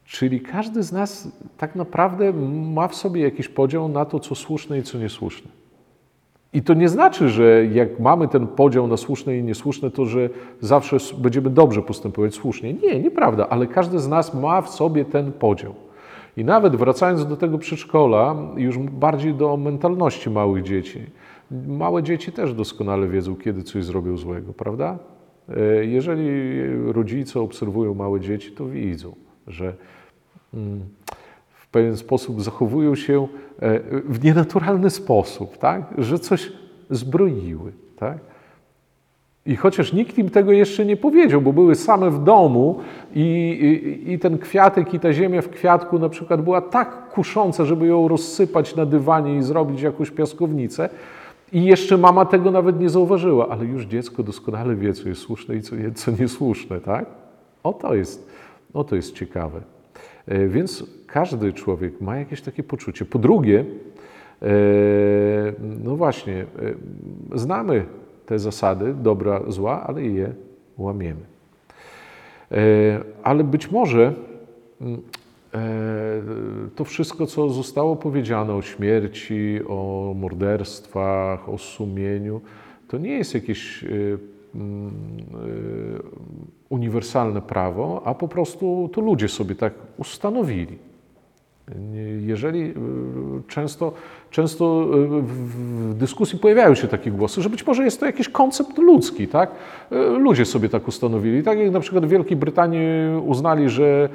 Czyli 0.04 0.40
każdy 0.40 0.82
z 0.82 0.92
nas 0.92 1.28
tak 1.58 1.74
naprawdę 1.74 2.32
ma 2.72 2.88
w 2.88 2.94
sobie 2.94 3.22
jakiś 3.22 3.48
podział 3.48 3.88
na 3.88 4.04
to, 4.04 4.20
co 4.20 4.34
słuszne 4.34 4.78
i 4.78 4.82
co 4.82 4.98
niesłuszne. 4.98 5.50
I 6.52 6.62
to 6.62 6.74
nie 6.74 6.88
znaczy, 6.88 7.28
że 7.28 7.66
jak 7.66 8.00
mamy 8.00 8.28
ten 8.28 8.46
podział 8.46 8.86
na 8.86 8.96
słuszne 8.96 9.36
i 9.36 9.42
niesłuszne, 9.42 9.90
to 9.90 10.06
że 10.06 10.28
zawsze 10.60 10.96
będziemy 11.18 11.50
dobrze 11.50 11.82
postępować 11.82 12.34
słusznie. 12.34 12.74
Nie, 12.74 13.00
nieprawda, 13.00 13.48
ale 13.48 13.66
każdy 13.66 13.98
z 13.98 14.08
nas 14.08 14.34
ma 14.34 14.62
w 14.62 14.70
sobie 14.70 15.04
ten 15.04 15.32
podział. 15.32 15.74
I 16.36 16.44
nawet 16.44 16.76
wracając 16.76 17.26
do 17.26 17.36
tego 17.36 17.58
przedszkola, 17.58 18.36
już 18.56 18.78
bardziej 18.78 19.34
do 19.34 19.56
mentalności 19.56 20.30
małych 20.30 20.62
dzieci. 20.62 21.00
Małe 21.50 22.02
dzieci 22.02 22.32
też 22.32 22.54
doskonale 22.54 23.08
wiedzą, 23.08 23.36
kiedy 23.36 23.62
coś 23.62 23.84
zrobią 23.84 24.16
złego, 24.16 24.52
prawda? 24.52 24.98
E, 25.56 25.84
Jeżeli 25.84 26.30
rodzice 26.92 27.40
obserwują 27.40 27.94
małe 27.94 28.20
dzieci, 28.20 28.52
to 28.52 28.66
widzą, 28.66 29.14
że 29.46 29.74
mm, 30.54 30.80
w 31.50 31.68
pewien 31.68 31.96
sposób 31.96 32.42
zachowują 32.42 32.94
się 32.94 33.28
e, 33.58 33.80
w 34.04 34.24
nienaturalny 34.24 34.90
sposób, 34.90 35.58
tak? 35.58 35.94
że 35.98 36.18
coś 36.18 36.52
zbroiły. 36.90 37.72
Tak? 37.96 38.18
I 39.46 39.56
chociaż 39.56 39.92
nikt 39.92 40.18
im 40.18 40.30
tego 40.30 40.52
jeszcze 40.52 40.84
nie 40.84 40.96
powiedział, 40.96 41.40
bo 41.40 41.52
były 41.52 41.74
same 41.74 42.10
w 42.10 42.24
domu 42.24 42.80
i, 43.14 43.22
i, 43.22 44.12
i 44.12 44.18
ten 44.18 44.38
kwiatek 44.38 44.94
i 44.94 45.00
ta 45.00 45.12
ziemia 45.12 45.42
w 45.42 45.48
kwiatku 45.48 45.98
na 45.98 46.08
przykład 46.08 46.42
była 46.42 46.60
tak 46.60 47.08
kusząca, 47.08 47.64
żeby 47.64 47.86
ją 47.86 48.08
rozsypać 48.08 48.76
na 48.76 48.86
dywanie 48.86 49.36
i 49.36 49.42
zrobić 49.42 49.82
jakąś 49.82 50.10
piaskownicę, 50.10 50.88
i 51.52 51.64
jeszcze 51.64 51.98
mama 51.98 52.24
tego 52.24 52.50
nawet 52.50 52.80
nie 52.80 52.88
zauważyła, 52.88 53.48
ale 53.48 53.64
już 53.64 53.84
dziecko 53.84 54.22
doskonale 54.22 54.76
wie, 54.76 54.92
co 54.92 55.08
jest 55.08 55.20
słuszne 55.20 55.56
i 55.56 55.62
co, 55.62 55.76
co 55.94 56.10
niesłuszne, 56.20 56.80
tak? 56.80 57.06
O 57.62 57.72
to 57.72 57.94
jest, 57.94 58.30
o 58.74 58.84
to 58.84 58.96
jest 58.96 59.14
ciekawe. 59.14 59.60
E, 60.26 60.48
Więc 60.48 60.84
każdy 61.06 61.52
człowiek 61.52 62.00
ma 62.00 62.16
jakieś 62.16 62.40
takie 62.40 62.62
poczucie. 62.62 63.04
Po 63.04 63.18
drugie, 63.18 63.64
e, 64.42 64.46
no 65.84 65.96
właśnie, 65.96 66.34
e, 66.34 67.38
znamy 67.38 67.84
te 68.26 68.38
zasady 68.38 68.94
dobra, 68.94 69.40
zła, 69.48 69.82
ale 69.86 70.02
je 70.02 70.32
łamiemy. 70.78 71.20
Ale 73.22 73.44
być 73.44 73.70
może 73.70 74.14
mm, 74.80 75.02
to 76.76 76.84
wszystko, 76.84 77.26
co 77.26 77.48
zostało 77.48 77.96
powiedziane 77.96 78.54
o 78.54 78.62
śmierci, 78.62 79.60
o 79.68 80.12
morderstwach, 80.16 81.48
o 81.48 81.58
sumieniu, 81.58 82.40
to 82.88 82.98
nie 82.98 83.10
jest 83.10 83.34
jakieś 83.34 83.84
e, 83.84 83.88
mm, 84.54 84.88
e, 84.88 84.92
uniwersalne 86.68 87.42
prawo, 87.42 88.02
a 88.04 88.14
po 88.14 88.28
prostu 88.28 88.90
to 88.92 89.00
ludzie 89.00 89.28
sobie 89.28 89.54
tak 89.54 89.74
ustanowili. 89.96 90.78
Jeżeli 92.20 92.60
y, 92.60 92.74
często, 93.48 93.92
często 94.30 94.86
y, 94.94 95.22
w 95.22 95.94
dyskusji 95.94 96.38
pojawiają 96.38 96.74
się 96.74 96.88
takie 96.88 97.10
głosy, 97.10 97.42
że 97.42 97.50
być 97.50 97.66
może 97.66 97.84
jest 97.84 98.00
to 98.00 98.06
jakiś 98.06 98.28
koncept 98.28 98.78
ludzki, 98.78 99.28
tak? 99.28 99.50
Y, 99.92 99.96
Ludzie 100.18 100.44
sobie 100.44 100.68
tak 100.68 100.88
ustanowili. 100.88 101.42
Tak 101.42 101.58
jak 101.58 101.72
na 101.72 101.80
przykład 101.80 102.06
w 102.06 102.08
Wielkiej 102.08 102.36
Brytanii 102.36 102.82
uznali, 103.26 103.68
że 103.68 104.08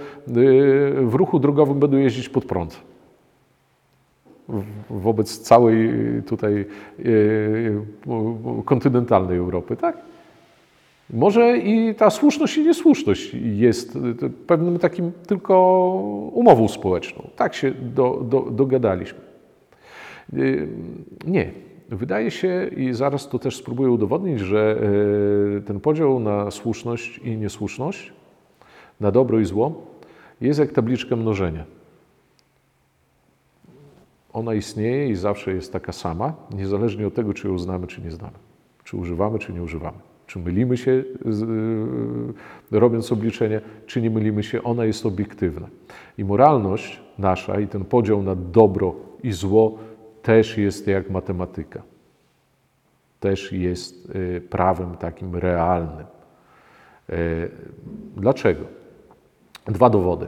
w 1.02 1.14
ruchu 1.14 1.40
drogowym 1.40 1.80
będą 1.80 1.98
jeździć 1.98 2.30
pod 2.30 2.46
prąd. 2.46 2.82
Wobec 4.90 5.40
całej 5.40 5.90
tutaj 6.28 6.66
kontynentalnej 8.66 9.38
Europy, 9.38 9.76
tak? 9.76 10.13
Może 11.10 11.58
i 11.58 11.96
ta 11.96 12.10
słuszność 12.10 12.58
i 12.58 12.64
niesłuszność 12.64 13.34
jest 13.34 13.96
y, 13.96 14.30
pewnym 14.48 14.80
takim 14.80 15.12
tylko 15.28 15.56
umową 16.34 16.68
społeczną. 16.68 17.30
Tak 17.36 17.54
się 17.54 17.72
do, 17.72 18.26
do, 18.30 18.42
dogadaliśmy. 18.42 19.20
Y, 20.34 20.68
Nie. 21.28 21.52
Wydaje 21.90 22.32
się, 22.32 22.70
i 22.78 22.94
zaraz 22.94 23.30
to 23.30 23.40
też 23.40 23.56
spróbuję 23.58 23.92
udowodnić, 23.92 24.40
że 24.40 24.78
y, 25.58 25.62
ten 25.62 25.80
podział 25.80 26.20
na 26.20 26.52
słuszność 26.52 27.18
i 27.18 27.38
niesłuszność, 27.38 28.14
na 29.00 29.12
dobro 29.12 29.40
i 29.40 29.46
zło, 29.46 29.86
jest 30.42 30.60
jak 30.60 30.72
tabliczka 30.72 31.16
mnożenia. 31.16 31.66
Ona 34.34 34.54
istnieje 34.54 35.10
i 35.10 35.16
zawsze 35.16 35.54
jest 35.54 35.74
taka 35.74 35.92
sama, 35.92 36.34
niezależnie 36.52 37.08
od 37.08 37.14
tego, 37.14 37.34
czy 37.34 37.48
ją 37.48 37.60
znamy, 37.60 37.88
czy 37.88 38.02
nie 38.02 38.12
znamy. 38.12 38.38
Czy 38.84 38.98
używamy, 38.98 39.40
czy 39.40 39.54
nie 39.54 39.64
używamy. 39.64 39.98
Czy 40.34 40.40
mylimy 40.40 40.78
się, 40.78 40.92
y, 40.92 42.80
robiąc 42.80 43.12
obliczenie, 43.12 43.62
czy 43.86 44.02
nie 44.02 44.10
mylimy 44.10 44.44
się, 44.44 44.64
ona 44.64 44.86
jest 44.86 45.06
obiektywna. 45.06 45.68
I 46.18 46.26
moralność 46.26 47.02
nasza 47.18 47.60
i 47.60 47.68
ten 47.68 47.86
podział 47.86 48.24
na 48.24 48.36
dobro 48.36 48.96
i 49.24 49.32
zło 49.32 49.78
też 50.22 50.58
jest 50.58 50.88
jak 50.88 51.10
matematyka. 51.10 51.82
Też 53.20 53.52
jest 53.52 54.10
y, 54.16 54.42
prawem 54.50 54.98
takim 54.98 55.36
realnym. 55.36 56.06
E, 57.10 57.16
Dlaczego? 58.18 58.66
Dwa 59.66 59.90
dowody. 59.90 60.28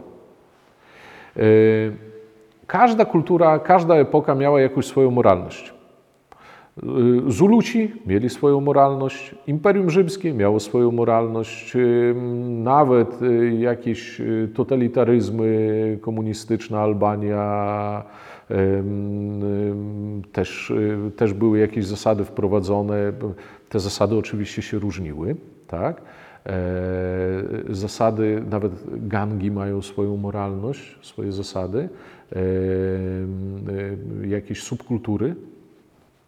Każda 2.67 3.05
kultura, 3.05 3.59
każda 3.59 3.95
epoka 3.95 4.35
miała 4.35 4.61
jakąś 4.61 4.85
swoją 4.85 5.11
moralność. 5.11 5.74
Y, 6.83 7.31
Zuluci 7.31 7.91
mieli 8.05 8.29
swoją 8.29 8.61
moralność, 8.61 9.35
Imperium 9.47 9.89
Rzymskie 9.89 10.33
miało 10.33 10.59
swoją 10.59 10.91
moralność, 10.91 11.73
nawet 12.47 13.21
y, 13.21 13.55
jakieś 13.59 14.19
y, 14.19 14.49
totalitaryzmy, 14.55 15.97
komunistyczna 16.01 16.79
Albania, 16.79 18.03
też, 20.31 20.73
też 21.15 21.33
były 21.33 21.59
jakieś 21.59 21.85
zasady 21.85 22.25
wprowadzone. 22.25 23.13
Te 23.69 23.79
zasady 23.79 24.15
oczywiście 24.15 24.61
się 24.61 24.79
różniły, 24.79 25.35
tak? 25.67 26.01
E, 26.45 26.53
Zasady, 27.69 28.43
nawet 28.49 28.71
gangi 29.07 29.51
mają 29.51 29.81
swoją 29.81 30.17
moralność, 30.17 30.97
swoje 31.01 31.31
zasady. 31.31 31.89
E, 32.35 32.39
y, 34.23 34.27
Jakieś 34.27 34.63
subkultury 34.63 35.35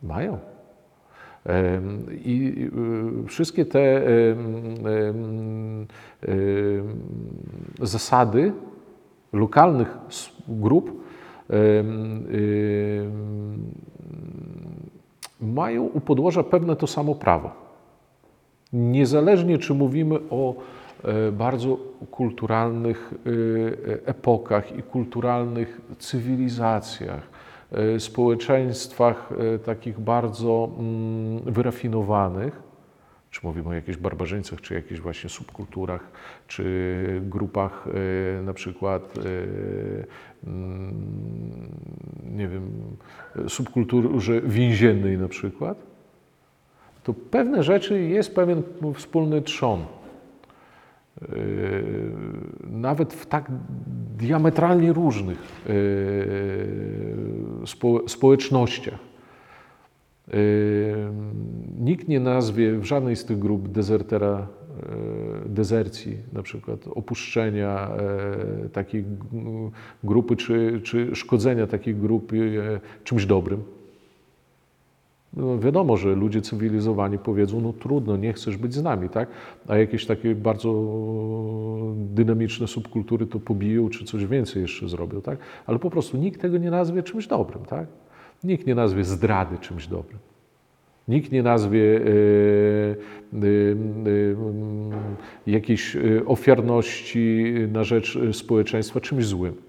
mają. 0.03 0.37
I 2.25 2.69
y, 3.25 3.27
wszystkie 3.27 3.65
te 3.65 4.01
zasady 7.81 8.53
lokalnych 9.33 9.97
grup 10.47 11.03
mają 15.41 15.83
u 15.83 16.01
podłoża 16.01 16.43
pewne 16.43 16.75
to 16.75 16.87
samo 16.87 17.15
prawo. 17.15 17.51
Niezależnie 18.73 19.57
czy 19.57 19.73
mówimy 19.73 20.19
o 20.29 20.55
e, 21.03 21.31
bardzo 21.31 21.77
kulturalnych 22.11 23.13
e, 23.13 24.07
epokach 24.09 24.77
i 24.77 24.83
kulturalnych 24.83 25.81
cywilizacjach, 25.99 27.19
e, 27.19 27.36
społeczeństwach 27.99 29.29
e, 29.55 29.59
takich 29.59 29.99
bardzo 29.99 30.69
mm, 30.79 31.53
wyrafinowanych, 31.53 32.61
czy 33.31 33.39
mówimy 33.43 33.69
o 33.69 33.73
jakichś 33.73 33.97
barbarzyńcach, 33.97 34.61
czy 34.61 34.73
jakichś 34.73 34.99
właśnie 34.99 35.29
subkulturach, 35.29 36.11
czy 36.47 37.21
grupach 37.23 37.87
e, 37.87 38.41
na 38.41 38.53
przykład, 38.53 39.13
e, 39.17 39.21
mm, 40.47 40.93
nie 42.31 42.47
wiem, 42.47 42.71
subkulturze 43.47 44.41
więziennej 44.41 45.17
na 45.17 45.27
przykład, 45.27 45.77
to 47.03 47.13
pewne 47.13 47.63
rzeczy 47.63 48.01
jest 48.01 48.35
pewien 48.35 48.63
wspólny 48.95 49.41
trzon. 49.41 49.85
Yy, 51.21 51.83
Nawet 52.69 53.13
w 53.13 53.25
tak 53.25 53.51
diametralnie 54.17 54.93
różnych 54.93 55.37
yy, 55.67 55.73
spo- 57.65 58.09
społecznościach. 58.09 58.99
Yy, 60.27 60.35
Nikt 61.79 62.07
nie 62.07 62.19
nazwie 62.19 62.77
w 62.79 62.85
żadnej 62.85 63.15
z 63.15 63.25
tych 63.25 63.39
grup 63.39 63.67
dezertera, 63.67 64.47
dezercji, 65.45 66.17
na 66.33 66.43
przykład 66.43 66.79
opuszczenia 66.87 67.89
takiej 68.73 69.05
grupy, 70.03 70.35
czy, 70.35 70.81
czy 70.83 71.15
szkodzenia 71.15 71.67
takiej 71.67 71.95
grupy 71.95 72.61
czymś 73.03 73.25
dobrym. 73.25 73.63
No 75.33 75.59
wiadomo, 75.59 75.97
że 75.97 76.15
ludzie 76.15 76.41
cywilizowani 76.41 77.17
powiedzą, 77.17 77.61
no 77.61 77.73
trudno, 77.73 78.17
nie 78.17 78.33
chcesz 78.33 78.57
być 78.57 78.73
z 78.73 78.83
nami, 78.83 79.09
tak? 79.09 79.29
A 79.67 79.77
jakieś 79.77 80.05
takie 80.05 80.35
bardzo 80.35 80.73
dynamiczne 81.95 82.67
subkultury 82.67 83.27
to 83.27 83.39
pobiją, 83.39 83.89
czy 83.89 84.05
coś 84.05 84.25
więcej 84.25 84.61
jeszcze 84.61 84.89
zrobią, 84.89 85.21
tak? 85.21 85.37
Ale 85.65 85.79
po 85.79 85.89
prostu 85.89 86.17
nikt 86.17 86.41
tego 86.41 86.57
nie 86.57 86.71
nazwie 86.71 87.03
czymś 87.03 87.27
dobrym, 87.27 87.65
tak? 87.65 87.87
Nikt 88.43 88.67
nie 88.67 88.75
nazwie 88.75 89.03
zdrady 89.03 89.57
czymś 89.57 89.87
dobrym. 89.87 90.19
Nikt 91.07 91.31
nie 91.31 91.43
nazwie 91.43 91.81
e, 91.97 92.01
e, 93.33 93.45
jakiejś 95.47 95.95
e, 95.95 96.25
ofiarności 96.25 97.53
na 97.71 97.83
rzecz 97.83 98.19
społeczeństwa 98.31 99.01
czymś 99.01 99.25
złym. 99.25 99.66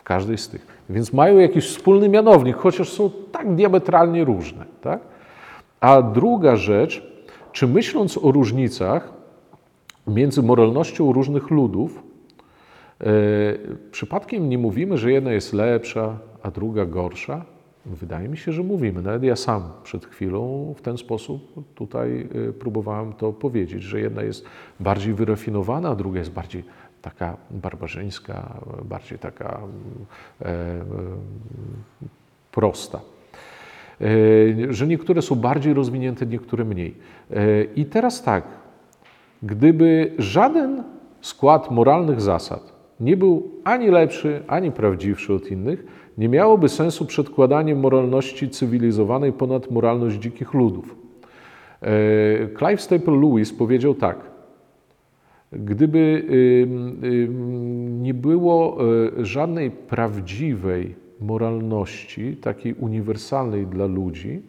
W 0.00 0.02
każdej 0.02 0.38
z 0.38 0.48
tych. 0.48 0.66
Więc 0.90 1.12
mają 1.12 1.38
jakiś 1.38 1.64
wspólny 1.66 2.08
mianownik, 2.08 2.56
chociaż 2.56 2.88
są 2.88 3.10
tak 3.32 3.54
diametralnie 3.54 4.24
różne. 4.24 4.64
Tak? 4.80 5.00
A 5.80 6.02
druga 6.02 6.56
rzecz, 6.56 7.06
czy 7.52 7.66
myśląc 7.66 8.18
o 8.18 8.32
różnicach 8.32 9.12
między 10.06 10.42
moralnością 10.42 11.12
różnych 11.12 11.50
ludów, 11.50 12.02
e, 13.00 13.06
przypadkiem 13.90 14.48
nie 14.48 14.58
mówimy, 14.58 14.98
że 14.98 15.12
jedna 15.12 15.32
jest 15.32 15.52
lepsza, 15.52 16.18
a 16.42 16.50
druga 16.50 16.86
gorsza? 16.86 17.44
Wydaje 17.86 18.28
mi 18.28 18.36
się, 18.36 18.52
że 18.52 18.62
mówimy. 18.62 19.02
Nawet 19.02 19.22
ja 19.22 19.36
sam 19.36 19.62
przed 19.82 20.06
chwilą 20.06 20.74
w 20.76 20.82
ten 20.82 20.98
sposób 20.98 21.64
tutaj 21.74 22.28
e, 22.48 22.52
próbowałem 22.52 23.12
to 23.12 23.32
powiedzieć, 23.32 23.82
że 23.82 24.00
jedna 24.00 24.22
jest 24.22 24.44
bardziej 24.80 25.14
wyrafinowana, 25.14 25.88
a 25.88 25.94
druga 25.94 26.18
jest 26.18 26.32
bardziej 26.32 26.64
taka 27.02 27.36
barbarzyńska, 27.50 28.60
bardziej 28.84 29.18
taka 29.18 29.60
e, 30.42 30.46
e, 30.46 30.80
prosta. 32.52 33.00
E, 34.00 34.72
Że 34.72 34.86
niektóre 34.86 35.22
są 35.22 35.34
bardziej 35.34 35.74
rozwinięte, 35.74 36.26
niektóre 36.26 36.64
mniej. 36.64 36.94
I 37.76 37.84
teraz 37.84 38.22
tak, 38.22 38.44
gdyby 39.42 40.12
żaden 40.18 40.82
skład 41.20 41.70
moralnych 41.70 42.20
zasad 42.20 42.72
nie 43.00 43.16
był 43.16 43.50
ani 43.64 43.90
lepszy, 43.90 44.42
ani 44.48 44.72
prawdziwszy 44.72 45.34
od 45.34 45.50
innych, 45.50 45.84
nie 46.18 46.28
miałoby 46.28 46.68
sensu 46.68 47.06
przedkładanie 47.06 47.74
moralności 47.74 48.50
cywilizowanej 48.50 49.32
ponad 49.32 49.70
moralność 49.70 50.16
dzikich 50.16 50.54
ludów. 50.54 50.96
Clive 52.58 52.80
Staple 52.80 53.16
Lewis 53.20 53.52
powiedział 53.52 53.94
tak: 53.94 54.29
Gdyby 55.52 56.24
nie 58.00 58.14
było 58.14 58.78
y, 59.18 59.24
żadnej 59.24 59.70
prawdziwej 59.70 60.94
moralności, 61.20 62.36
takiej 62.36 62.74
uniwersalnej 62.74 63.66
dla 63.66 63.86
ludzi, 63.86 64.42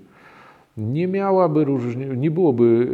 nie 0.78 1.08
miałaby 1.08 1.66
różni, 1.66 2.06
nie 2.18 2.32
byłoby, 2.32 2.88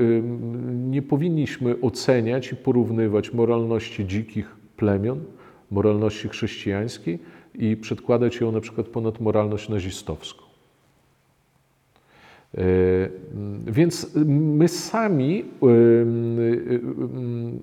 nie 0.73 1.01
powinniśmy 1.01 1.81
oceniać 1.81 2.51
i 2.51 2.55
porównywać 2.55 3.33
moralności 3.33 4.07
dzikich 4.07 4.55
plemion, 4.77 5.19
moralności 5.71 6.29
chrześcijańskiej 6.29 7.19
i 7.55 7.77
przedkładać 7.77 8.39
ją 8.39 8.51
na 8.51 8.61
przykład 8.61 8.87
ponad 8.87 9.19
moralność 9.19 9.69
nazistowską. 9.69 10.46
E, 12.57 12.61
Więc 13.67 14.15
my 14.25 14.67
sami, 14.67 15.39
e, 15.39 15.67
e, 15.67 15.71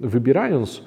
wybierając, 0.09 0.85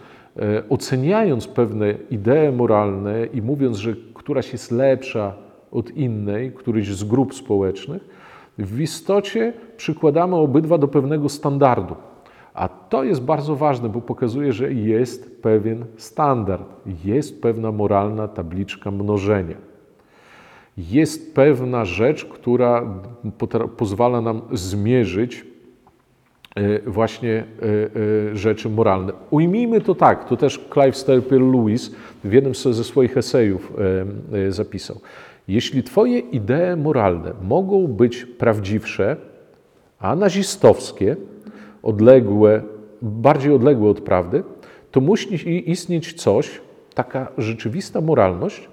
oceniając 0.70 1.48
pewne 1.48 1.94
idee 2.12 2.52
moralne 2.56 3.26
i 3.26 3.42
mówiąc, 3.42 3.78
że 3.78 3.94
któraś 4.14 4.54
jest 4.54 4.72
lepsza 4.72 5.34
od 5.72 5.92
innej, 5.92 6.52
któryś 6.52 6.88
z 6.88 7.04
grup 7.04 7.36
społecznych, 7.36 8.06
w 8.58 8.82
istocie 8.82 9.54
przykładamy 9.78 10.36
obydwa 10.36 10.78
do 10.78 10.88
pewnego 10.88 11.30
standardu. 11.30 11.96
A 12.54 12.68
to 12.68 13.04
jest 13.04 13.22
bardzo 13.22 13.56
ważne, 13.56 13.90
bo 13.90 14.02
pokazuje, 14.02 14.54
że 14.54 14.74
jest 14.74 15.42
pewien 15.42 15.86
standard, 15.96 16.64
jest 17.06 17.42
pewna 17.42 17.72
moralna 17.72 18.28
tabliczka 18.28 18.92
mnożenia 18.92 19.67
jest 20.78 21.36
pewna 21.36 21.86
rzecz, 21.86 22.26
która 22.26 23.02
pozwala 23.78 24.22
nam 24.22 24.42
zmierzyć 24.52 25.46
e, 26.56 26.80
właśnie 26.90 27.34
e, 27.34 27.66
e, 28.32 28.36
rzeczy 28.36 28.70
moralne. 28.70 29.14
Ujmijmy 29.30 29.82
to 29.82 29.96
tak, 29.96 30.30
to 30.30 30.38
też 30.38 30.66
Clive 30.74 30.98
Staple 30.98 31.40
Lewis 31.40 31.96
w 32.24 32.34
jednym 32.34 32.56
ze 32.56 32.84
swoich 32.84 33.18
esejów 33.18 33.74
zapisał. 34.50 35.00
Jeśli 35.48 35.84
Twoje 35.84 36.20
idee 36.20 36.76
moralne 36.78 37.34
mogą 37.42 37.88
być 37.88 38.26
prawdziwsze, 38.26 39.18
a 40.00 40.16
nazistowskie, 40.16 41.16
odległe, 41.84 42.62
bardziej 43.02 43.54
odległe 43.54 43.90
od 43.90 44.02
prawdy, 44.02 44.44
to 44.92 45.02
musi 45.02 45.72
istnieć 45.72 46.14
coś, 46.14 46.62
taka 46.94 47.28
rzeczywista 47.38 48.02
moralność, 48.02 48.70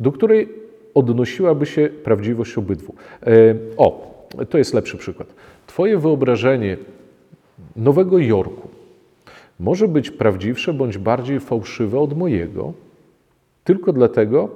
do 0.00 0.12
której 0.12 0.65
odnosiłaby 0.96 1.66
się 1.66 1.88
prawdziwość 2.04 2.58
obydwu. 2.58 2.94
E, 3.22 3.54
O, 3.76 4.16
to 4.50 4.58
jest 4.58 4.74
lepszy 4.74 4.96
przykład. 4.96 5.34
Twoje 5.66 5.98
wyobrażenie 5.98 6.76
Nowego 7.76 8.18
Jorku 8.18 8.68
może 9.60 9.88
być 9.88 10.10
prawdziwsze 10.10 10.72
bądź 10.72 10.98
bardziej 10.98 11.40
fałszywe 11.40 12.00
od 12.00 12.16
mojego, 12.16 12.72
tylko 13.64 13.92
dlatego, 13.92 14.48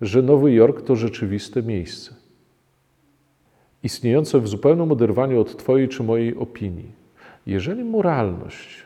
że 0.00 0.22
Nowy 0.22 0.52
Jork 0.52 0.82
to 0.82 0.96
rzeczywiste 0.96 1.62
miejsce. 1.62 2.14
Istniejące 3.82 4.40
w 4.40 4.48
zupełnym 4.48 4.92
oderwaniu 4.92 5.40
od 5.40 5.56
Twojej 5.56 5.88
czy 5.88 6.02
mojej 6.02 6.36
opinii. 6.36 6.92
Jeżeli 7.46 7.84
moralność 7.84 8.82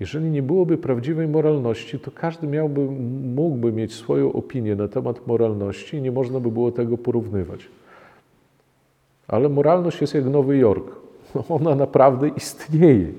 Jeżeli 0.00 0.30
nie 0.30 0.42
byłoby 0.42 0.78
prawdziwej 0.78 1.28
moralności, 1.28 1.98
to 1.98 2.10
każdy 2.10 2.46
miałby, 2.46 2.80
mógłby 3.34 3.72
mieć 3.72 3.94
swoją 3.94 4.32
opinię 4.32 4.76
na 4.76 4.88
temat 4.88 5.26
moralności 5.26 5.96
i 5.96 6.02
nie 6.02 6.12
można 6.12 6.40
by 6.40 6.50
było 6.50 6.72
tego 6.72 6.98
porównywać. 6.98 7.68
Ale 9.28 9.48
moralność 9.48 10.00
jest 10.00 10.14
jak 10.14 10.24
Nowy 10.24 10.56
Jork. 10.56 10.96
Ona 11.48 11.74
naprawdę 11.74 12.28
istnieje. 12.28 13.12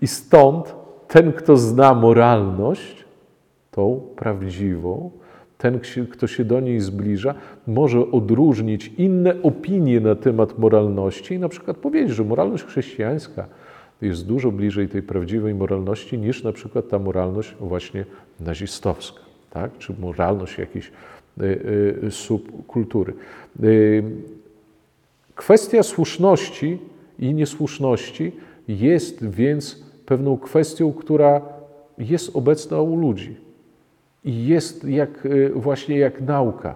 I 0.00 0.06
stąd 0.06 0.74
ten, 1.08 1.32
kto 1.32 1.56
zna 1.56 1.94
moralność, 1.94 3.04
tą 3.70 4.00
prawdziwą, 4.16 5.10
ten, 5.58 5.80
kto 6.10 6.26
się 6.26 6.44
do 6.44 6.60
niej 6.60 6.80
zbliża, 6.80 7.34
może 7.66 8.10
odróżnić 8.10 8.92
inne 8.98 9.42
opinie 9.42 10.00
na 10.00 10.14
temat 10.14 10.58
moralności 10.58 11.34
i 11.34 11.38
na 11.38 11.48
przykład 11.48 11.76
powiedzieć, 11.76 12.16
że 12.16 12.24
moralność 12.24 12.64
chrześcijańska 12.64 13.46
jest 14.02 14.26
dużo 14.26 14.52
bliżej 14.52 14.88
tej 14.88 15.02
prawdziwej 15.02 15.54
moralności 15.54 16.18
niż 16.18 16.42
na 16.44 16.52
przykład 16.52 16.88
ta 16.88 16.98
moralność 16.98 17.54
właśnie 17.60 18.04
nazistowska, 18.40 19.20
tak? 19.50 19.78
czy 19.78 19.94
moralność 20.00 20.58
jakiejś 20.58 20.92
y, 21.40 21.44
y, 22.04 22.10
subkultury. 22.10 23.14
Y, 23.62 24.02
kwestia 25.34 25.82
słuszności 25.82 26.78
i 27.18 27.34
niesłuszności 27.34 28.32
jest 28.68 29.30
więc 29.30 29.84
pewną 30.06 30.38
kwestią, 30.38 30.92
która 30.92 31.40
jest 31.98 32.36
obecna 32.36 32.80
u 32.80 32.96
ludzi 32.96 33.36
i 34.24 34.46
jest 34.46 34.84
jak, 34.84 35.28
właśnie 35.54 35.98
jak 35.98 36.20
nauka. 36.20 36.74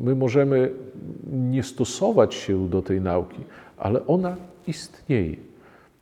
My 0.00 0.14
możemy 0.14 0.70
nie 1.32 1.62
stosować 1.62 2.34
się 2.34 2.68
do 2.68 2.82
tej 2.82 3.00
nauki, 3.00 3.40
ale 3.76 4.06
ona 4.06 4.36
istnieje. 4.66 5.36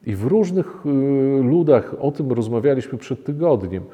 I 0.06 0.14
w 0.14 0.24
różnych 0.24 0.86
y, 0.86 0.88
ludach, 1.42 1.94
o 2.00 2.11
tym 2.11 2.32
rozmawialiśmy 2.32 2.98
przed 2.98 3.24
tygodniem, 3.24 3.82
y, 3.82 3.86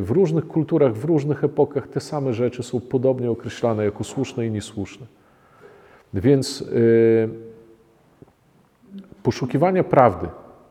w 0.00 0.10
różnych 0.10 0.46
kulturach, 0.46 0.94
w 0.94 1.04
różnych 1.04 1.44
epokach 1.44 1.88
te 1.88 2.00
same 2.00 2.32
rzeczy 2.32 2.62
są 2.62 2.80
podobnie 2.80 3.30
określane 3.30 3.84
jako 3.84 4.04
słuszne 4.04 4.46
i 4.46 4.50
niesłuszne. 4.50 5.06
Więc 6.14 6.60
y, 6.62 7.28
poszukiwania 9.22 9.84
prawdy, 9.84 10.28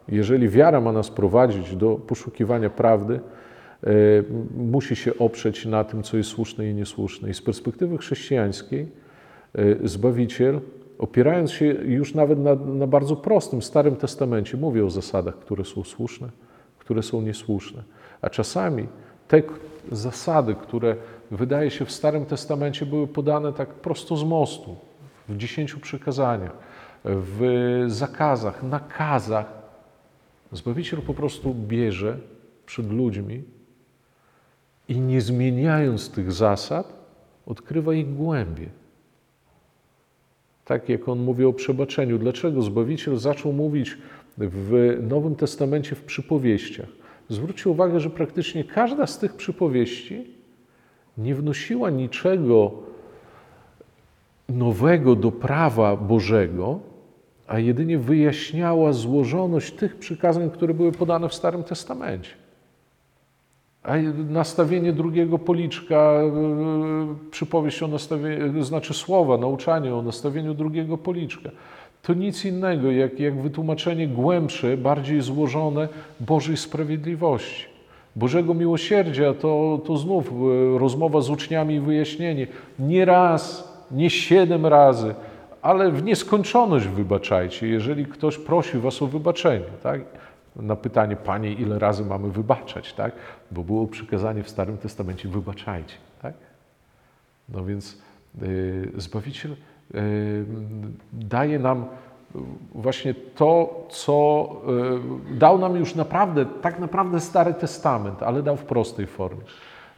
jeżeli 0.07 0.49
wiara 0.49 0.81
ma 0.81 0.91
nas 0.91 1.09
prowadzić 1.09 1.75
do 1.75 1.95
poszukiwania 1.95 2.69
prawdy, 2.69 3.19
musi 4.57 4.95
się 4.95 5.17
oprzeć 5.17 5.65
na 5.65 5.83
tym, 5.83 6.03
co 6.03 6.17
jest 6.17 6.29
słuszne 6.29 6.69
i 6.69 6.73
niesłuszne. 6.73 7.29
I 7.29 7.33
z 7.33 7.41
perspektywy 7.41 7.97
chrześcijańskiej, 7.97 8.87
Zbawiciel 9.83 10.59
opierając 10.99 11.51
się 11.51 11.65
już 11.65 12.15
nawet 12.15 12.39
na, 12.39 12.55
na, 12.55 12.87
bardzo 12.87 13.15
prostym 13.15 13.61
Starym 13.61 13.95
Testamencie, 13.95 14.57
mówi 14.57 14.81
o 14.81 14.89
zasadach, 14.89 15.39
które 15.39 15.65
są 15.65 15.83
słuszne, 15.83 16.29
które 16.79 17.03
są 17.03 17.21
niesłuszne. 17.21 17.83
A 18.21 18.29
czasami 18.29 18.87
te 19.27 19.41
zasady, 19.91 20.55
które 20.55 20.95
wydaje 21.31 21.71
się 21.71 21.85
w 21.85 21.91
Starym 21.91 22.25
Testamencie 22.25 22.85
były 22.85 23.07
podane 23.07 23.53
tak 23.53 23.69
prosto 23.69 24.17
z 24.17 24.23
mostu, 24.23 24.75
w 25.29 25.37
dziesięciu 25.37 25.79
przykazaniach, 25.79 26.57
w 27.05 27.83
zakazach, 27.87 28.63
nakazach, 28.63 29.59
Zbawiciel 30.51 31.01
po 31.01 31.13
prostu 31.13 31.53
bierze 31.53 32.17
przed 32.65 32.91
ludźmi 32.91 33.43
i 34.87 34.99
nie 34.99 35.21
zmieniając 35.21 36.11
tych 36.11 36.31
zasad, 36.31 36.93
odkrywa 37.45 37.93
ich 37.93 38.15
głębie. 38.15 38.69
Tak 40.69 40.89
jak 40.89 41.09
on 41.09 41.19
mówi 41.19 41.45
o 41.45 41.53
przebaczeniu. 41.53 42.17
Dlaczego 42.17 42.61
Zbawiciel 42.61 43.17
zaczął 43.17 43.53
mówić 43.53 43.97
w 44.37 44.97
Nowym 45.01 45.35
Testamencie 45.35 45.95
w 45.95 46.03
przypowieściach? 46.03 46.89
Zwróćcie 47.29 47.69
uwagę, 47.69 47.99
że 47.99 48.09
praktycznie 48.09 48.63
każda 48.63 49.07
z 49.07 49.19
tych 49.19 49.35
przypowieści 49.35 50.27
nie 51.17 51.35
wnosiła 51.35 51.89
niczego 51.89 52.71
nowego 54.49 55.15
do 55.15 55.31
prawa 55.31 55.95
Bożego, 55.95 56.79
a 57.47 57.59
jedynie 57.59 57.97
wyjaśniała 57.97 58.93
złożoność 58.93 59.71
tych 59.73 59.95
przykazań, 59.95 60.49
które 60.51 60.73
były 60.73 60.91
podane 60.91 61.29
w 61.29 61.33
Starym 61.33 61.63
Testamencie. 61.63 62.31
A 63.83 63.93
nastawienie 64.29 64.93
drugiego 64.93 65.39
policzka, 65.39 65.95
e, 65.95 66.31
przypowieść 67.31 67.83
o 67.83 67.87
nastawieniu, 67.87 68.63
znaczy 68.63 68.93
słowa, 68.93 69.37
nauczanie 69.37 69.95
o 69.95 70.01
nastawieniu 70.01 70.53
drugiego 70.53 70.97
policzka, 70.97 71.49
to 72.01 72.13
nic 72.13 72.45
innego 72.45 72.91
jak, 72.91 73.19
jak 73.19 73.41
wytłumaczenie 73.41 74.07
głębsze, 74.07 74.77
bardziej 74.77 75.21
złożone 75.21 75.87
Bożej 76.19 76.57
sprawiedliwości. 76.57 77.65
Bożego 78.15 78.53
miłosierdzia 78.53 79.33
to, 79.33 79.81
to 79.85 79.97
znów 79.97 80.31
e, 80.31 80.79
rozmowa 80.79 81.21
z 81.21 81.29
uczniami 81.29 81.75
i 81.75 81.79
wyjaśnienie. 81.79 82.47
Nie 82.79 83.05
raz, 83.05 83.73
nie 83.91 84.09
siedem 84.09 84.65
razy, 84.65 85.15
ale 85.61 85.91
w 85.91 86.03
nieskończoność 86.03 86.87
wybaczajcie, 86.87 87.67
jeżeli 87.67 88.05
ktoś 88.05 88.37
prosi 88.37 88.77
was 88.77 89.01
o 89.01 89.07
wybaczenie. 89.07 89.65
Tak? 89.83 90.01
Na 90.61 90.75
pytanie, 90.75 91.15
Panie, 91.15 91.53
ile 91.53 91.79
razy 91.79 92.05
mamy 92.05 92.31
wybaczać, 92.31 92.93
tak? 92.93 93.13
Bo 93.51 93.63
było 93.63 93.87
przykazanie 93.87 94.43
w 94.43 94.49
Starym 94.49 94.77
Testamencie, 94.77 95.29
wybaczajcie, 95.29 95.95
tak? 96.21 96.33
No 97.49 97.65
więc 97.65 97.97
yy, 98.41 98.91
Zbawiciel 98.97 99.55
yy, 99.93 99.99
daje 101.13 101.59
nam 101.59 101.85
właśnie 102.75 103.13
to, 103.13 103.87
co 103.89 104.49
dał 105.31 105.59
nam 105.59 105.75
już 105.75 105.95
naprawdę, 105.95 106.45
tak 106.45 106.79
naprawdę 106.79 107.19
Stary 107.19 107.53
Testament, 107.53 108.23
ale 108.23 108.43
dał 108.43 108.57
w 108.57 108.63
prostej 108.63 109.07
formie. 109.07 109.41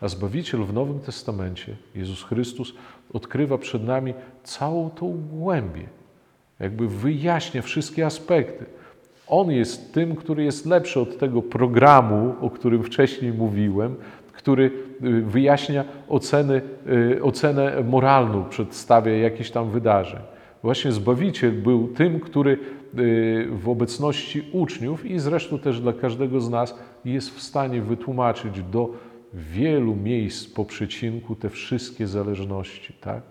A 0.02 0.08
Zbawiciel 0.08 0.64
w 0.64 0.74
Nowym 0.74 1.00
Testamencie, 1.00 1.76
Jezus 1.96 2.24
Chrystus, 2.24 2.74
odkrywa 3.14 3.58
przed 3.58 3.84
nami 3.84 4.14
całą 4.44 4.90
tą 4.90 5.18
głębię, 5.32 5.88
jakby 6.60 6.88
wyjaśnia 6.88 7.62
wszystkie 7.62 8.06
aspekty. 8.06 8.66
On 9.32 9.52
jest 9.52 9.94
tym, 9.94 10.16
który 10.16 10.44
jest 10.44 10.66
lepszy 10.66 11.00
od 11.00 11.18
tego 11.18 11.42
programu, 11.42 12.36
o 12.42 12.50
którym 12.50 12.84
wcześniej 12.84 13.34
mówiłem, 13.34 13.96
który 14.34 14.72
y, 15.04 15.22
wyjaśnia 15.22 15.84
oceny, 16.10 16.62
y, 17.16 17.24
ocenę 17.24 17.84
moralną, 17.88 18.46
przedstawia 18.50 19.18
jakieś 19.18 19.52
tam 19.52 19.70
wydarzeń. 19.70 20.20
Właśnie 20.64 20.92
Zbawiciel 20.92 21.52
był 21.52 21.88
tym, 21.88 22.20
który 22.20 22.52
y, 22.52 22.58
w 23.52 23.70
obecności 23.70 24.44
uczniów 24.52 25.06
i 25.06 25.20
zresztą 25.20 25.60
też 25.60 25.82
dla 25.82 25.94
każdego 25.94 26.42
z 26.42 26.50
nas 26.50 26.76
jest 27.06 27.30
w 27.30 27.42
stanie 27.42 27.82
wytłumaczyć 27.82 28.64
do 28.64 28.94
wielu 29.34 29.96
miejsc 29.96 30.48
po 30.48 30.66
przecinku 30.66 31.36
te 31.36 31.50
wszystkie 31.50 32.08
zależności. 32.08 32.94
Tak? 32.94 33.22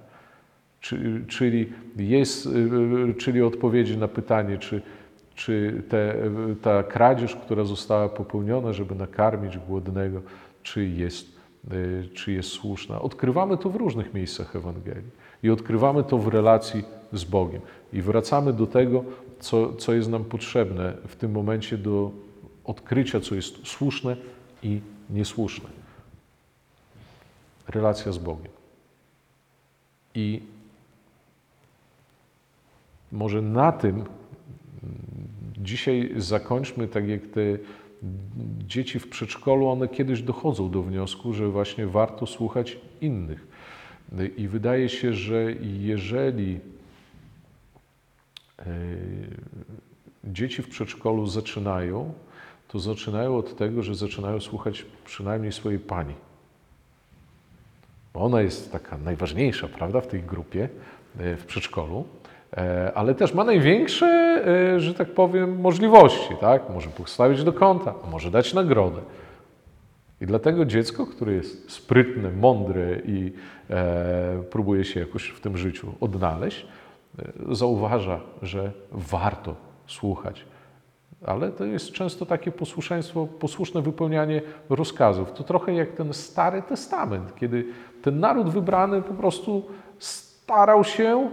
Czyli, 1.28 1.72
jest, 1.96 2.48
czyli 3.18 3.42
odpowiedzi 3.42 3.98
na 3.98 4.08
pytanie, 4.08 4.58
czy 4.58 4.82
czy 5.40 5.82
te, 5.88 6.14
ta 6.62 6.82
kradzież, 6.82 7.36
która 7.36 7.64
została 7.64 8.08
popełniona, 8.08 8.72
żeby 8.72 8.94
nakarmić 8.94 9.58
głodnego, 9.58 10.22
czy 10.62 10.86
jest, 10.86 11.26
y, 11.72 12.08
czy 12.14 12.32
jest 12.32 12.48
słuszna. 12.48 13.02
Odkrywamy 13.02 13.58
to 13.58 13.70
w 13.70 13.76
różnych 13.76 14.14
miejscach 14.14 14.56
Ewangelii 14.56 15.10
i 15.42 15.50
odkrywamy 15.50 16.04
to 16.04 16.18
w 16.18 16.28
relacji 16.28 16.84
z 17.12 17.24
Bogiem. 17.24 17.60
I 17.92 18.02
wracamy 18.02 18.52
do 18.52 18.66
tego, 18.66 19.04
co, 19.38 19.74
co 19.74 19.92
jest 19.92 20.08
nam 20.08 20.24
potrzebne 20.24 20.96
w 21.08 21.16
tym 21.16 21.32
momencie 21.32 21.78
do 21.78 22.10
odkrycia, 22.64 23.20
co 23.20 23.34
jest 23.34 23.66
słuszne 23.66 24.16
i 24.62 24.80
niesłuszne. 25.10 25.68
Relacja 27.68 28.12
z 28.12 28.18
Bogiem. 28.18 28.52
I 30.14 30.42
może 33.12 33.42
na 33.42 33.72
tym 33.72 34.04
Dzisiaj 35.60 36.12
zakończmy 36.16 36.88
tak 36.88 37.08
jak 37.08 37.26
te 37.26 37.40
dzieci 38.66 38.98
w 38.98 39.08
przedszkolu, 39.08 39.68
one 39.68 39.88
kiedyś 39.88 40.22
dochodzą 40.22 40.70
do 40.70 40.82
wniosku, 40.82 41.32
że 41.32 41.48
właśnie 41.48 41.86
warto 41.86 42.26
słuchać 42.26 42.78
innych. 43.00 43.46
I 44.36 44.48
wydaje 44.48 44.88
się, 44.88 45.14
że 45.14 45.52
jeżeli 45.62 46.60
e, 48.58 48.64
dzieci 50.24 50.62
w 50.62 50.68
przedszkolu 50.68 51.26
zaczynają, 51.26 52.12
to 52.68 52.78
zaczynają 52.78 53.36
od 53.36 53.56
tego, 53.56 53.82
że 53.82 53.94
zaczynają 53.94 54.40
słuchać 54.40 54.86
przynajmniej 55.04 55.52
swojej 55.52 55.78
pani. 55.78 56.14
Bo 58.14 58.20
ona 58.20 58.40
jest 58.40 58.72
taka 58.72 58.98
najważniejsza, 58.98 59.68
prawda, 59.68 60.00
w 60.00 60.06
tej 60.06 60.22
grupie 60.22 60.68
e, 61.18 61.36
w 61.36 61.46
przedszkolu. 61.46 62.04
E, 62.56 62.92
ale 62.94 63.14
też 63.14 63.34
ma 63.34 63.44
największe, 63.44 64.06
e, 64.76 64.80
że 64.80 64.94
tak 64.94 65.14
powiem, 65.14 65.60
możliwości. 65.60 66.34
Tak? 66.40 66.70
Może 66.70 66.90
postawić 66.90 67.44
do 67.44 67.52
kąta, 67.52 67.94
może 68.10 68.30
dać 68.30 68.54
nagrodę. 68.54 69.00
I 70.20 70.26
dlatego 70.26 70.64
dziecko, 70.64 71.06
które 71.06 71.32
jest 71.32 71.70
sprytne, 71.70 72.30
mądre 72.30 72.96
i 73.04 73.32
e, 73.70 74.42
próbuje 74.50 74.84
się 74.84 75.00
jakoś 75.00 75.28
w 75.28 75.40
tym 75.40 75.56
życiu 75.56 75.92
odnaleźć, 76.00 76.66
zauważa, 77.50 78.20
że 78.42 78.72
warto 78.92 79.54
słuchać 79.86 80.44
ale 81.26 81.50
to 81.50 81.64
jest 81.64 81.92
często 81.92 82.26
takie 82.26 82.52
posłuszeństwo, 82.52 83.26
posłuszne 83.26 83.82
wypełnianie 83.82 84.42
rozkazów. 84.70 85.32
To 85.32 85.44
trochę 85.44 85.74
jak 85.74 85.92
ten 85.92 86.12
Stary 86.12 86.62
Testament, 86.62 87.34
kiedy 87.34 87.64
ten 88.02 88.20
naród 88.20 88.50
wybrany 88.50 89.02
po 89.02 89.14
prostu 89.14 89.62
starał 89.98 90.84
się 90.84 91.30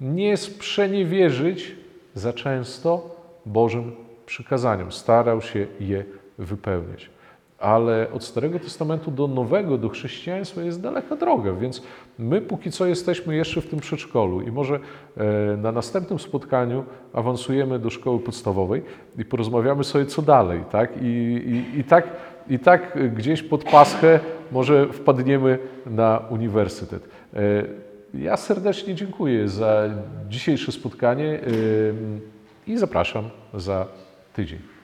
nie 0.00 0.36
sprzeniewierzyć 0.36 1.76
za 2.14 2.32
często 2.32 3.16
Bożym 3.46 3.92
przykazaniom, 4.26 4.92
starał 4.92 5.42
się 5.42 5.66
je 5.80 6.04
wypełniać. 6.38 7.10
Ale 7.58 8.06
od 8.12 8.24
Starego 8.24 8.58
Testamentu 8.58 9.10
do 9.10 9.26
Nowego, 9.26 9.78
do 9.78 9.88
chrześcijaństwa 9.88 10.62
jest 10.62 10.80
daleka 10.80 11.16
droga, 11.16 11.52
więc 11.52 11.82
my 12.18 12.40
póki 12.40 12.70
co 12.70 12.86
jesteśmy 12.86 13.36
jeszcze 13.36 13.60
w 13.60 13.66
tym 13.66 13.80
przedszkolu 13.80 14.40
i 14.40 14.52
może 14.52 14.80
e, 15.16 15.56
na 15.56 15.72
następnym 15.72 16.18
spotkaniu 16.18 16.84
awansujemy 17.12 17.78
do 17.78 17.90
szkoły 17.90 18.20
podstawowej 18.20 18.82
i 19.18 19.24
porozmawiamy 19.24 19.84
sobie 19.84 20.06
co 20.06 20.22
dalej, 20.22 20.64
tak? 20.70 21.02
I, 21.02 21.06
i, 21.06 21.78
i 21.78 21.84
tak, 21.84 22.08
i 22.48 22.58
tak 22.58 22.98
gdzieś 23.14 23.42
pod 23.42 23.64
Paschę 23.64 24.20
może 24.52 24.92
wpadniemy 24.92 25.58
na 25.86 26.22
uniwersytet. 26.30 27.08
Ja 28.14 28.36
serdecznie 28.36 28.94
dziękuję 28.94 29.48
za 29.48 29.88
dzisiejsze 30.28 30.72
spotkanie 30.72 31.40
i 32.66 32.78
zapraszam 32.78 33.30
za 33.54 33.86
tydzień. 34.32 34.77